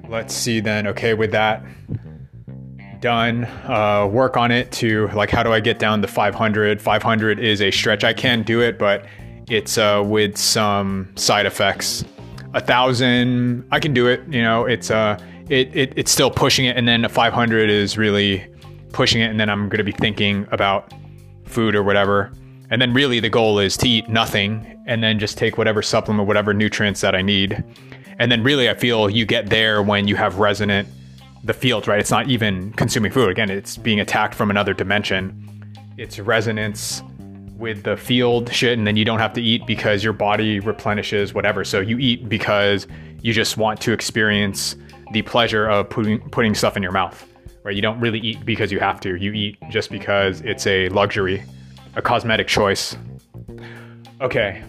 [0.10, 0.88] let's see then.
[0.88, 1.64] Okay, with that
[3.00, 6.82] done, uh, work on it to like how do I get down to 500?
[6.82, 8.04] 500 is a stretch.
[8.04, 9.06] I can do it, but
[9.50, 12.04] it's uh, with some side effects.
[12.54, 14.22] A thousand, I can do it.
[14.30, 15.20] You know, it's uh,
[15.50, 18.46] it, it it's still pushing it, and then a 500 is really
[18.92, 20.94] pushing it, and then I'm to be thinking about
[21.46, 22.32] food or whatever.
[22.70, 26.28] And then really the goal is to eat nothing and then just take whatever supplement,
[26.28, 27.64] whatever nutrients that I need.
[28.20, 30.88] And then really I feel you get there when you have resonant
[31.44, 32.00] the field, right?
[32.00, 33.30] It's not even consuming food.
[33.30, 35.64] Again, it's being attacked from another dimension.
[35.98, 37.04] It's resonance
[37.58, 41.34] with the field shit, and then you don't have to eat because your body replenishes
[41.34, 41.64] whatever.
[41.64, 42.88] So you eat because
[43.22, 44.76] you just want to experience
[45.12, 47.28] the pleasure of putting putting stuff in your mouth.
[47.64, 47.76] Right?
[47.76, 49.16] You don't really eat because you have to.
[49.16, 51.44] You eat just because it's a luxury
[51.96, 52.98] a cosmetic choice.
[54.22, 54.64] Okay.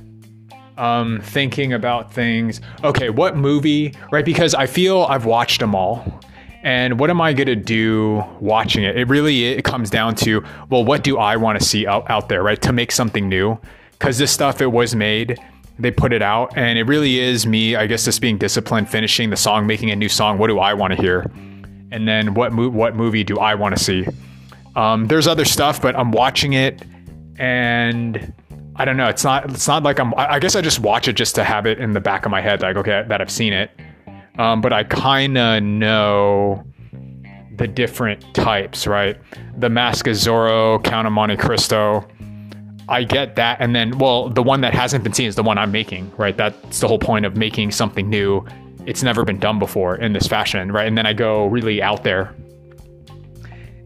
[0.76, 2.60] Um, thinking about things.
[2.84, 4.24] Okay, what movie, right?
[4.24, 6.20] Because I feel I've watched them all.
[6.62, 8.96] And what am I going to do watching it?
[8.96, 12.28] It really it comes down to, well, what do I want to see out, out
[12.28, 12.60] there, right?
[12.62, 13.58] To make something new.
[13.92, 15.38] Because this stuff, it was made
[15.78, 19.30] they put it out, and it really is me, I guess, just being disciplined, finishing
[19.30, 20.38] the song, making a new song.
[20.38, 21.30] What do I want to hear?
[21.92, 24.06] And then what mo- what movie do I want to see?
[24.74, 26.82] Um, there's other stuff, but I'm watching it,
[27.38, 28.32] and
[28.76, 29.08] I don't know.
[29.08, 29.50] It's not.
[29.50, 30.12] It's not like I'm.
[30.16, 32.40] I guess I just watch it just to have it in the back of my
[32.40, 33.70] head, like okay, that I've seen it.
[34.38, 36.62] Um, but I kind of know
[37.56, 39.16] the different types, right?
[39.58, 42.06] The Mask of Zorro, Count of Monte Cristo.
[42.88, 45.56] I get that, and then well, the one that hasn't been seen is the one
[45.56, 46.36] I'm making, right?
[46.36, 48.44] That's the whole point of making something new.
[48.84, 50.86] It's never been done before in this fashion, right?
[50.86, 52.34] And then I go really out there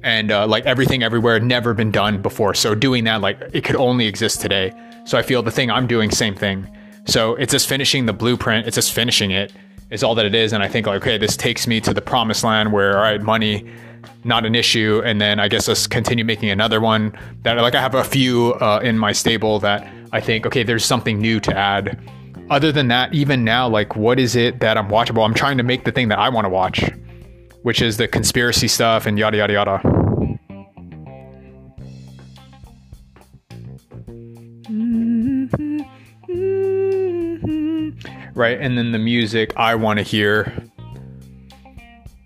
[0.02, 2.54] and uh, like everything everywhere never been done before.
[2.54, 4.72] So doing that like it could only exist today.
[5.04, 6.66] So i feel the thing i'm doing same thing.
[7.06, 8.66] So it's just finishing the blueprint.
[8.66, 9.52] It's just finishing it
[9.90, 10.52] is all that it is.
[10.52, 13.22] And i think like okay this takes me to the promised land where all right
[13.22, 13.70] money
[14.24, 15.02] not an issue.
[15.04, 18.54] And then i guess let's continue making another one that like i have a few
[18.54, 21.98] uh, in my stable that i think okay there's something new to add.
[22.48, 25.24] Other than that even now like what is it that i'm watchable?
[25.24, 26.84] I'm trying to make the thing that i want to watch
[27.62, 29.80] which is the conspiracy stuff and yada yada yada.
[38.34, 40.64] Right, and then the music I want to hear.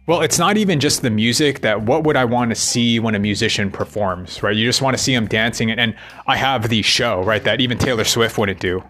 [0.06, 3.15] Well, it's not even just the music that what would I want to see when
[3.15, 4.55] a musician performs, right?
[4.55, 5.97] You just want to see them dancing and, and
[6.27, 8.85] I have the show, right, that even Taylor Swift wouldn't do.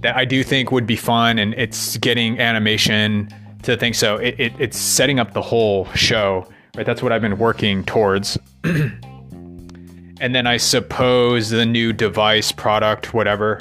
[0.00, 3.28] That I do think would be fun and it's getting animation
[3.62, 4.16] to think so.
[4.16, 6.46] It, it, it's setting up the whole show,
[6.76, 6.86] right?
[6.86, 8.38] That's what I've been working towards.
[8.64, 13.60] and then I suppose the new device, product, whatever.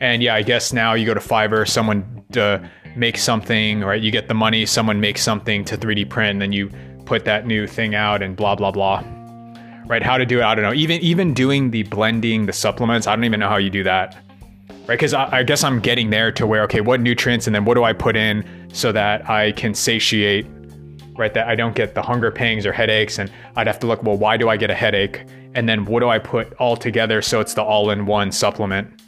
[0.00, 2.58] And yeah, I guess now you go to Fiverr, someone uh,
[2.96, 4.00] makes something, right?
[4.00, 6.70] You get the money, someone makes something to 3D print, and then you
[7.04, 9.02] put that new thing out and blah blah blah.
[9.86, 10.02] Right?
[10.02, 10.44] How to do it?
[10.44, 10.74] I don't know.
[10.74, 14.22] Even even doing the blending, the supplements, I don't even know how you do that
[14.88, 14.94] right?
[14.94, 17.74] Because I, I, guess I'm getting there to where, okay, what nutrients and then what
[17.74, 20.46] do I put in so that I can satiate,
[21.16, 21.32] right?
[21.34, 23.18] That I don't get the hunger pangs or headaches.
[23.18, 25.24] And I'd have to look, well, why do I get a headache?
[25.54, 29.02] And then what do I put all together so it's the all in one supplement,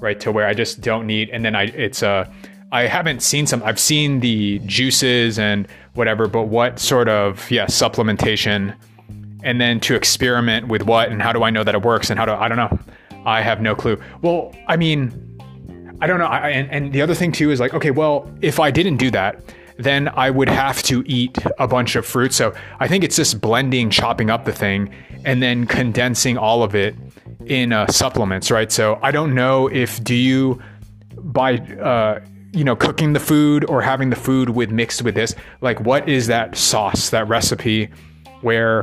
[0.00, 0.18] right?
[0.20, 2.32] To where I just don't need, and then I, it's a,
[2.72, 7.66] I haven't seen some, I've seen the juices and whatever, but what sort of, yeah,
[7.66, 8.74] supplementation
[9.42, 12.18] and then to experiment with what and how do I know that it works and
[12.18, 12.78] how do I don't know.
[13.28, 14.00] I have no clue.
[14.22, 15.12] Well, I mean,
[16.00, 16.26] I don't know.
[16.26, 19.10] I, and, and the other thing too is like, okay, well, if I didn't do
[19.10, 19.42] that,
[19.76, 22.32] then I would have to eat a bunch of fruit.
[22.32, 24.90] So I think it's just blending, chopping up the thing,
[25.24, 26.96] and then condensing all of it
[27.46, 28.72] in uh, supplements, right?
[28.72, 30.60] So I don't know if do you
[31.16, 32.20] by uh,
[32.52, 36.08] you know cooking the food or having the food with mixed with this, like what
[36.08, 37.90] is that sauce, that recipe,
[38.40, 38.82] where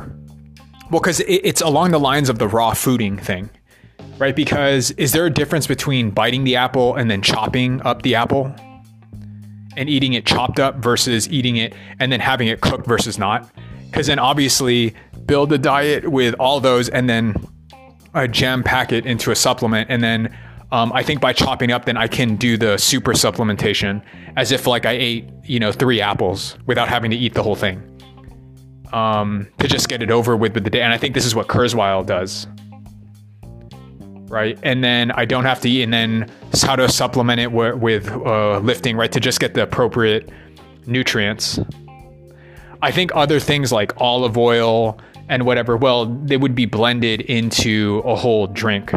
[0.90, 3.50] well, because it, it's along the lines of the raw fooding thing
[4.18, 4.34] right?
[4.34, 8.54] Because is there a difference between biting the apple and then chopping up the apple
[9.76, 13.50] and eating it chopped up versus eating it and then having it cooked versus not?
[13.86, 14.94] Because then obviously
[15.26, 17.34] build a diet with all those and then
[18.14, 20.36] a jam pack it into a supplement and then
[20.72, 24.02] um, I think by chopping up, then I can do the super supplementation
[24.36, 27.54] as if like I ate, you know, three apples without having to eat the whole
[27.54, 27.92] thing.
[28.92, 30.80] Um, to just get it over with with the day.
[30.80, 32.46] And I think this is what Kurzweil does
[34.28, 34.58] right?
[34.62, 36.30] And then I don't have to eat, and then
[36.62, 39.12] how to supplement it with, with uh, lifting, right?
[39.12, 40.28] To just get the appropriate
[40.86, 41.58] nutrients.
[42.82, 44.98] I think other things like olive oil
[45.28, 48.92] and whatever, well, they would be blended into a whole drink,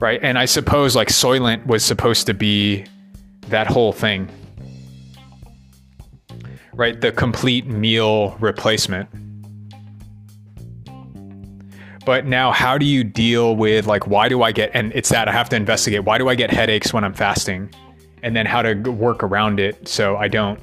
[0.00, 0.18] right?
[0.22, 2.84] And I suppose like Soylent was supposed to be
[3.48, 4.28] that whole thing,
[6.74, 7.00] right?
[7.00, 9.08] The complete meal replacement.
[12.08, 15.28] But now, how do you deal with like, why do I get, and it's that
[15.28, 17.68] I have to investigate, why do I get headaches when I'm fasting?
[18.22, 20.58] And then how to work around it so I don't,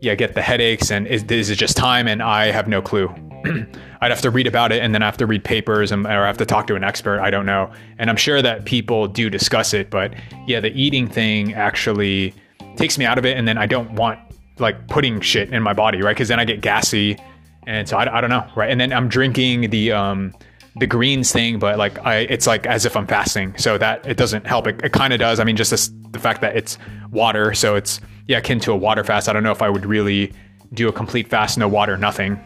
[0.00, 0.90] yeah, get the headaches.
[0.90, 2.08] And is, is it just time?
[2.08, 3.14] And I have no clue.
[4.00, 6.24] I'd have to read about it and then I have to read papers and, or
[6.24, 7.20] I have to talk to an expert.
[7.20, 7.70] I don't know.
[7.98, 10.14] And I'm sure that people do discuss it, but
[10.46, 12.32] yeah, the eating thing actually
[12.76, 13.36] takes me out of it.
[13.36, 14.18] And then I don't want
[14.58, 16.16] like putting shit in my body, right?
[16.16, 17.18] Because then I get gassy.
[17.66, 18.70] And so I, I don't know, right?
[18.70, 20.32] And then I'm drinking the, um,
[20.78, 23.56] the greens thing, but like I, it's like as if I'm fasting.
[23.56, 24.66] So that it doesn't help.
[24.66, 25.40] It, it kind of does.
[25.40, 26.78] I mean, just this, the fact that it's
[27.10, 29.28] water, so it's yeah akin to a water fast.
[29.28, 30.32] I don't know if I would really
[30.74, 32.40] do a complete fast, no water, nothing.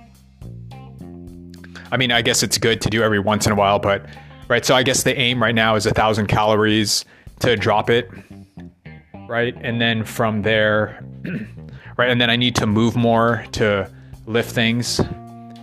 [1.93, 4.07] I mean, I guess it's good to do every once in a while, but
[4.49, 4.65] right.
[4.65, 7.05] So I guess the aim right now is a thousand calories
[7.41, 8.09] to drop it,
[9.29, 11.03] right, and then from there,
[11.97, 13.91] right, and then I need to move more to
[14.27, 15.01] lift things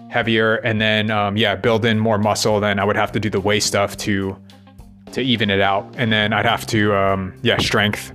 [0.09, 3.29] heavier and then um, yeah build in more muscle then i would have to do
[3.29, 4.35] the weight stuff to
[5.13, 8.11] to even it out, and then I'd have to um, yeah strength,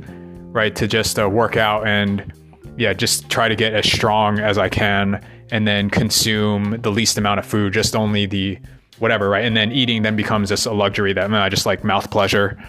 [0.52, 2.32] right, to just uh, work out and
[2.76, 7.18] yeah just try to get as strong as I can, and then consume the least
[7.18, 8.58] amount of food, just only the
[8.98, 12.10] whatever, right, and then eating then becomes just a luxury that I just like mouth
[12.10, 12.62] pleasure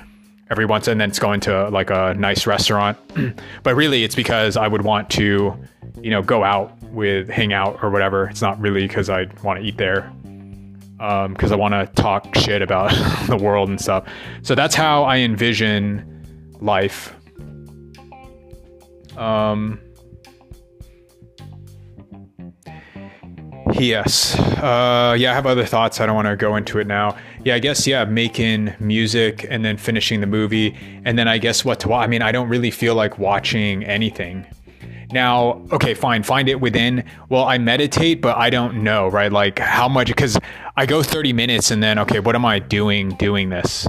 [0.49, 2.97] every once and then it's going to like a nice restaurant.
[3.63, 5.57] But really it's because i would want to
[6.01, 9.65] you know go out with Hangout or whatever it's not really because i want to
[9.65, 10.11] eat there
[10.97, 12.89] because um, i want to talk shit about
[13.27, 14.07] the world and stuff
[14.41, 16.07] so that's how i envision
[16.61, 17.13] life
[19.17, 19.79] um
[23.79, 24.37] Yes.
[24.39, 25.99] Uh, yeah, I have other thoughts.
[25.99, 27.17] I don't want to go into it now.
[27.43, 30.77] Yeah, I guess, yeah, making music and then finishing the movie.
[31.05, 32.03] And then I guess what to watch.
[32.03, 34.45] I mean, I don't really feel like watching anything.
[35.13, 37.05] Now, okay, fine, find it within.
[37.29, 39.31] Well, I meditate, but I don't know, right?
[39.31, 40.39] Like how much, because
[40.75, 43.87] I go 30 minutes and then, okay, what am I doing doing this?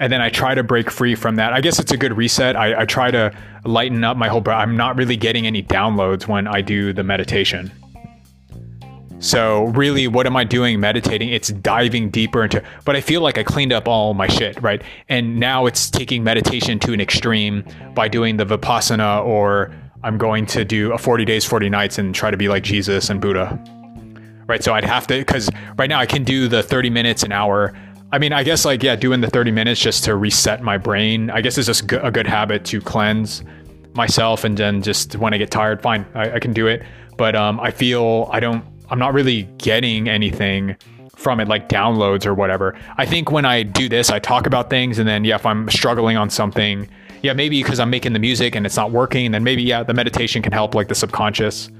[0.00, 1.52] And then I try to break free from that.
[1.52, 2.56] I guess it's a good reset.
[2.56, 6.26] I, I try to lighten up my whole, but I'm not really getting any downloads
[6.26, 7.70] when I do the meditation.
[9.18, 11.28] So really, what am I doing meditating?
[11.30, 14.82] It's diving deeper into, but I feel like I cleaned up all my shit, right?
[15.08, 17.64] And now it's taking meditation to an extreme
[17.94, 19.74] by doing the Vipassana or
[20.06, 23.10] I'm going to do a 40 days, 40 nights and try to be like Jesus
[23.10, 23.58] and Buddha.
[24.46, 24.62] Right.
[24.62, 27.76] So I'd have to, because right now I can do the 30 minutes, an hour.
[28.12, 31.28] I mean, I guess like, yeah, doing the 30 minutes just to reset my brain,
[31.30, 33.42] I guess it's just a good habit to cleanse
[33.94, 34.44] myself.
[34.44, 36.84] And then just when I get tired, fine, I, I can do it.
[37.16, 40.76] But um, I feel I don't, I'm not really getting anything
[41.16, 42.78] from it, like downloads or whatever.
[42.96, 45.68] I think when I do this, I talk about things, and then yeah, if I'm
[45.68, 46.88] struggling on something,
[47.22, 49.94] yeah, maybe because I'm making the music and it's not working, then maybe yeah, the
[49.94, 51.70] meditation can help, like the subconscious.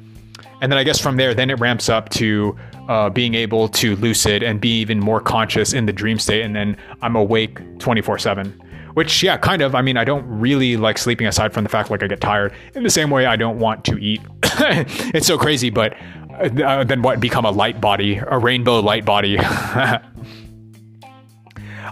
[0.60, 2.56] And then I guess from there, then it ramps up to
[2.88, 6.56] uh, being able to lucid and be even more conscious in the dream state, and
[6.56, 8.62] then I'm awake 24 seven.
[8.94, 9.74] Which yeah, kind of.
[9.74, 12.54] I mean, I don't really like sleeping aside from the fact like I get tired.
[12.74, 14.22] In the same way, I don't want to eat.
[14.42, 15.94] it's so crazy, but
[16.38, 19.36] uh, then what become a light body, a rainbow light body.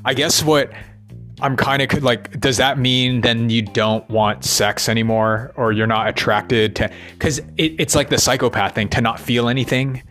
[0.07, 0.73] I guess what
[1.41, 5.87] I'm kind of like, does that mean then you don't want sex anymore or you're
[5.87, 10.03] not attracted to, because it, it's like the psychopath thing to not feel anything.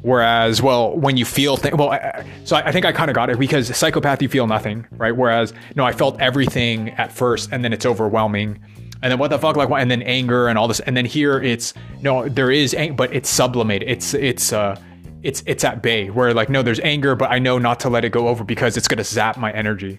[0.00, 3.30] Whereas, well, when you feel things, well, I, so I, think I kind of got
[3.30, 5.14] it because psychopath, you feel nothing, right?
[5.14, 8.58] Whereas, no, I felt everything at first and then it's overwhelming
[9.02, 11.40] and then what the fuck like and then anger and all this and then here
[11.40, 14.80] it's no there is ang- but it's sublimated it's it's uh
[15.22, 18.04] it's it's at bay where like no there's anger but i know not to let
[18.04, 19.98] it go over because it's going to zap my energy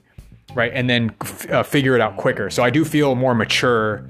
[0.54, 1.16] right and then
[1.50, 2.50] uh, figure it out quicker.
[2.50, 4.06] So i do feel more mature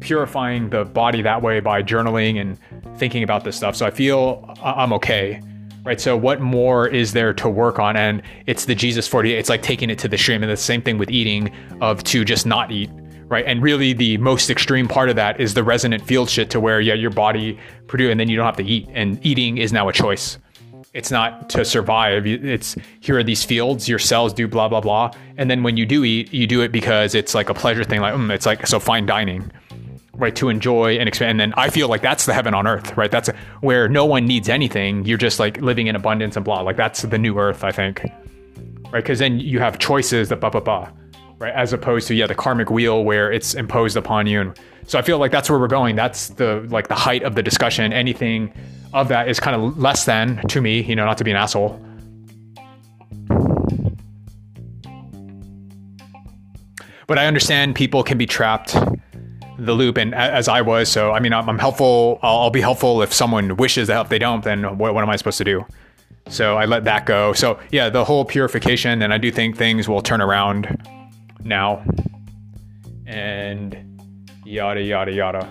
[0.00, 2.58] purifying the body that way by journaling and
[2.98, 3.76] thinking about this stuff.
[3.76, 5.40] So i feel i'm okay
[5.84, 6.00] right?
[6.00, 7.96] So what more is there to work on?
[7.96, 10.42] And it's the jesus 48 it's like taking it to the stream.
[10.42, 12.90] And the same thing with eating of to just not eat
[13.28, 13.44] right?
[13.46, 16.80] And really, the most extreme part of that is the resonant field shit to where,
[16.80, 19.88] yeah, your body produce, and then you don't have to eat, and eating is now
[19.88, 20.38] a choice.
[20.96, 22.26] It's not to survive.
[22.26, 25.84] It's here are these fields, your cells do blah blah blah, and then when you
[25.84, 28.00] do eat, you do it because it's like a pleasure thing.
[28.00, 29.52] Like mm, it's like so fine dining,
[30.14, 30.34] right?
[30.36, 31.32] To enjoy and expand.
[31.32, 33.10] And then I feel like that's the heaven on earth, right?
[33.10, 33.28] That's
[33.60, 35.04] where no one needs anything.
[35.04, 36.62] You're just like living in abundance and blah.
[36.62, 38.02] Like that's the new earth, I think,
[38.90, 38.94] right?
[39.04, 40.90] Because then you have choices that blah blah blah
[41.38, 41.52] right?
[41.54, 44.40] As opposed to yeah, the karmic wheel where it's imposed upon you.
[44.40, 45.96] And so I feel like that's where we're going.
[45.96, 47.92] That's the like the height of the discussion.
[47.92, 48.52] Anything
[48.94, 51.36] of that is kind of less than to me, you know, not to be an
[51.36, 51.80] asshole.
[57.06, 58.76] But I understand people can be trapped
[59.58, 62.18] the loop, and as I was, so I mean, I'm, helpful.
[62.22, 64.06] I'll, I'll, be helpful if someone wishes to help.
[64.06, 65.64] If they don't, then what, what am I supposed to do?
[66.28, 67.32] So I let that go.
[67.32, 70.76] So yeah, the whole purification, and I do think things will turn around
[71.46, 71.82] now
[73.06, 73.76] and
[74.44, 75.46] yada yada yada.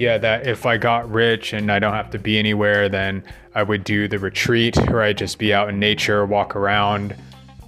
[0.00, 3.22] Yeah, that if I got rich and I don't have to be anywhere, then
[3.54, 5.14] I would do the retreat, right?
[5.14, 7.14] Just be out in nature, walk around,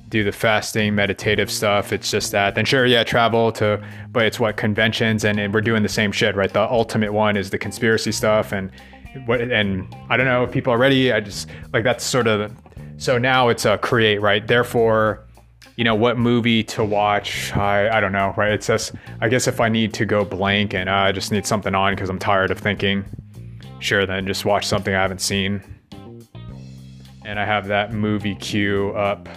[0.09, 1.93] do the fasting, meditative stuff.
[1.93, 2.55] It's just that.
[2.55, 6.11] Then sure, yeah, travel to, but it's what conventions and, and we're doing the same
[6.11, 6.51] shit, right?
[6.51, 8.71] The ultimate one is the conspiracy stuff and
[9.27, 11.13] what, and I don't know if people are ready.
[11.13, 12.51] I just like that's sort of,
[12.97, 14.47] so now it's a create, right?
[14.47, 15.27] Therefore,
[15.77, 18.53] you know what movie to watch i i don't know right?
[18.53, 21.47] It says i guess if i need to go blank and uh, i just need
[21.47, 23.05] something on because i'm tired of thinking
[23.79, 25.63] sure then just watch something i haven't seen.
[27.25, 29.29] And i have that movie queue up.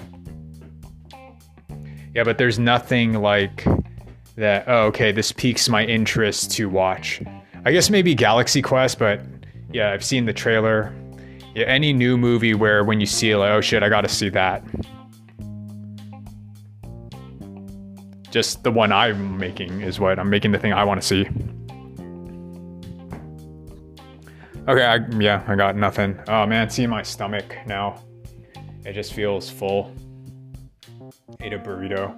[2.13, 3.65] Yeah but there's nothing like
[4.35, 7.21] that oh, okay this piques my interest to watch.
[7.63, 9.21] I guess maybe galaxy quest but
[9.71, 10.93] yeah i've seen the trailer.
[11.55, 14.29] Yeah any new movie where when you see it like oh shit i gotta see
[14.29, 14.63] that
[18.35, 21.21] just the one I'm making is what I'm making the thing I want to see.
[24.67, 26.19] Okay, I, yeah, I got nothing.
[26.27, 28.03] Oh man, see my stomach now.
[28.83, 29.95] It just feels full.
[31.39, 32.13] Ate a burrito.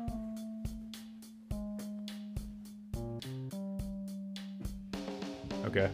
[5.65, 5.91] Okay.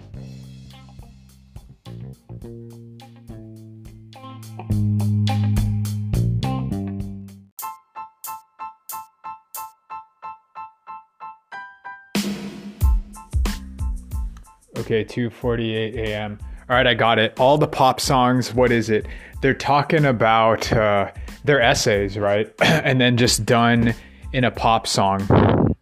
[14.83, 16.37] Okay, 2:48 a.m.
[16.69, 17.39] All right, I got it.
[17.39, 19.07] All the pop songs, what is it?
[19.41, 21.09] They're talking about uh,
[21.45, 22.53] their essays, right?
[22.61, 23.93] and then just done
[24.33, 25.73] in a pop song.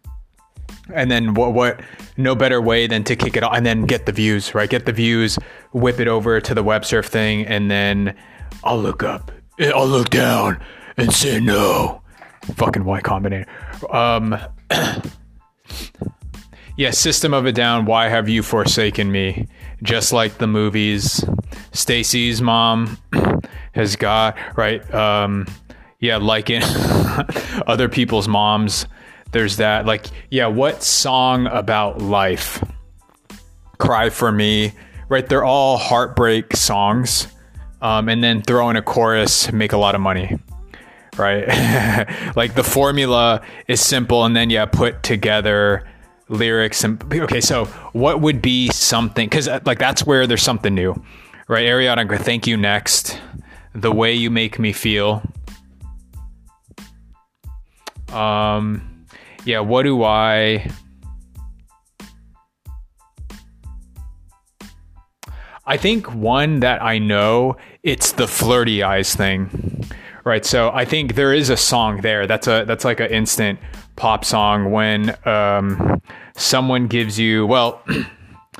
[0.94, 1.80] And then what what
[2.16, 4.70] no better way than to kick it off and then get the views, right?
[4.70, 5.36] Get the views,
[5.72, 8.14] whip it over to the web surf thing, and then
[8.62, 9.32] I'll look up.
[9.58, 10.62] I'll look down
[10.96, 12.02] and say no.
[12.54, 13.46] Fucking Y Combinator.
[13.92, 14.38] Um
[16.76, 19.46] yeah, System of a Down, Why Have You Forsaken Me?
[19.82, 21.24] Just like the movies.
[21.72, 22.98] Stacy's mom
[23.72, 24.92] has got, right?
[24.94, 25.46] Um,
[26.00, 26.62] yeah, like in
[27.66, 28.86] other people's moms,
[29.32, 29.86] there's that.
[29.86, 32.62] Like, yeah, what song about life?
[33.78, 34.72] Cry for Me,
[35.08, 35.28] right?
[35.28, 37.28] They're all heartbreak songs.
[37.80, 40.38] Um, and then throw in a chorus, make a lot of money
[41.18, 41.46] right?
[42.36, 45.86] like the formula is simple, and then yeah, put together
[46.32, 50.74] lyrics and okay so what would be something because uh, like that's where there's something
[50.74, 50.94] new
[51.52, 51.66] right?
[51.66, 53.20] Ariana thank you next
[53.74, 55.22] the way you make me feel.
[58.08, 59.06] Um
[59.44, 60.70] yeah what do i?
[65.64, 69.86] I think one that i know it's the flirty eyes thing
[70.24, 70.44] right?
[70.44, 73.58] So i think there is a song there that's a that's like an instant
[73.96, 76.01] pop song when um
[76.36, 77.82] someone gives you, well,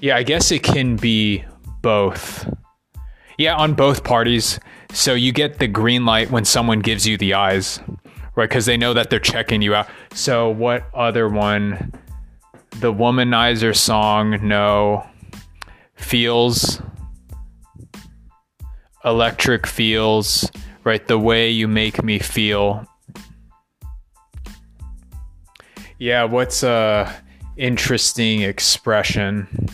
[0.00, 1.44] yeah, I guess it can be
[1.82, 2.48] both.
[3.38, 4.60] Yeah, on both parties.
[4.92, 7.80] So you get the green light when someone gives you the eyes,
[8.36, 8.48] right?
[8.48, 9.88] Because they know that they're checking you out.
[10.12, 11.92] So what other one?
[12.80, 15.06] The Womanizer song, no.
[15.94, 16.80] Feels.
[19.04, 20.50] Electric feels,
[20.84, 21.06] right?
[21.06, 22.86] The way you make me feel
[25.98, 27.14] Yeah, what's a
[27.56, 29.68] interesting expression?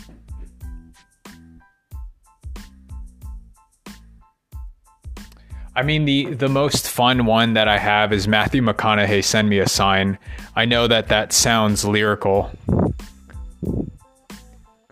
[5.75, 9.23] I mean, the the most fun one that I have is Matthew McConaughey.
[9.23, 10.19] Send me a sign.
[10.55, 12.51] I know that that sounds lyrical.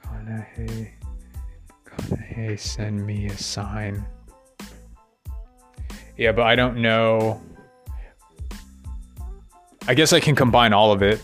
[0.01, 0.89] McConaughey,
[1.85, 4.05] McConaughey, send me a sign.
[6.17, 7.41] Yeah, but I don't know.
[9.89, 11.19] I guess I can combine all of it.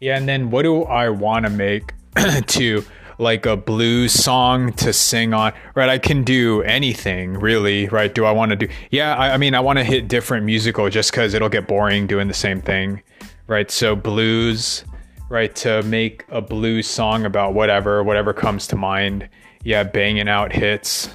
[0.00, 1.92] Yeah, and then what do I want to make
[2.46, 2.84] to
[3.18, 5.52] like a blues song to sing on?
[5.74, 7.86] Right, I can do anything really.
[7.88, 8.12] Right?
[8.14, 8.68] Do I want to do?
[8.90, 12.06] Yeah, I, I mean, I want to hit different musical just because it'll get boring
[12.06, 13.02] doing the same thing.
[13.46, 13.70] Right?
[13.70, 14.84] So blues.
[15.28, 19.28] Right to make a blues song about whatever, whatever comes to mind.
[19.62, 21.08] Yeah, banging out hits.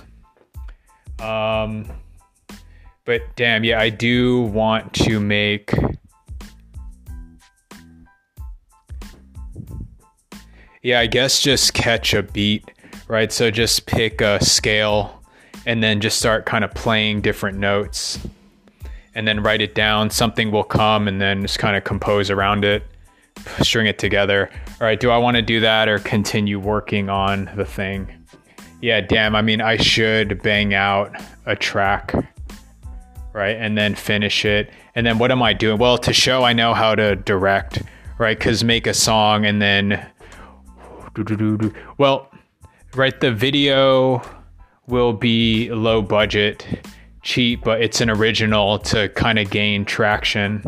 [1.19, 1.91] Um,
[3.03, 5.73] but damn, yeah, I do want to make.
[10.85, 12.69] Yeah, I guess just catch a beat,
[13.07, 13.31] right?
[13.33, 15.19] So just pick a scale
[15.65, 18.19] and then just start kind of playing different notes
[19.15, 20.11] and then write it down.
[20.11, 22.83] Something will come and then just kind of compose around it,
[23.61, 24.47] string it together.
[24.79, 28.07] All right, do I want to do that or continue working on the thing?
[28.79, 29.35] Yeah, damn.
[29.35, 32.13] I mean, I should bang out a track,
[33.33, 33.57] right?
[33.57, 34.69] And then finish it.
[34.93, 35.79] And then what am I doing?
[35.79, 37.81] Well, to show I know how to direct,
[38.19, 38.37] right?
[38.37, 40.05] Because make a song and then.
[41.97, 42.31] Well,
[42.95, 44.21] right, the video
[44.87, 46.87] will be low budget,
[47.21, 50.63] cheap, but it's an original to kind of gain traction.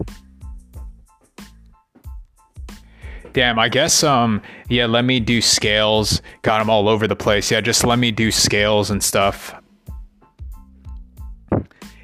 [3.33, 6.21] Damn, I guess um yeah, let me do scales.
[6.41, 7.51] Got them all over the place.
[7.51, 9.53] Yeah, just let me do scales and stuff.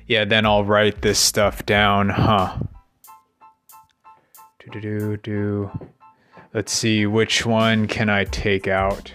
[0.05, 2.57] Yeah, then I'll write this stuff down, huh?
[4.59, 5.92] Do do do do.
[6.53, 9.11] Let's see which one can I take out.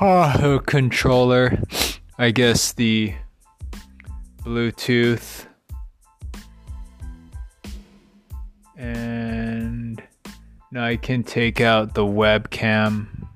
[0.00, 1.62] Oh, controller.
[2.18, 3.14] I guess the
[4.42, 5.46] Bluetooth.
[8.76, 10.02] And
[10.72, 13.28] now I can take out the webcam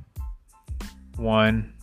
[1.17, 1.74] one.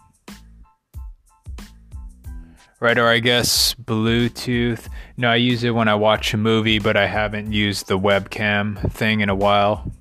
[2.81, 4.87] Right, or I guess Bluetooth.
[5.15, 8.91] No, I use it when I watch a movie, but I haven't used the webcam
[8.91, 9.91] thing in a while.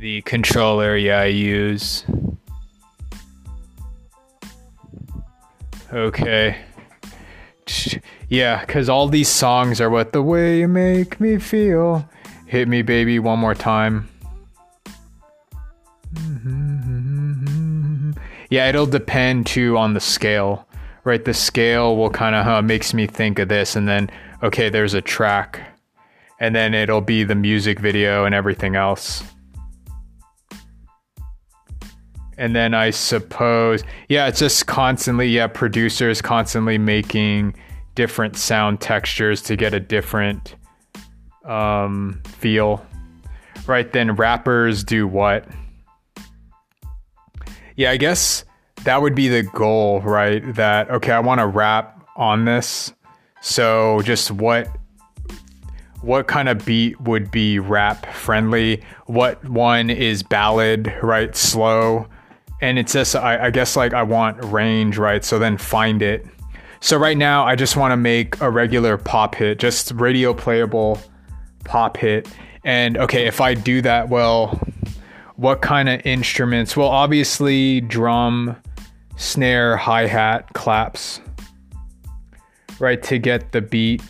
[0.00, 2.04] The controller, yeah, I use.
[5.92, 6.56] Okay.
[8.28, 12.10] Yeah, because all these songs are what the way you make me feel.
[12.46, 14.08] Hit me, baby, one more time.
[18.50, 20.66] Yeah, it'll depend too on the scale,
[21.04, 21.24] right?
[21.24, 24.10] The scale will kind of uh, makes me think of this, and then
[24.42, 25.60] okay, there's a track,
[26.38, 29.22] and then it'll be the music video and everything else
[32.40, 37.54] and then I suppose, yeah, it's just constantly, yeah, producers constantly making
[37.94, 40.54] different sound textures to get a different
[41.44, 42.84] um, feel.
[43.66, 45.46] Right then, rappers do what?
[47.76, 48.46] Yeah, I guess
[48.84, 50.54] that would be the goal, right?
[50.54, 52.92] That, okay, I want to rap on this.
[53.40, 54.68] So just what
[56.02, 58.82] what kind of beat would be rap friendly?
[59.04, 61.36] What one is ballad, right?
[61.36, 62.08] Slow
[62.60, 65.24] and it's just I, I guess like I want range, right?
[65.24, 66.26] So then find it.
[66.80, 71.00] So right now I just want to make a regular pop hit, just radio playable
[71.64, 72.28] pop hit.
[72.64, 74.60] And okay, if I do that, well,
[75.36, 76.76] what kind of instruments?
[76.76, 78.56] Well, obviously drum,
[79.20, 81.20] snare, hi hat, claps,
[82.78, 84.02] right, to get the beat.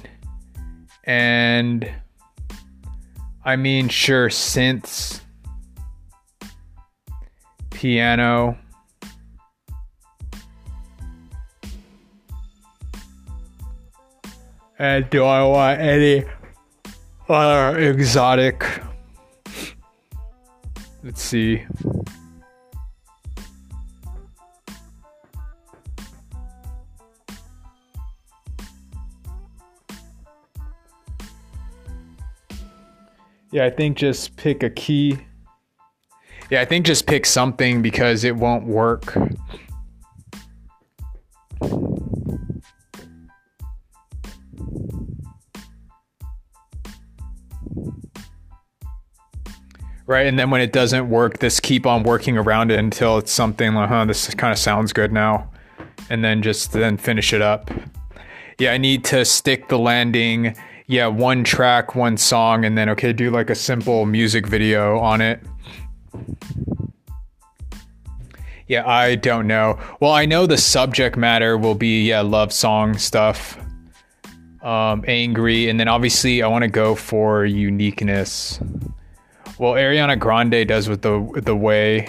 [1.05, 1.91] And
[3.45, 5.21] I mean, sure, synths
[7.71, 8.57] piano.
[14.79, 16.25] And do I want any
[17.29, 18.65] other exotic?
[21.03, 21.65] Let's see.
[33.53, 35.19] Yeah, I think just pick a key.
[36.51, 39.17] Yeah, I think just pick something because it won't work.
[50.07, 53.31] Right, and then when it doesn't work, just keep on working around it until it's
[53.31, 55.51] something like, huh, this kind of sounds good now.
[56.09, 57.71] And then just then finish it up.
[58.59, 60.57] Yeah, I need to stick the landing.
[60.91, 65.21] Yeah, one track, one song, and then okay, do like a simple music video on
[65.21, 65.41] it.
[68.67, 69.79] Yeah, I don't know.
[70.01, 73.57] Well, I know the subject matter will be yeah, love song stuff.
[74.63, 78.59] Um, angry, and then obviously I want to go for uniqueness.
[79.61, 82.09] Well, Ariana Grande does with the the way.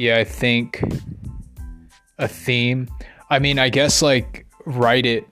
[0.00, 0.82] Yeah, I think
[2.16, 2.88] a theme.
[3.28, 5.26] I mean, I guess like write it,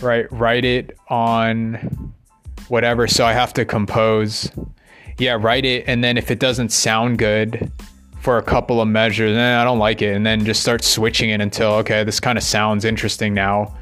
[0.00, 0.26] right?
[0.32, 2.14] Write it on
[2.68, 3.06] whatever.
[3.06, 4.50] So I have to compose.
[5.18, 7.70] yeah, write it, and then if it doesn't sound good
[8.20, 11.28] for a couple of measures, eh, I don't like it, and then just start switching
[11.28, 13.76] it until okay, this kind of sounds interesting now,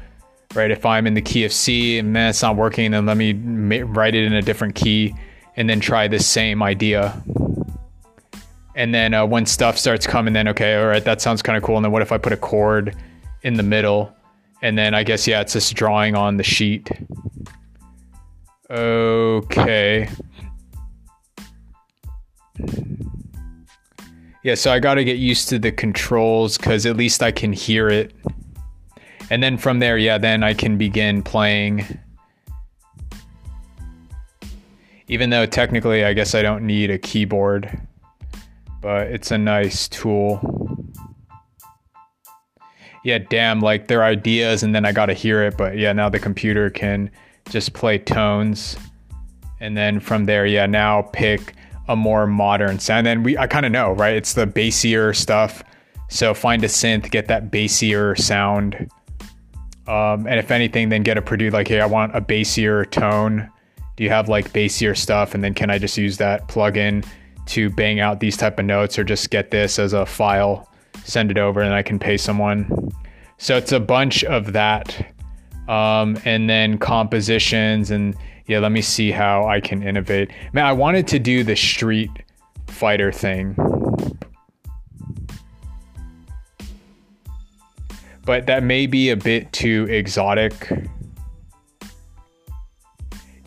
[0.53, 0.69] right?
[0.69, 3.31] If I'm in the key of C and man, it's not working, then let me
[3.31, 5.15] ma- write it in a different key,
[5.55, 7.23] and then try the same idea.
[8.75, 11.63] And then uh, when stuff starts coming, then okay, all right, that sounds kind of
[11.63, 11.75] cool.
[11.75, 12.95] And then what if I put a chord
[13.43, 14.13] in the middle?
[14.61, 16.89] And then I guess yeah, it's just drawing on the sheet.
[18.69, 20.09] Okay.
[24.43, 27.53] Yeah, so I got to get used to the controls because at least I can
[27.53, 28.13] hear it.
[29.29, 31.99] And then from there, yeah, then I can begin playing.
[35.07, 37.79] Even though technically, I guess I don't need a keyboard,
[38.83, 40.39] but it's a nice tool.
[43.05, 45.57] Yeah, damn, like their ideas, and then I got to hear it.
[45.57, 47.09] But yeah, now the computer can
[47.49, 48.77] just play tones.
[49.61, 51.53] And then from there, yeah, now pick
[51.87, 53.07] a more modern sound.
[53.07, 54.15] And we I kind of know, right?
[54.15, 55.63] It's the bassier stuff.
[56.09, 58.89] So find a synth, get that bassier sound.
[59.87, 63.49] Um, and if anything, then get a produce like, hey, I want a bassier tone.
[63.95, 65.33] Do you have like bassier stuff?
[65.33, 67.05] And then can I just use that plugin
[67.47, 70.69] to bang out these type of notes or just get this as a file,
[71.03, 72.91] send it over and I can pay someone.
[73.37, 75.13] So it's a bunch of that.
[75.67, 78.15] Um, and then compositions and
[78.47, 80.31] yeah, let me see how I can innovate.
[80.51, 82.11] Man, I wanted to do the Street
[82.67, 83.55] Fighter thing.
[88.25, 90.71] But that may be a bit too exotic.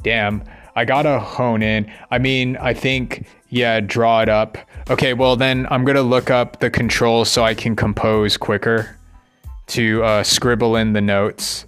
[0.03, 0.45] Damn,
[0.75, 1.91] I gotta hone in.
[2.11, 4.59] I mean, I think, yeah, draw it up.
[4.91, 8.97] Okay, well, then I'm gonna look up the controls so I can compose quicker
[9.69, 11.67] to uh, scribble in the notes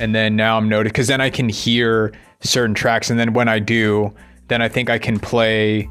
[0.00, 3.48] and then now I'm noted because then I can hear certain tracks, and then when
[3.48, 4.12] I do,
[4.48, 5.88] then I think I can play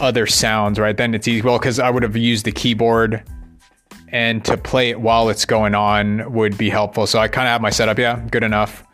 [0.00, 0.78] other sounds.
[0.78, 1.40] Right then it's easy.
[1.40, 3.22] Well, because I would have used the keyboard,
[4.08, 7.06] and to play it while it's going on would be helpful.
[7.06, 7.96] So I kind of have my setup.
[7.96, 8.84] Yeah, good enough.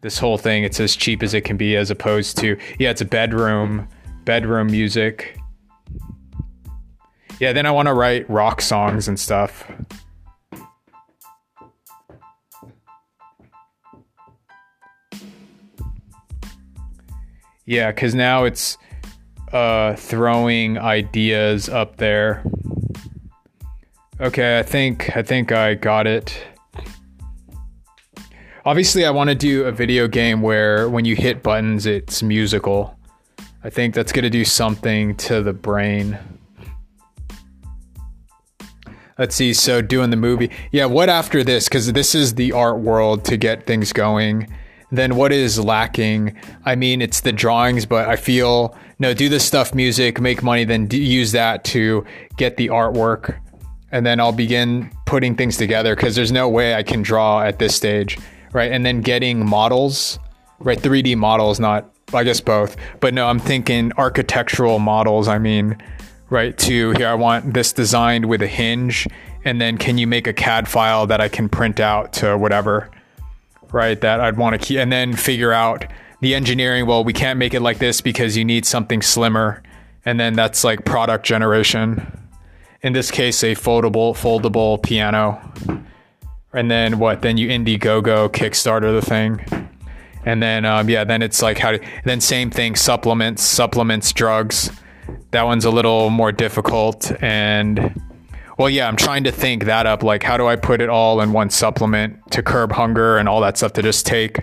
[0.00, 3.00] This whole thing, it's as cheap as it can be, as opposed to yeah, it's
[3.00, 3.88] a bedroom
[4.24, 5.38] bedroom music.
[7.40, 9.70] Yeah, then I want to write rock songs and stuff.
[17.64, 18.78] Yeah, because now it's
[19.52, 22.42] uh, throwing ideas up there.
[24.20, 26.44] Okay, I think I think I got it.
[28.68, 32.94] Obviously, I want to do a video game where when you hit buttons, it's musical.
[33.64, 36.18] I think that's going to do something to the brain.
[39.18, 39.54] Let's see.
[39.54, 40.50] So, doing the movie.
[40.70, 41.66] Yeah, what after this?
[41.66, 44.52] Because this is the art world to get things going
[44.90, 46.34] then what is lacking?
[46.64, 50.64] I mean, it's the drawings, but I feel no, do the stuff music, make money,
[50.64, 52.04] then use that to
[52.36, 53.38] get the artwork.
[53.92, 57.58] And then I'll begin putting things together because there's no way I can draw at
[57.58, 58.18] this stage,
[58.58, 58.70] right?
[58.70, 60.18] And then getting models,
[60.58, 60.78] right?
[60.78, 62.76] 3D models, not, I guess both.
[63.00, 65.28] But no, I'm thinking architectural models.
[65.28, 65.76] I mean,
[66.28, 66.56] right?
[66.58, 69.06] To here, I want this designed with a hinge.
[69.44, 72.90] And then can you make a CAD file that I can print out to whatever?
[73.72, 74.00] right?
[74.00, 75.86] That I'd want to keep, and then figure out
[76.20, 76.86] the engineering.
[76.86, 79.62] Well, we can't make it like this because you need something slimmer,
[80.04, 82.28] and then that's like product generation.
[82.82, 85.40] In this case, a foldable foldable piano,
[86.58, 87.22] and then what?
[87.22, 89.68] Then you Indiegogo Kickstarter the thing,
[90.24, 91.80] and then um, yeah, then it's like how to.
[92.04, 94.70] Then same thing, supplements, supplements, drugs.
[95.30, 97.94] That one's a little more difficult and
[98.58, 100.02] well, yeah, I'm trying to think that up.
[100.02, 103.40] Like, how do I put it all in one supplement to curb hunger and all
[103.42, 104.40] that stuff to just take?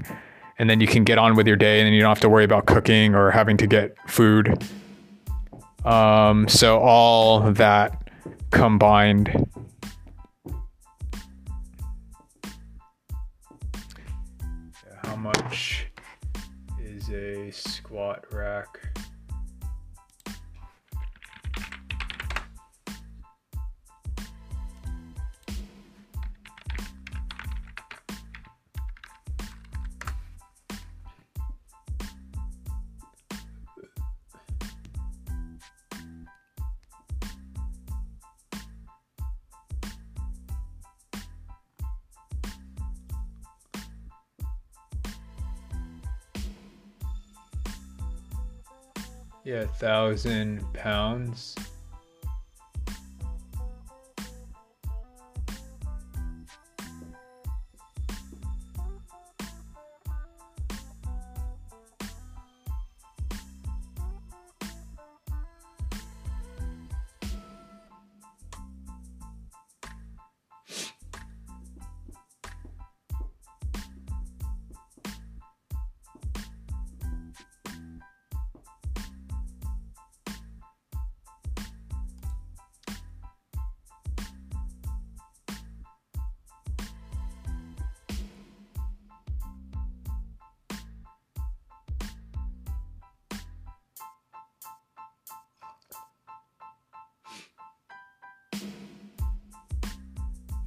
[0.57, 2.45] And then you can get on with your day and you don't have to worry
[2.45, 4.63] about cooking or having to get food.
[5.83, 8.09] Um, so, all that
[8.51, 9.49] combined.
[15.25, 15.87] Much
[16.79, 18.84] is a squat rack?
[49.45, 51.55] Yeah, thousand pounds.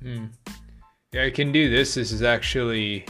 [0.02, 0.26] Hmm.
[1.12, 1.94] Yeah, I can do this.
[1.94, 3.06] This is actually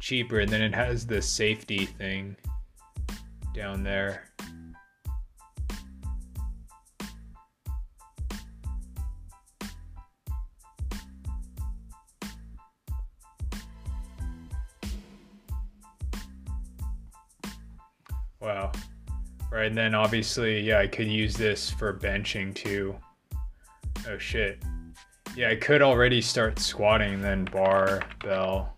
[0.00, 2.36] cheaper, and then it has the safety thing
[3.54, 4.24] down there.
[18.40, 18.72] Wow.
[19.50, 22.96] Right, and then obviously, yeah, I could use this for benching too.
[24.08, 24.62] Oh shit.
[25.38, 28.74] Yeah, I could already start squatting then bar bell.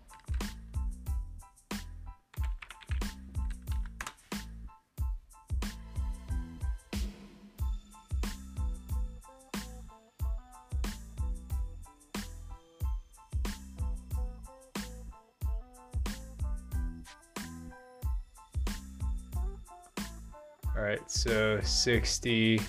[20.75, 22.61] All right, so 60.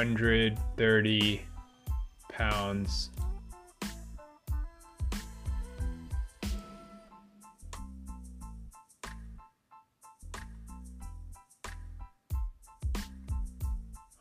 [0.03, 1.43] Hundred thirty
[2.29, 3.11] pounds.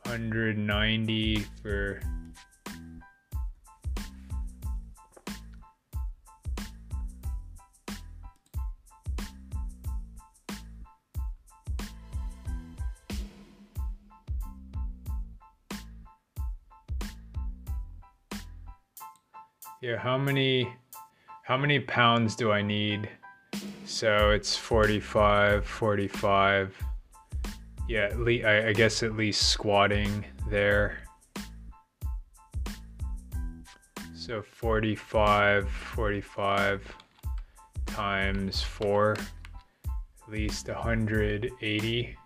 [0.06, 2.00] Hundred ninety for
[20.02, 20.68] how many
[21.44, 23.08] how many pounds do I need?
[23.84, 26.76] So it's 45, 45.
[27.88, 30.98] Yeah, at least, I, I guess at least squatting there.
[34.12, 36.96] So 45, 45
[37.86, 39.16] times 4,
[39.86, 42.16] at least 180.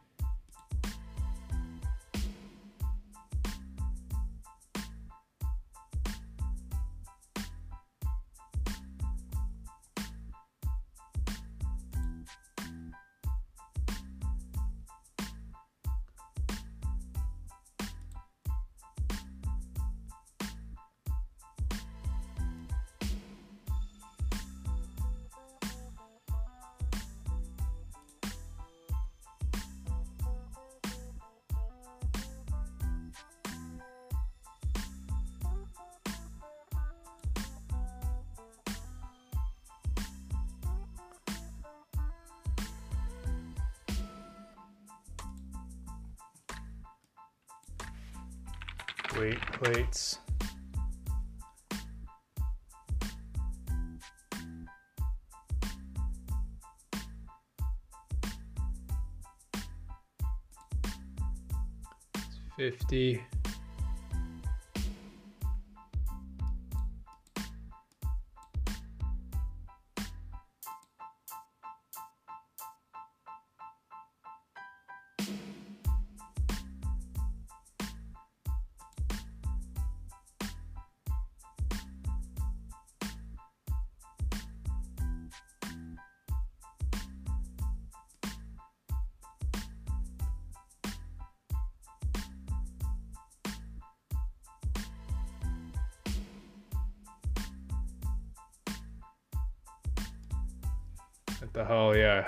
[62.89, 63.26] 50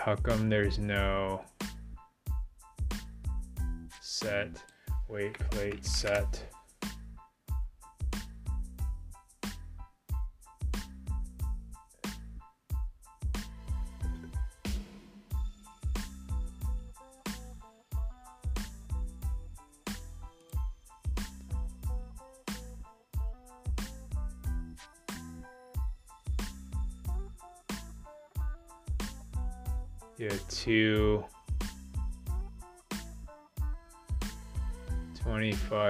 [0.09, 1.43] how come there's no
[4.01, 4.49] set
[5.07, 6.43] weight plate set?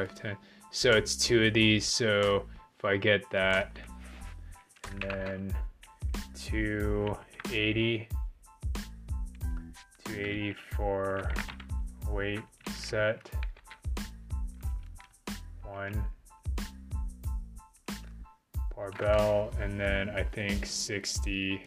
[0.06, 0.36] 25, 10.
[0.70, 1.86] So it's two of these.
[1.86, 2.46] So
[2.78, 3.78] if I get that,
[4.90, 5.56] and then
[6.34, 8.08] 280,
[10.04, 11.32] 280 for
[12.10, 12.40] weight
[12.74, 13.30] set,
[15.64, 16.04] one
[18.74, 21.62] barbell, and then I think 60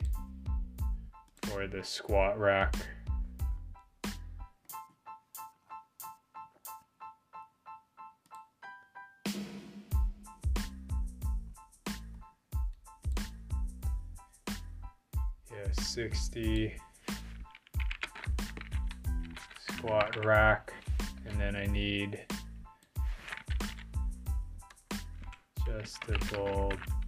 [1.44, 2.76] for the squat rack.
[15.92, 16.74] 60
[19.68, 20.72] squat rack,
[21.28, 22.26] and then I need
[25.68, 27.01] adjustable Uh,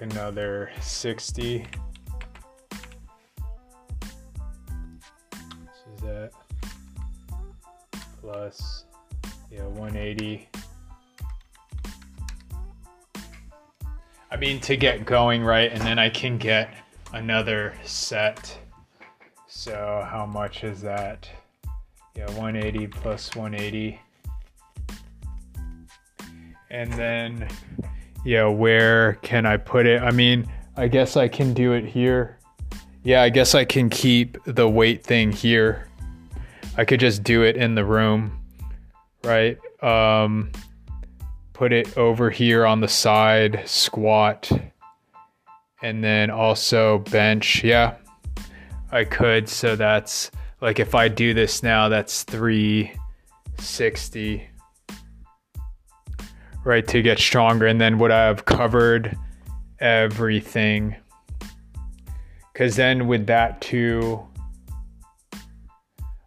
[0.00, 1.66] another 60.
[4.00, 4.08] This
[5.94, 6.30] is that
[8.20, 8.84] plus
[9.50, 10.48] yeah 180.
[14.32, 16.72] I mean to get going right, and then I can get
[17.12, 18.58] another set.
[19.48, 21.28] So how much is that?
[22.14, 24.00] Yeah, 180 plus 180.
[26.70, 27.48] And then,
[28.24, 30.02] yeah, where can I put it?
[30.02, 32.38] I mean, I guess I can do it here.
[33.02, 35.88] Yeah, I guess I can keep the weight thing here.
[36.76, 38.38] I could just do it in the room,
[39.24, 39.58] right?
[39.82, 40.52] Um,
[41.54, 44.50] put it over here on the side, squat,
[45.82, 47.64] and then also bench.
[47.64, 47.96] Yeah,
[48.92, 49.48] I could.
[49.48, 50.30] So that's
[50.60, 54.49] like if I do this now, that's 360,
[56.64, 57.66] right, to get stronger.
[57.66, 59.16] And then would I have covered
[59.78, 60.96] everything?
[62.52, 64.26] Because then with that too,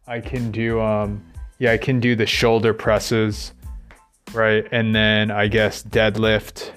[0.08, 1.24] I can do, um,
[1.60, 3.54] yeah, I can do the shoulder presses,
[4.34, 4.66] right?
[4.72, 6.72] And then I guess deadlift.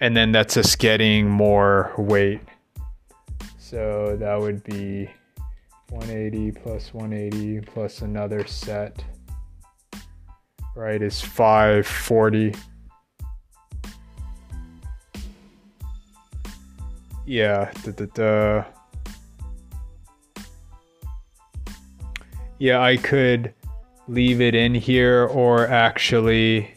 [0.00, 2.40] And then that's just getting more weight.
[3.58, 5.10] So that would be
[5.90, 9.04] 180 plus 180 plus another set,
[10.74, 12.54] right, is 540.
[17.26, 17.72] Yeah.
[22.58, 23.54] Yeah, I could
[24.06, 26.72] leave it in here or actually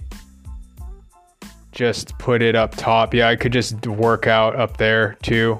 [1.71, 3.13] just put it up top.
[3.13, 5.59] Yeah, I could just work out up there too,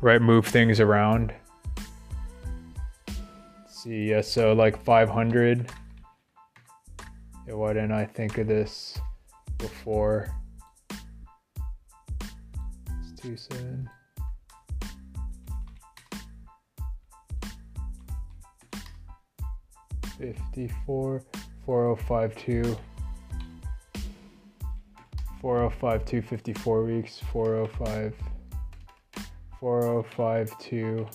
[0.00, 0.22] right?
[0.22, 1.34] Move things around
[3.80, 5.70] see, yeah, so like 500.
[7.46, 8.98] Yeah, why didn't I think of this
[9.58, 10.28] before?
[12.88, 13.88] It's too soon.
[20.20, 21.22] Fifty-four,
[21.64, 22.76] four oh five two,
[25.40, 28.14] four oh five two, fifty-four weeks, four oh five,
[29.58, 31.06] four oh five two.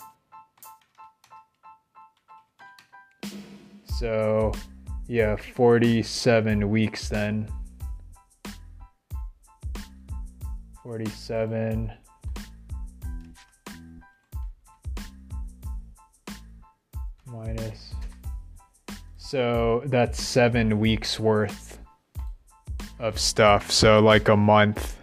[3.98, 4.52] So,
[5.07, 7.48] yeah, 47 weeks then.
[10.84, 11.94] 47.
[17.26, 17.94] Minus.
[19.35, 21.77] So that's seven weeks worth
[22.99, 23.69] of stuff.
[23.69, 24.97] So, like a month.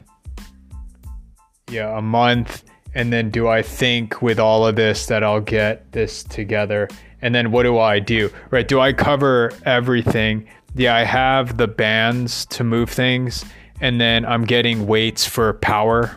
[1.68, 2.64] Yeah, a month.
[2.94, 6.88] And then, do I think with all of this that I'll get this together?
[7.20, 8.30] and then what do I do?
[8.50, 8.66] Right?
[8.66, 10.48] Do I cover everything?
[10.74, 13.44] Yeah, I have the bands to move things,
[13.82, 16.16] and then I'm getting weights for power.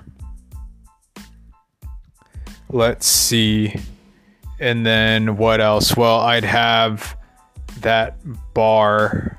[2.69, 3.75] Let's see.
[4.61, 5.97] And then what else?
[5.97, 7.17] Well, I'd have
[7.81, 8.17] that
[8.53, 9.37] bar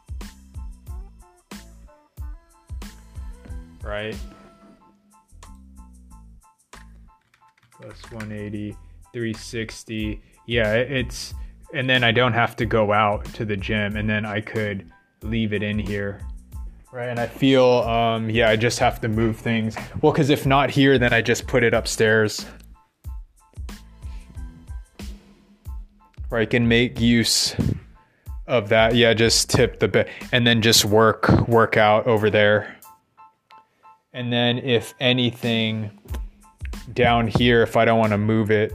[3.84, 4.18] Right?
[7.72, 8.72] Plus 180,
[9.12, 10.22] 360.
[10.46, 11.34] Yeah, it's
[11.74, 14.92] and then I don't have to go out to the gym and then I could
[15.22, 16.20] leave it in here.
[16.94, 19.76] Right, and I feel, um, yeah, I just have to move things.
[20.04, 22.46] Well, because if not here, then I just put it upstairs.
[26.30, 27.56] Where I can make use
[28.46, 28.94] of that.
[28.94, 32.78] Yeah, just tip the bit and then just work work out over there.
[34.14, 35.90] And then if anything
[36.94, 38.72] down here, if I don't want to move it,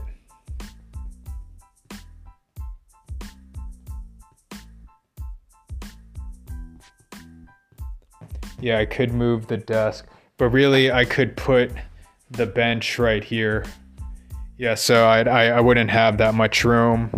[8.61, 10.05] yeah, I could move the desk,
[10.37, 11.71] but really I could put
[12.31, 13.65] the bench right here.
[14.57, 17.09] Yeah, so I'd, I I wouldn't have that much room.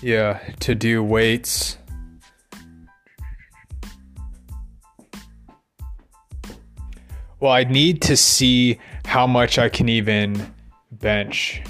[0.00, 1.78] Yeah, to do weights.
[7.38, 10.54] Well, I need to see how much I can even
[10.90, 11.62] bench.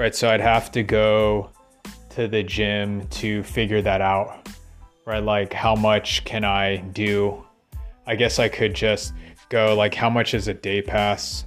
[0.00, 1.50] Right, so I'd have to go
[2.08, 4.48] to the gym to figure that out.
[5.04, 7.44] Right, like how much can I do?
[8.06, 9.12] I guess I could just
[9.50, 11.44] go like how much is a day pass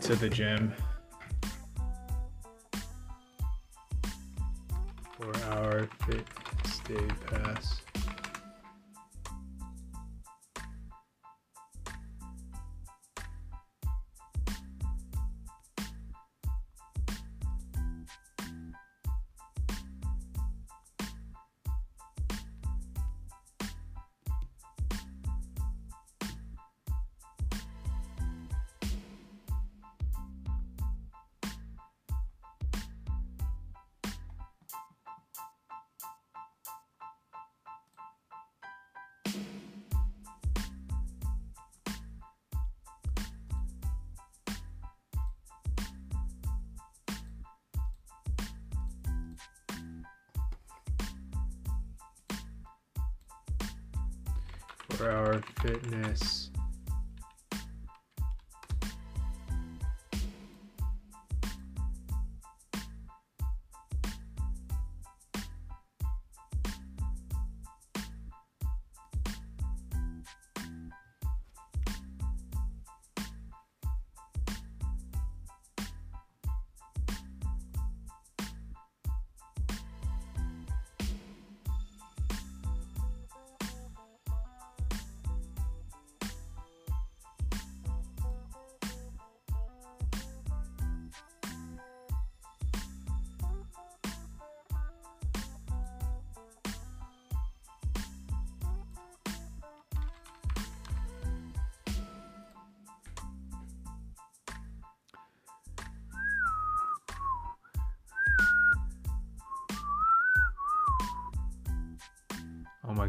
[0.00, 0.72] to the gym?
[5.18, 7.83] Four hour fitness day pass.
[55.04, 56.43] For our fitness.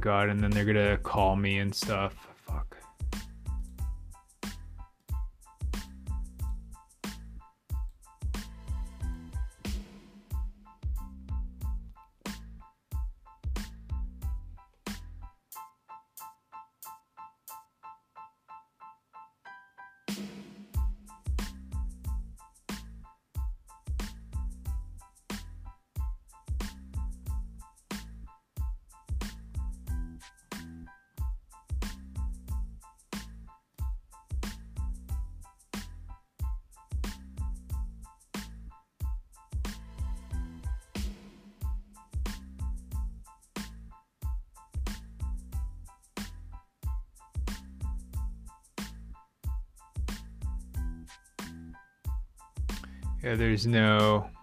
[0.06, 2.14] God, and then they're gonna call me and stuff.
[53.46, 54.35] There's no.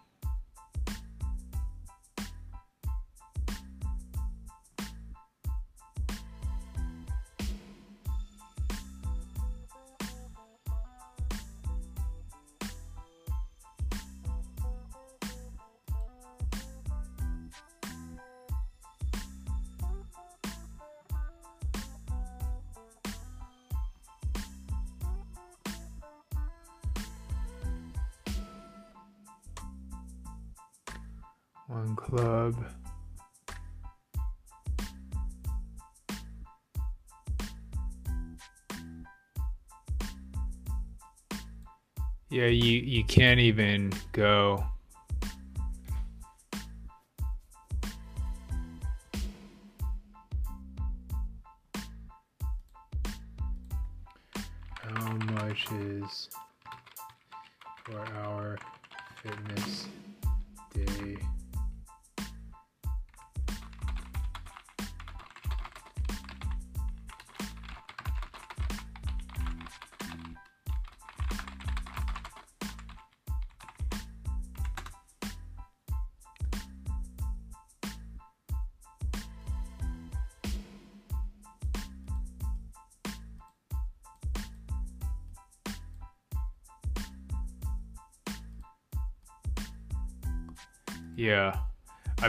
[42.93, 44.65] You, can't even go.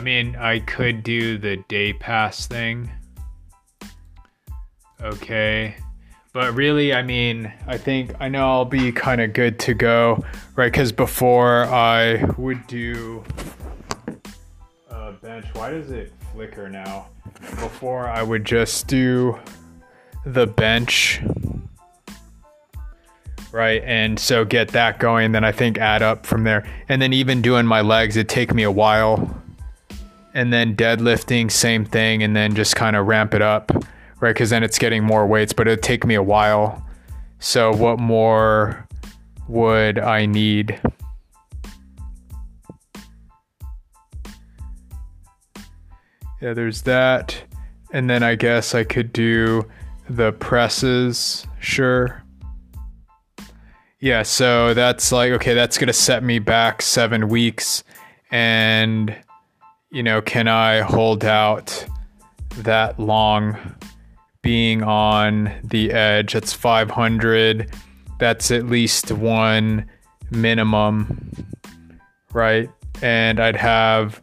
[0.04, 2.90] Mean, I could do the day pass thing.
[5.00, 5.76] Okay.
[6.32, 10.24] But really, I mean, I think I know I'll be kind of good to go,
[10.56, 10.70] right?
[10.70, 13.24] Because before I would do
[14.90, 15.46] a bench.
[15.54, 17.06] Why does it flicker now?
[17.40, 19.38] Before I would just do
[20.26, 21.22] the bench
[23.54, 23.84] right?
[23.84, 25.30] And so get that going.
[25.30, 26.68] Then I think add up from there.
[26.88, 29.43] And then even doing my legs, it'd take me a while.
[30.34, 32.22] And then deadlifting, same thing.
[32.22, 33.70] And then just kind of ramp it up,
[34.20, 34.34] right?
[34.34, 36.84] Because then it's getting more weights, but it'd take me a while.
[37.38, 38.86] So what more
[39.48, 40.80] would I need?
[46.40, 47.42] Yeah, there's that.
[47.92, 49.70] And then I guess I could do
[50.10, 52.22] the presses, sure.
[54.00, 57.84] Yeah, so that's like, okay, that's going to set me back seven weeks.
[58.30, 59.16] And,
[59.94, 61.86] you know, can I hold out
[62.56, 63.56] that long
[64.42, 66.32] being on the edge?
[66.32, 67.72] That's 500.
[68.18, 69.88] That's at least one
[70.32, 71.46] minimum,
[72.32, 72.68] right?
[73.02, 74.20] And I'd have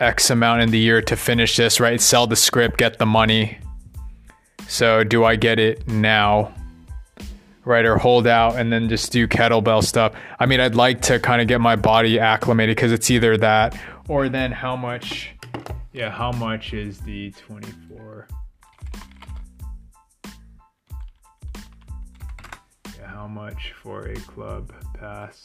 [0.00, 2.00] X amount in the year to finish this, right?
[2.00, 3.58] Sell the script, get the money.
[4.66, 6.52] So, do I get it now?
[7.66, 7.84] right?
[7.84, 10.14] Or hold out and then just do kettlebell stuff.
[10.38, 13.76] I mean, I'd like to kind of get my body acclimated because it's either that
[14.08, 15.34] or then how much,
[15.92, 18.28] yeah, how much is the 24?
[22.98, 25.42] Yeah, how much for a club pass?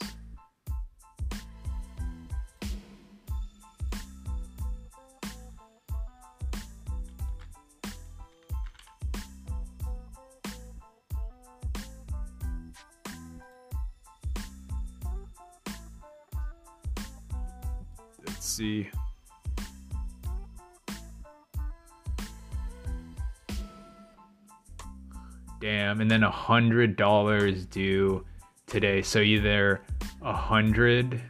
[18.51, 18.89] See.
[25.59, 28.25] Damn, and then a hundred dollars due
[28.65, 29.01] today.
[29.01, 29.81] So either
[30.21, 31.21] a hundred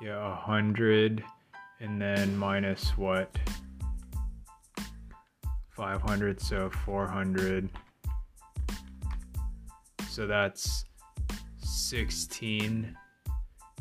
[0.00, 1.24] Yeah, 100
[1.80, 3.36] and then minus what?
[5.70, 7.68] 500, so 400.
[10.08, 10.84] So that's
[11.60, 12.96] 16.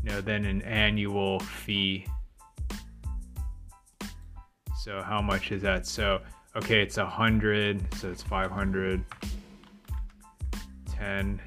[0.03, 2.05] No, then an annual fee.
[4.83, 5.85] So how much is that?
[5.85, 6.21] So,
[6.55, 9.03] okay, it's 100, so it's 500.
[10.97, 11.41] 10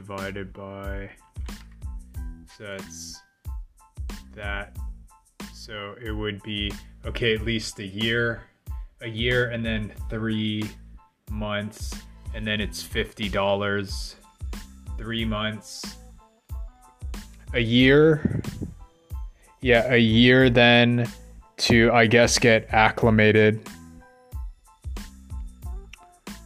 [0.00, 1.10] divided by
[2.56, 3.20] so that's
[4.34, 4.76] that.
[5.54, 6.72] So it would be
[7.06, 8.42] okay at least a year
[9.02, 10.70] a year and then three
[11.30, 11.94] months
[12.34, 14.14] and then it's $50
[14.98, 15.96] three months.
[17.54, 18.42] A year?
[19.60, 21.08] Yeah a year then
[21.58, 23.60] to i guess get acclimated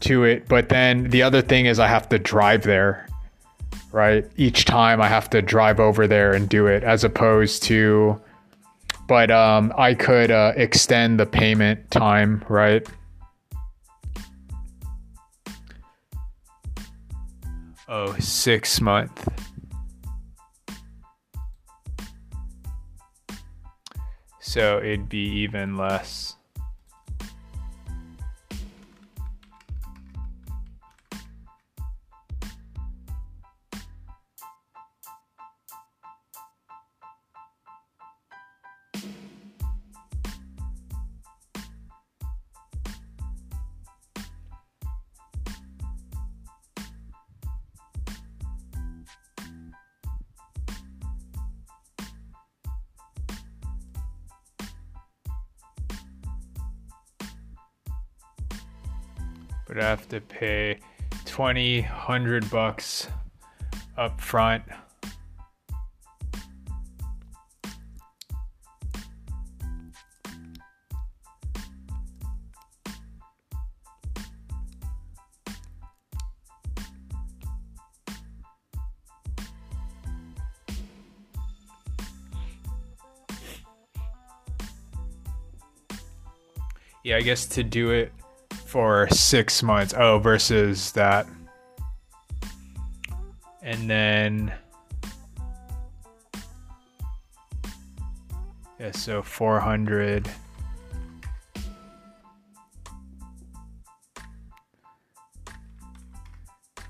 [0.01, 0.47] to it.
[0.49, 3.09] But then the other thing is i have to drive there
[3.95, 4.29] right?
[4.37, 8.21] Each time I have to drive over there and do it as opposed to,
[9.07, 12.85] but um, I could uh, extend the payment time, right?
[17.87, 19.29] Oh, six month.
[24.41, 26.34] So it'd be even less.
[59.77, 60.79] I have to pay
[61.25, 63.09] twenty hundred bucks
[63.97, 64.63] up front.
[87.03, 88.13] Yeah, I guess to do it
[88.75, 89.95] for six months.
[89.97, 91.29] Oh, versus that.
[93.63, 94.53] And then.
[98.81, 100.29] Yeah, so 400.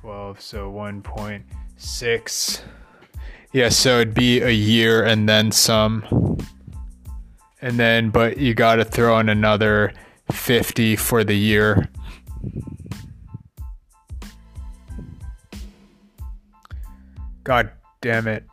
[0.01, 1.44] Twelve, so one point
[1.77, 2.62] six.
[3.52, 6.39] Yeah, so it'd be a year and then some.
[7.61, 9.93] And then, but you got to throw in another
[10.30, 11.88] 50 for the year.
[17.43, 17.70] God
[18.01, 18.44] damn it.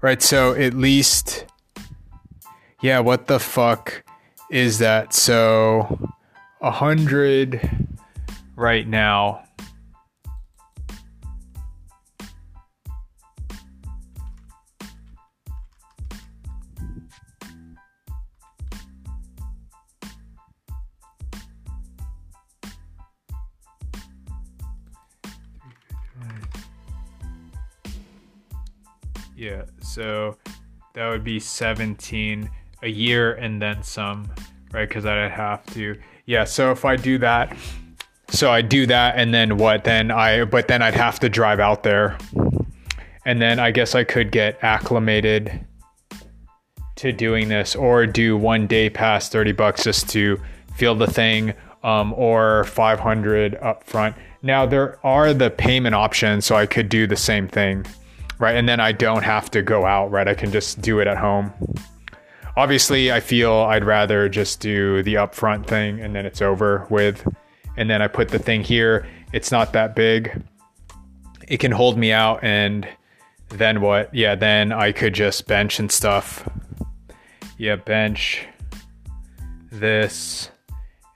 [0.00, 1.46] Right, so at least
[2.80, 4.04] yeah, what the fuck
[4.50, 5.12] is that?
[5.12, 6.10] So
[6.60, 7.88] a hundred
[8.54, 9.45] right now.
[29.96, 30.36] So
[30.92, 32.50] that would be 17
[32.82, 34.30] a year and then some,
[34.70, 34.86] right?
[34.86, 35.98] Because I'd have to.
[36.26, 37.56] Yeah, so if I do that,
[38.28, 39.84] so I do that and then what?
[39.84, 42.18] Then I, but then I'd have to drive out there.
[43.24, 45.64] And then I guess I could get acclimated
[46.96, 50.38] to doing this or do one day pass 30 bucks just to
[50.74, 54.14] feel the thing um, or 500 up front.
[54.42, 57.86] Now there are the payment options, so I could do the same thing
[58.38, 58.56] right?
[58.56, 60.28] And then I don't have to go out, right?
[60.28, 61.52] I can just do it at home.
[62.56, 67.26] Obviously, I feel I'd rather just do the upfront thing and then it's over with.
[67.76, 69.06] And then I put the thing here.
[69.32, 70.42] It's not that big.
[71.46, 72.42] It can hold me out.
[72.42, 72.88] And
[73.50, 74.14] then what?
[74.14, 76.48] Yeah, then I could just bench and stuff.
[77.58, 78.46] Yeah, bench
[79.70, 80.50] this.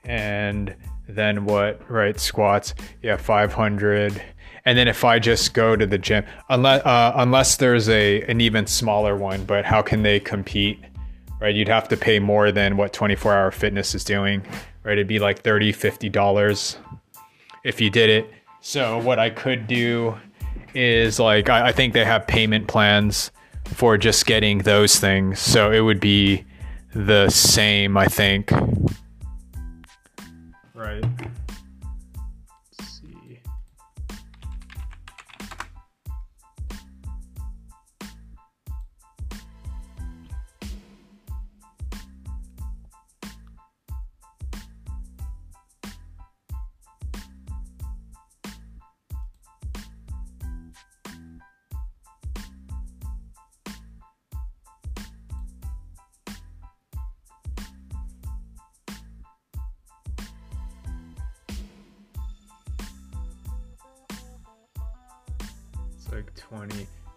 [0.03, 0.75] And
[1.07, 1.89] then what?
[1.89, 2.75] Right, squats.
[3.01, 4.21] Yeah, 500
[4.65, 8.41] and then if I just go to the gym, unless uh, unless there's a an
[8.41, 10.79] even smaller one, but how can they compete?
[11.39, 14.45] Right, you'd have to pay more than what 24 hour fitness is doing.
[14.83, 16.77] Right, it'd be like 30 50 dollars
[17.63, 18.31] if you did it.
[18.61, 20.15] So what I could do
[20.73, 23.31] is like I, I think they have payment plans
[23.65, 25.39] for just getting those things.
[25.39, 26.45] So it would be
[26.93, 28.51] the same, I think.
[30.73, 31.03] Right.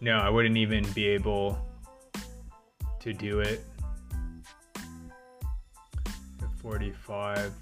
[0.05, 1.59] No, I wouldn't even be able
[3.01, 3.65] to do it.
[6.61, 7.55] 45.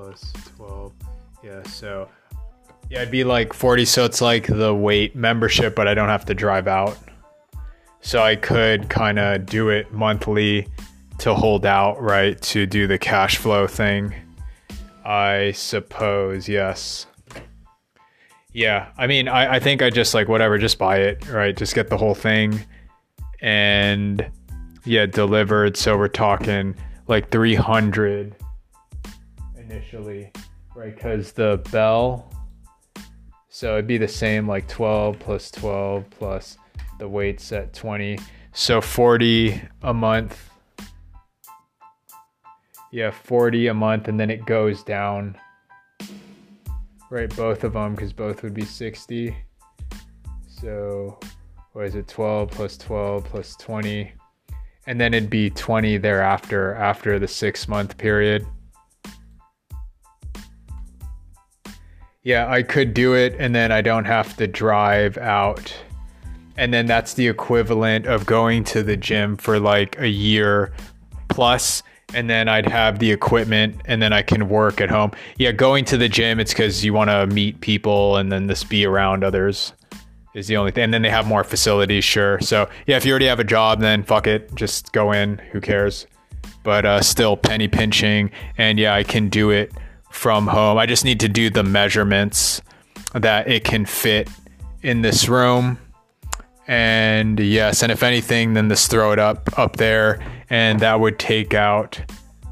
[0.04, 0.92] plus 12
[1.44, 2.10] yeah so
[2.90, 6.26] yeah it'd be like 40 so it's like the weight membership but i don't have
[6.26, 6.98] to drive out.
[8.02, 10.68] So i could kind of do it monthly
[11.20, 14.14] to hold out right to do the cash flow thing
[15.06, 17.08] i suppose yes.
[18.52, 21.76] Yeah i mean i, I think i just like whatever just buy it right just
[21.76, 22.60] get the whole thing
[23.42, 24.30] and
[24.86, 26.76] yeah delivered so we're talking
[27.08, 28.36] like 300
[29.74, 30.32] initially,
[30.76, 30.96] right?
[30.96, 32.32] Because the bell,
[33.50, 36.58] so it'd be the same like 12 plus 12 plus
[37.00, 38.20] the weight's at 20.
[38.54, 40.50] So 40 a month.
[42.92, 45.36] Yeah, 40 a month, and then it goes down.
[47.10, 49.36] Right, both of them, because both would be 60.
[50.48, 51.20] So,
[51.72, 52.08] what is it?
[52.08, 54.12] 12 plus 12 plus 20.
[54.86, 58.46] And then it'd be 20 thereafter, after the six month period.
[62.24, 65.76] Yeah, I could do it and then I don't have to drive out.
[66.56, 70.72] And then that's the equivalent of going to the gym for like a year
[71.28, 75.12] plus and then I'd have the equipment and then I can work at home.
[75.38, 78.64] Yeah, going to the gym it's cuz you want to meet people and then this
[78.64, 79.74] be around others
[80.34, 80.86] is the only thing.
[80.86, 82.40] And then they have more facilities, sure.
[82.40, 85.60] So, yeah, if you already have a job then fuck it, just go in, who
[85.60, 86.08] cares?
[86.64, 89.74] But uh still penny pinching and yeah, I can do it
[90.14, 90.78] from home.
[90.78, 92.62] I just need to do the measurements
[93.14, 94.30] that it can fit
[94.82, 95.80] in this room.
[96.68, 101.20] And yes, and if anything, then just throw it up up there, and that would
[101.20, 102.00] take out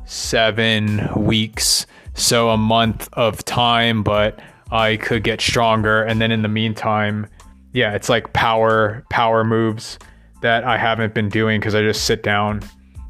[0.05, 4.03] seven weeks, so a month of time.
[4.03, 7.27] But I could get stronger, and then in the meantime,
[7.71, 9.97] yeah, it's like power power moves
[10.41, 12.63] that I haven't been doing because I just sit down.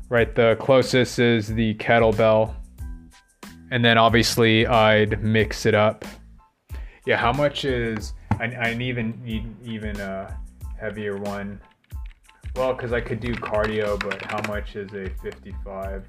[0.09, 2.53] Right, the closest is the kettlebell
[3.71, 6.05] and then obviously I'd mix it up.
[7.07, 10.37] Yeah, how much is I, I even need even a
[10.79, 11.59] heavier one?
[12.55, 16.05] Well, because I could do cardio, but how much is a 55?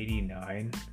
[0.00, 0.89] 89.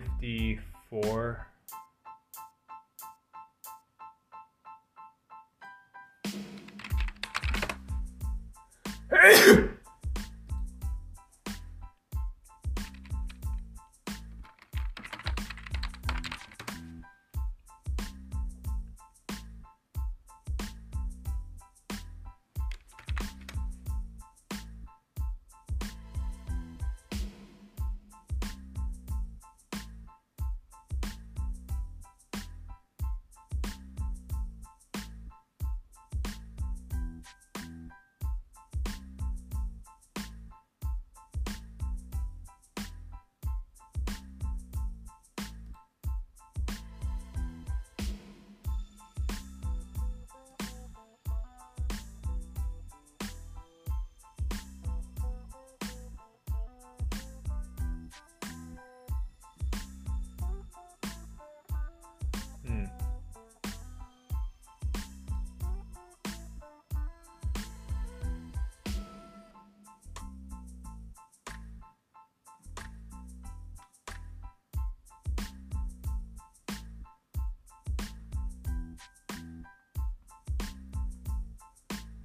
[0.00, 1.46] 54.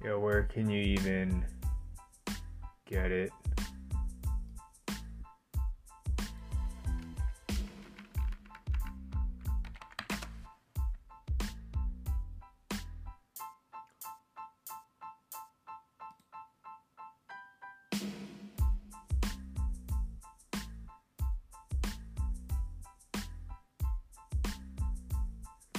[0.02, 1.44] Yo, where can you even
[2.86, 3.30] get it?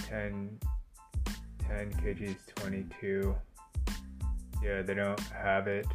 [0.07, 0.59] Ten,
[1.59, 3.33] ten kgs, twenty-two.
[3.33, 3.50] Yeah,
[4.87, 5.85] they don't have it.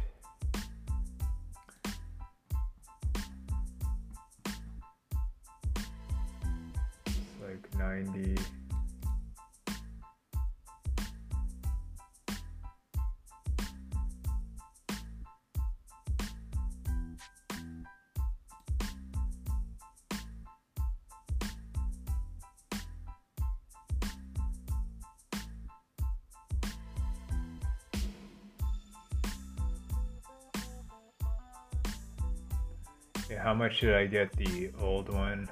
[33.57, 35.49] Much should I get the old one?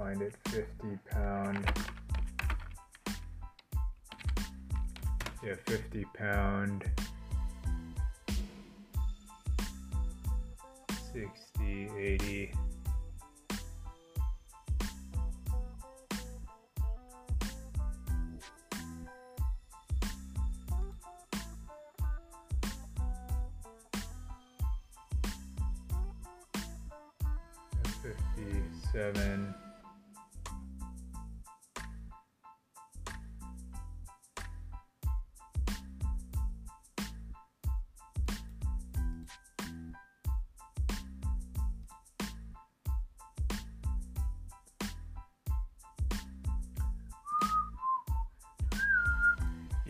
[0.00, 0.34] Find it.
[0.48, 1.58] 50 pound.
[5.44, 6.84] Yeah, 50 pound.
[11.12, 12.52] 60, 80.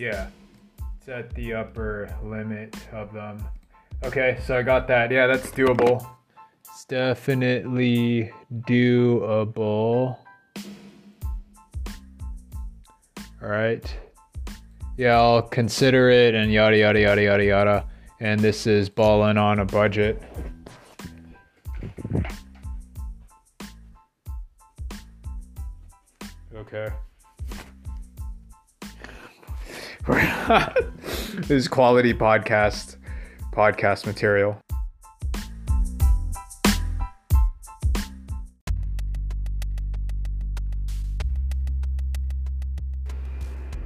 [0.00, 0.28] Yeah,
[0.96, 3.44] it's at the upper limit of them.
[4.02, 5.10] Okay, so I got that.
[5.10, 6.08] Yeah, that's doable.
[6.64, 10.16] It's definitely doable.
[13.42, 13.94] All right.
[14.96, 17.86] Yeah, I'll consider it and yada yada yada yada yada.
[18.20, 20.22] And this is balling on a budget.
[31.50, 32.96] Is quality podcast
[33.52, 34.60] podcast material.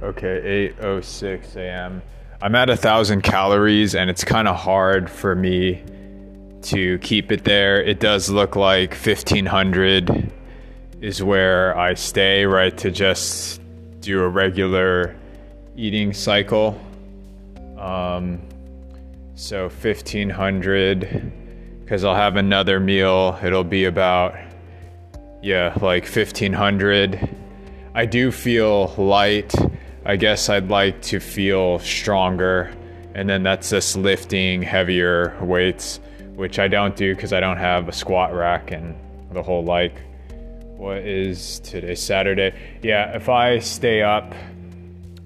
[0.03, 2.01] Okay, 8:06 a.m.
[2.41, 5.83] I'm at a thousand calories, and it's kind of hard for me
[6.63, 7.81] to keep it there.
[7.81, 10.31] It does look like 1500
[11.01, 12.77] is where I stay, right?
[12.77, 13.61] To just
[13.99, 15.15] do a regular
[15.75, 16.79] eating cycle.
[17.77, 18.41] Um,
[19.35, 21.33] so 1500
[21.85, 23.39] because I'll have another meal.
[23.43, 24.35] It'll be about,
[25.43, 27.29] yeah, like 1500.
[27.93, 29.53] I do feel light.
[30.03, 32.73] I guess I'd like to feel stronger.
[33.13, 35.99] And then that's just lifting heavier weights,
[36.33, 38.95] which I don't do because I don't have a squat rack and
[39.31, 40.01] the whole like.
[40.77, 41.95] What is today?
[41.95, 42.53] Saturday.
[42.81, 44.33] Yeah, if I stay up,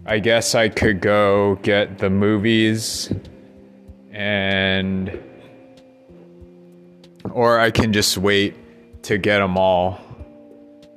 [0.09, 3.13] I guess I could go get the movies
[4.11, 5.21] and
[7.29, 8.55] or I can just wait
[9.03, 10.01] to get them all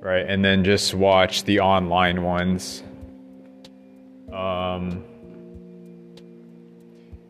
[0.01, 2.83] right and then just watch the online ones
[4.33, 5.05] Um,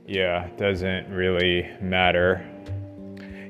[0.07, 2.47] yeah, doesn't really matter.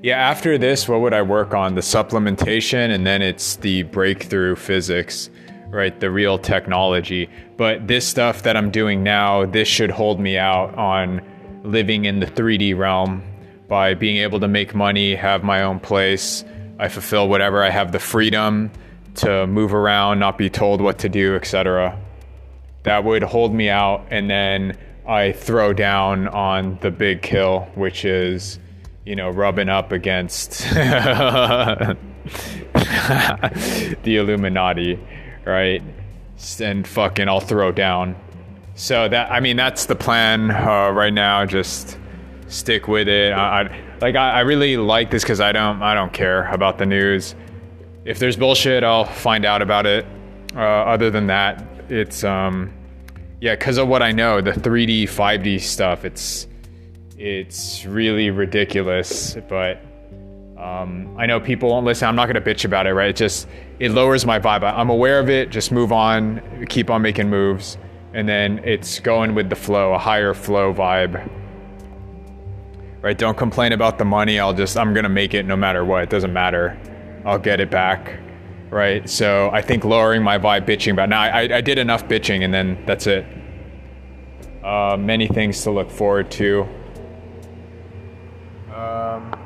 [0.02, 1.75] Yeah, after this, what would I work on?
[1.75, 5.28] The supplementation, and then it's the breakthrough physics,
[5.73, 5.99] right?
[5.99, 7.28] The real technology.
[7.57, 11.20] But this stuff that I'm doing now, this should hold me out on
[11.65, 13.23] living in the 3D realm
[13.68, 16.44] by being able to make money, have my own place.
[16.78, 18.70] I fulfill whatever I have the freedom
[19.17, 21.99] to move around, not be told what to do, etc.
[22.83, 24.76] That would hold me out, and then
[25.07, 28.59] I throw down on the big kill, which is,
[29.05, 31.97] you know, rubbing up against the
[34.05, 34.99] Illuminati,
[35.45, 35.83] right?
[36.61, 38.17] And fucking, I'll throw down.
[38.75, 41.45] So that I mean, that's the plan uh, right now.
[41.45, 41.99] Just
[42.49, 43.33] stick with it.
[43.33, 46.79] I, I like I, I really like this because I don't I don't care about
[46.79, 47.35] the news.
[48.05, 50.07] If there's bullshit, I'll find out about it.
[50.55, 52.73] Uh, other than that, it's um
[53.41, 56.47] yeah, because of what I know, the 3D, 5D stuff, it's
[57.19, 59.37] it's really ridiculous.
[59.49, 59.83] But
[60.62, 62.07] um, I know people won't listen.
[62.07, 63.10] I'm not gonna bitch about it, right?
[63.10, 63.49] It just
[63.81, 64.62] it lowers my vibe.
[64.62, 65.50] I'm aware of it.
[65.50, 67.78] Just move on, keep on making moves,
[68.15, 71.28] and then it's going with the flow, a higher flow vibe.
[73.00, 73.18] Right?
[73.18, 74.39] Don't complain about the money.
[74.39, 76.05] I'll just I'm gonna make it no matter what.
[76.05, 76.78] It doesn't matter.
[77.24, 78.20] I'll get it back
[78.73, 79.07] right?
[79.08, 82.52] So I think lowering my vibe, bitching about now, I, I did enough bitching, and
[82.52, 83.26] then that's it.
[84.65, 86.62] Uh, many things to look forward to.
[88.74, 89.42] Um,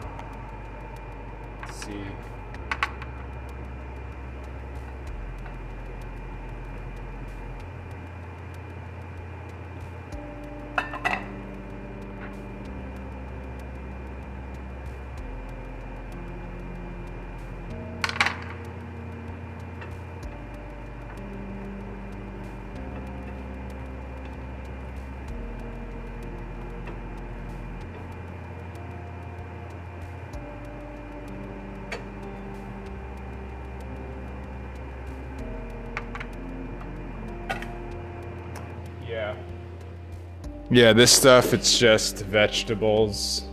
[40.77, 43.49] Yeah, this stuff, it's just vegetables.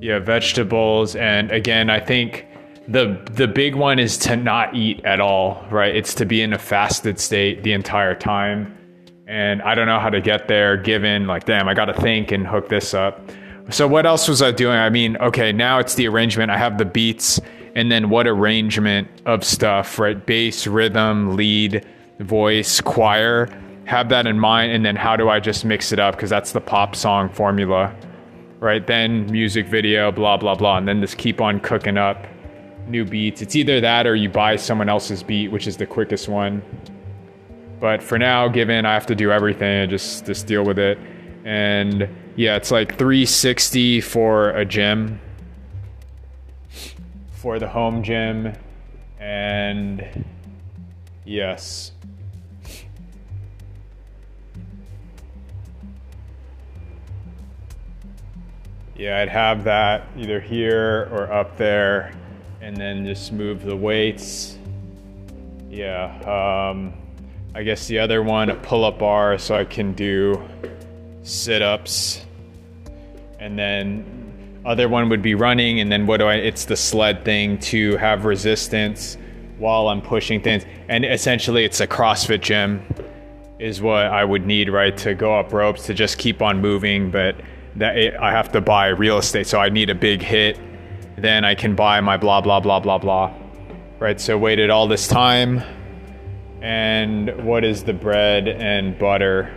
[0.00, 1.14] Yeah, vegetables.
[1.14, 2.46] And again, I think
[2.88, 5.94] the the big one is to not eat at all, right?
[5.94, 8.76] It's to be in a fasted state the entire time.
[9.28, 12.32] And I don't know how to get there given like damn, I got to think
[12.32, 13.30] and hook this up.
[13.70, 14.76] So what else was I doing?
[14.76, 16.50] I mean, okay, now it's the arrangement.
[16.50, 17.40] I have the beats
[17.76, 20.26] and then what arrangement of stuff, right?
[20.26, 21.86] Bass, rhythm, lead,
[22.20, 23.48] voice, choir.
[23.86, 26.16] Have that in mind, and then how do I just mix it up?
[26.16, 27.94] Because that's the pop song formula,
[28.60, 28.86] right?
[28.86, 30.78] Then music video, blah, blah, blah.
[30.78, 32.26] And then just keep on cooking up
[32.86, 33.42] new beats.
[33.42, 36.62] It's either that or you buy someone else's beat, which is the quickest one.
[37.80, 40.98] But for now, given I have to do everything, just just deal with it.
[41.44, 45.20] And yeah, it's like 360 for a gym
[47.32, 48.54] for the home gym
[49.18, 50.24] and
[51.26, 51.92] yes
[58.96, 62.14] yeah i'd have that either here or up there
[62.60, 64.58] and then just move the weights
[65.68, 66.92] yeah um,
[67.54, 70.42] i guess the other one a pull-up bar so i can do
[71.22, 72.24] sit-ups
[73.38, 74.24] and then
[74.64, 76.36] other one would be running, and then what do I?
[76.36, 79.18] It's the sled thing to have resistance
[79.58, 82.82] while I'm pushing things, and essentially it's a CrossFit gym
[83.58, 87.10] is what I would need, right, to go up ropes to just keep on moving.
[87.10, 87.36] But
[87.76, 90.58] that it, I have to buy real estate, so I need a big hit.
[91.16, 93.32] Then I can buy my blah blah blah blah blah,
[93.98, 94.20] right?
[94.20, 95.62] So waited all this time,
[96.60, 99.52] and what is the bread and butter?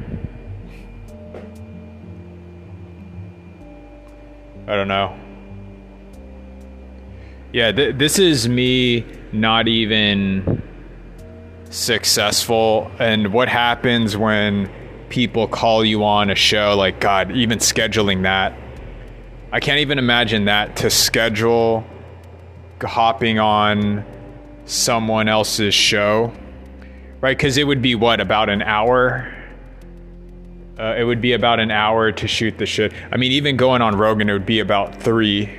[4.67, 5.17] I don't know.
[7.53, 10.61] Yeah, th- this is me not even
[11.69, 12.91] successful.
[12.99, 14.69] And what happens when
[15.09, 16.75] people call you on a show?
[16.77, 18.57] Like, God, even scheduling that.
[19.51, 21.85] I can't even imagine that to schedule
[22.81, 24.05] hopping on
[24.65, 26.33] someone else's show,
[27.21, 27.35] right?
[27.35, 29.33] Because it would be what, about an hour?
[30.77, 32.93] Uh, it would be about an hour to shoot the shit.
[33.11, 35.49] I mean, even going on Rogan, it would be about three.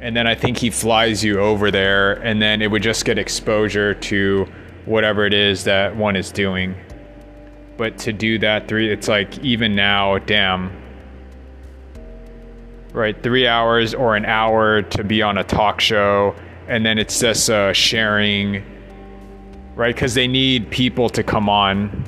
[0.00, 3.18] And then I think he flies you over there, and then it would just get
[3.18, 4.46] exposure to
[4.84, 6.74] whatever it is that one is doing.
[7.76, 10.82] But to do that three, it's like even now, damn.
[12.92, 16.36] Right, three hours or an hour to be on a talk show,
[16.68, 18.62] and then it's just uh, sharing
[19.74, 19.94] right?
[19.94, 22.04] Because they need people to come on.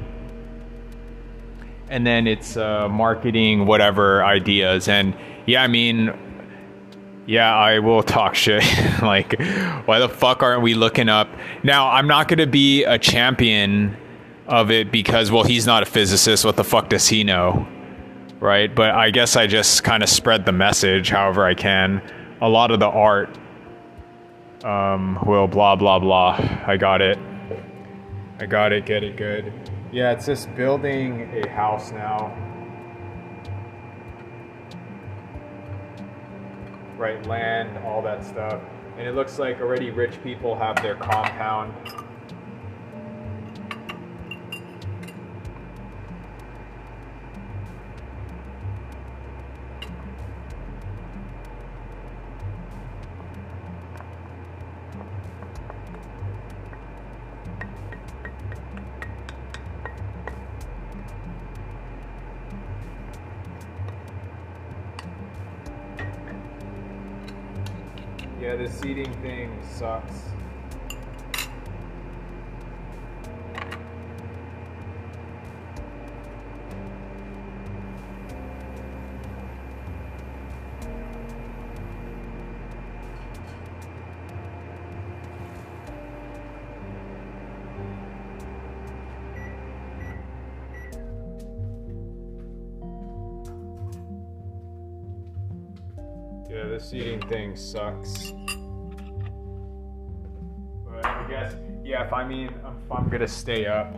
[1.88, 4.88] And then it's uh, marketing, whatever ideas.
[4.88, 5.14] And
[5.46, 6.12] yeah, I mean,
[7.26, 8.64] yeah, I will talk shit.
[9.02, 9.38] like,
[9.84, 11.28] why the fuck aren't we looking up?
[11.62, 13.96] Now, I'm not going to be a champion
[14.48, 16.44] of it because, well, he's not a physicist.
[16.44, 17.66] What the fuck does he know?
[18.40, 18.72] Right?
[18.74, 22.02] But I guess I just kind of spread the message however I can.
[22.40, 23.36] A lot of the art
[24.64, 26.34] um, will blah, blah, blah.
[26.66, 27.18] I got it.
[28.38, 28.84] I got it.
[28.84, 29.52] Get it good.
[29.92, 32.36] Yeah, it's just building a house now.
[36.98, 38.60] Right, land, all that stuff.
[38.98, 41.74] And it looks like already rich people have their compound.
[68.56, 70.14] Yeah, the seating thing sucks.
[96.48, 98.32] Yeah, the seating thing sucks.
[102.16, 103.92] I mean, if I'm gonna stay up.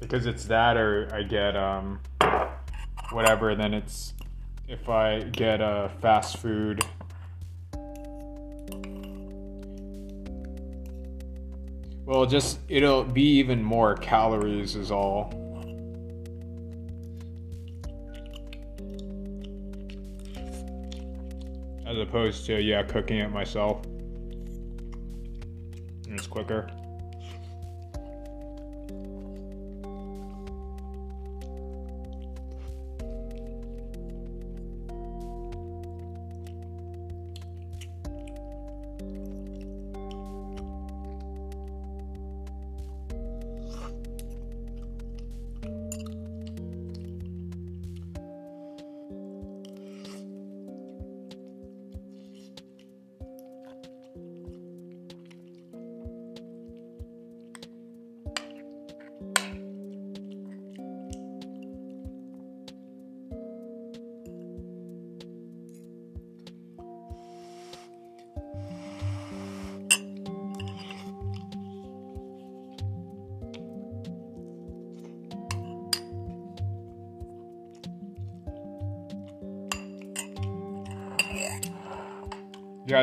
[0.00, 2.00] Because it's that or I get, um,
[3.12, 4.14] whatever, then it's,
[4.68, 6.82] if I get a uh, fast food
[12.20, 15.32] Well, just it'll be even more calories, is all.
[21.86, 23.86] As opposed to, yeah, cooking it myself.
[26.08, 26.70] It's quicker.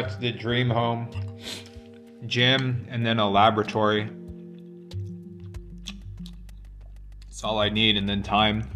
[0.07, 1.09] It's the dream home,
[2.27, 4.09] gym, and then a laboratory.
[7.25, 8.66] That's all I need, and then time.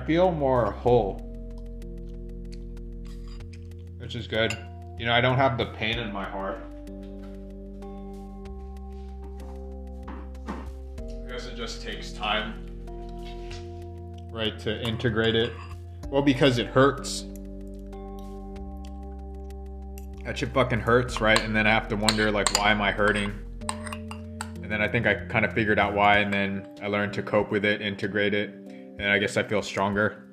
[0.00, 1.18] I feel more whole,
[3.98, 4.56] which is good.
[4.98, 6.58] You know, I don't have the pain in my heart.
[10.48, 12.54] I guess it just takes time,
[14.32, 15.52] right, to integrate it.
[16.08, 17.26] Well, because it hurts.
[20.24, 21.40] That shit fucking hurts, right?
[21.40, 23.34] And then I have to wonder, like, why am I hurting?
[24.62, 27.22] And then I think I kind of figured out why, and then I learned to
[27.22, 28.54] cope with it, integrate it,
[29.00, 30.29] and I guess I feel stronger.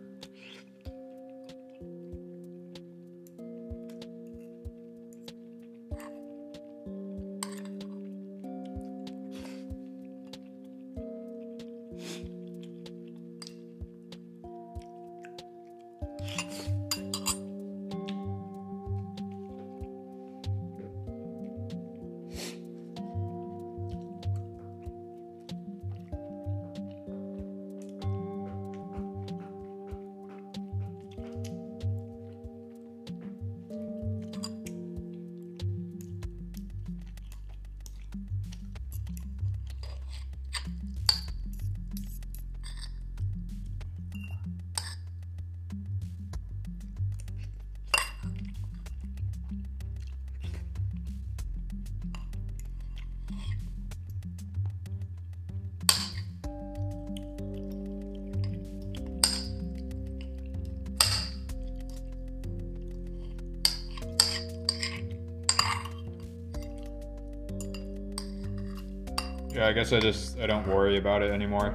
[69.57, 71.73] Yeah, I guess I just I don't worry about it anymore.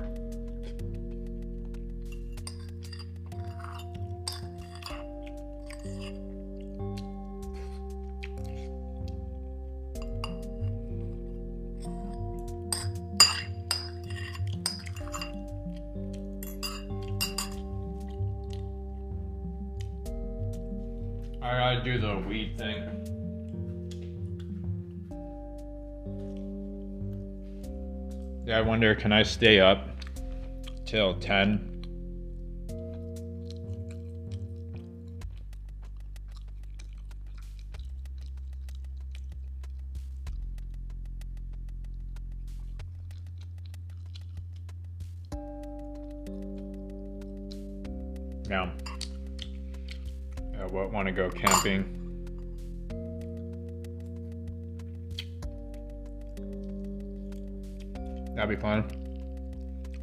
[28.83, 29.91] Wonder can I stay up
[30.87, 31.72] till 10?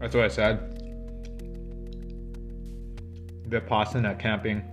[0.09, 0.75] That's what I said.
[3.47, 4.63] Vipassana at camping.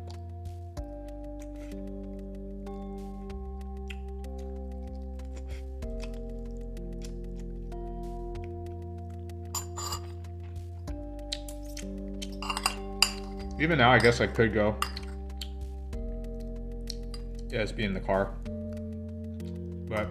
[13.61, 14.75] Even now, I guess I could go.
[17.51, 18.33] Yeah, just be in the car.
[19.87, 20.09] But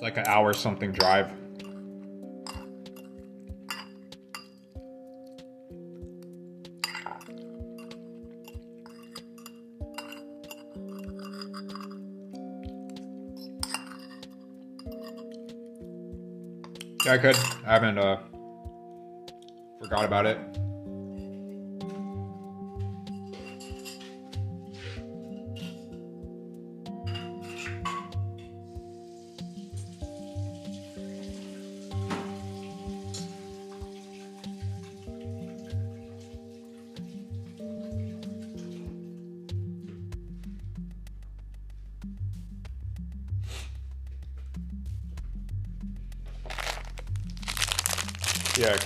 [0.00, 1.37] like an hour something drive.
[17.08, 17.36] I could.
[17.66, 18.18] I haven't uh,
[19.80, 20.38] forgot about it.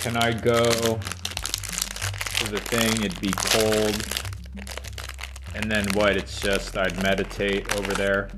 [0.03, 3.05] Can I go to the thing?
[3.05, 4.05] It'd be cold.
[5.55, 6.17] And then what?
[6.17, 8.29] It's just I'd meditate over there.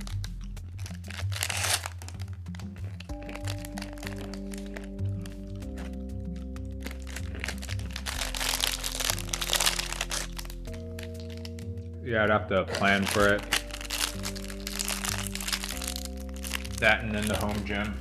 [12.05, 13.41] Yeah, I'd have to plan for it.
[16.81, 17.99] That and then the home gym.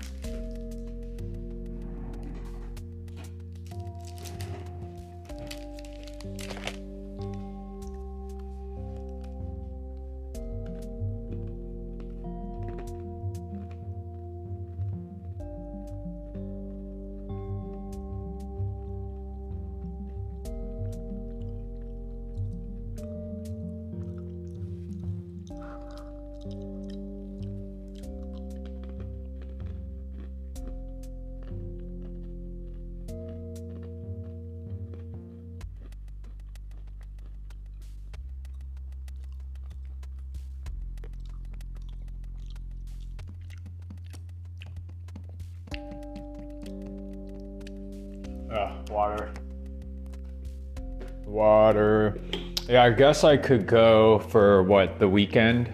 [52.84, 55.72] I guess I could go for what, the weekend?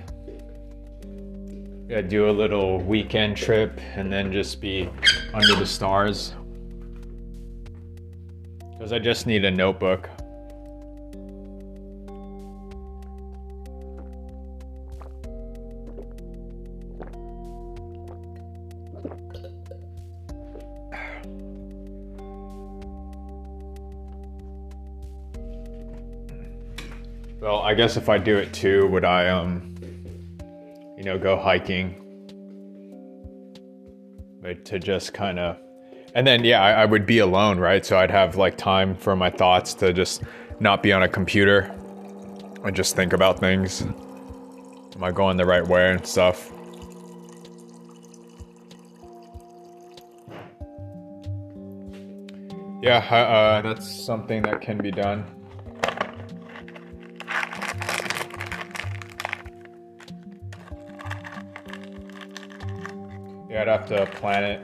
[1.90, 4.88] Yeah, do a little weekend trip and then just be
[5.34, 6.36] under the stars.
[8.60, 10.08] Because I just need a notebook.
[27.80, 29.74] Guess if I do it too, would I um
[30.98, 31.96] you know, go hiking?
[34.42, 35.56] But to just kind of
[36.14, 37.86] and then yeah, I, I would be alone, right?
[37.86, 40.24] So I'd have like time for my thoughts to just
[40.60, 41.74] not be on a computer
[42.66, 43.82] and just think about things.
[43.82, 46.52] Am I going the right way and stuff?
[52.84, 55.39] Yeah, uh, that's something that can be done.
[63.70, 64.62] Have to plan it.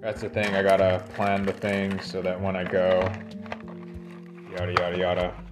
[0.00, 3.00] That's the thing, I gotta plan the thing so that when I go,
[4.52, 5.47] yada yada yada.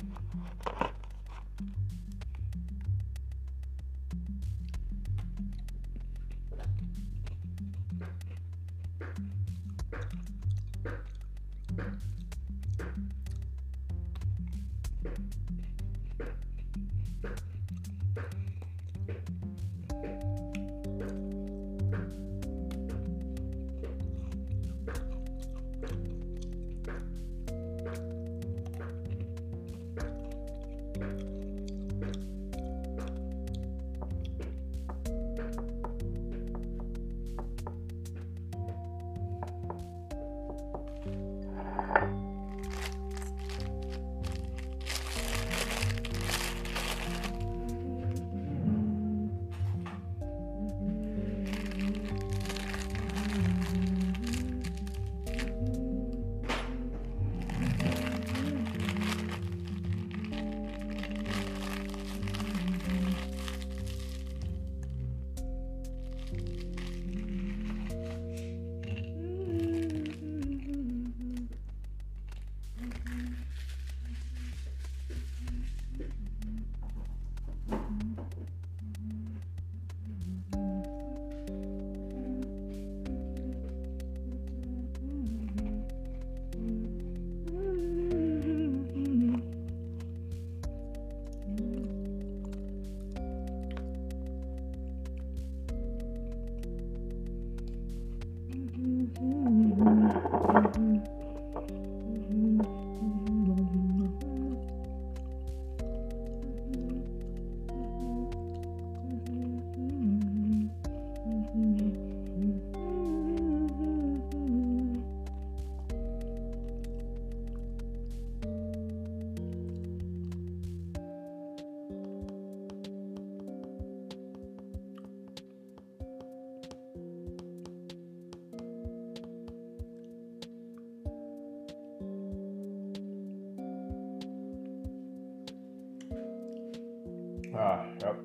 [137.59, 138.17] Ah, yep.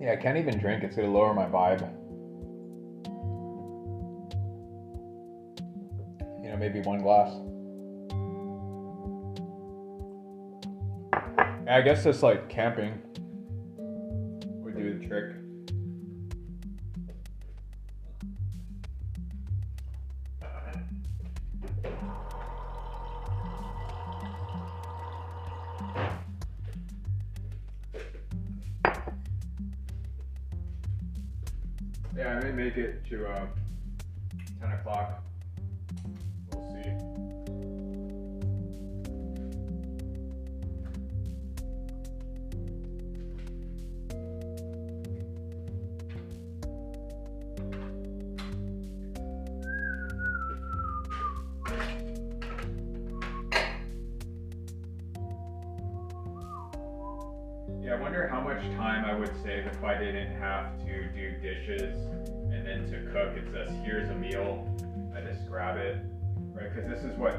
[0.00, 0.82] Yeah, I can't even drink.
[0.82, 1.82] It's gonna lower my vibe.
[6.42, 7.32] You know, maybe one glass.
[11.68, 13.00] I guess it's like camping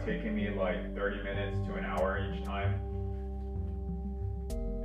[0.05, 2.73] Taking me like 30 minutes to an hour each time.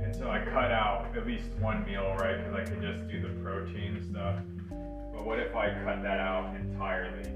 [0.03, 2.37] And so I cut out at least one meal, right?
[2.37, 4.35] Because I can just do the protein stuff.
[4.69, 7.29] But what if I cut that out entirely?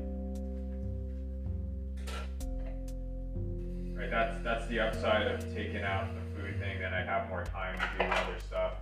[3.93, 6.79] Right, that's that's the upside of taking out the food thing.
[6.79, 8.73] Then I have more time to do other stuff.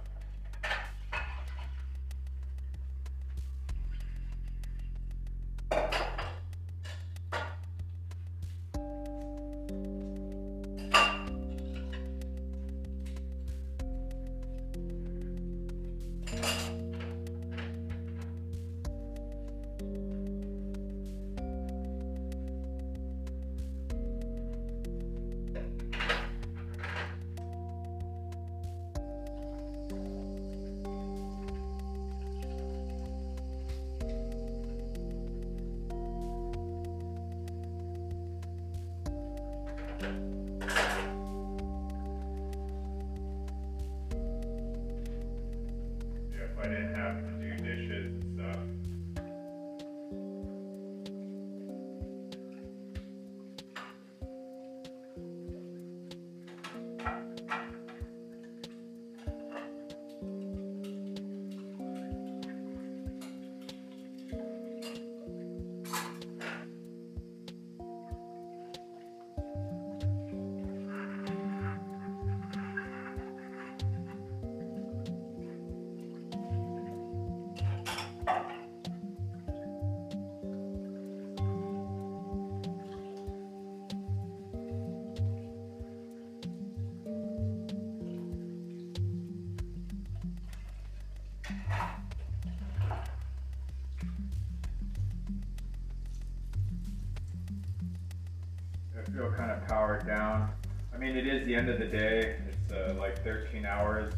[99.19, 100.49] Feel kind of powered down.
[100.95, 102.37] I mean, it is the end of the day.
[102.47, 104.13] It's uh, like 13 hours.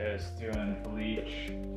[0.00, 1.69] just doing bleach.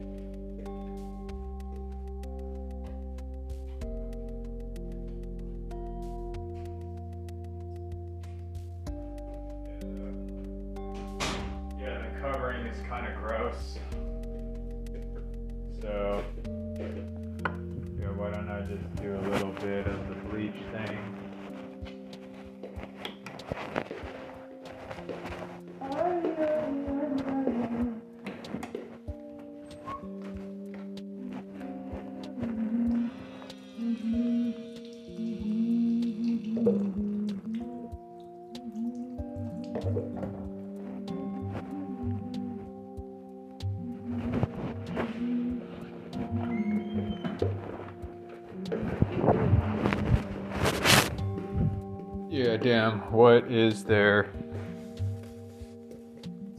[52.64, 53.00] Damn.
[53.12, 54.30] What is there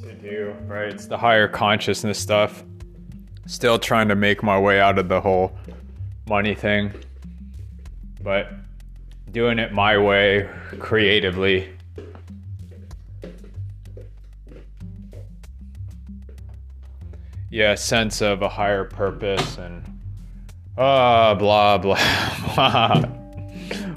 [0.02, 0.54] to do?
[0.66, 0.92] Right?
[0.92, 2.62] It's the higher consciousness stuff.
[3.46, 5.56] Still trying to make my way out of the whole
[6.28, 6.92] money thing.
[8.22, 8.52] But
[9.32, 11.70] doing it my way creatively.
[17.50, 19.82] Yeah, sense of a higher purpose and
[20.76, 21.96] ah, blah blah
[22.54, 23.00] blah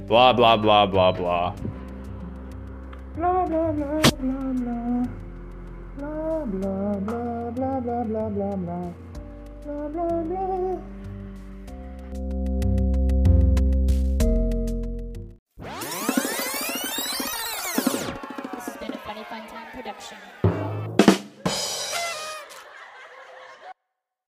[0.08, 1.12] blah blah blah blah blah.
[1.12, 1.67] Blah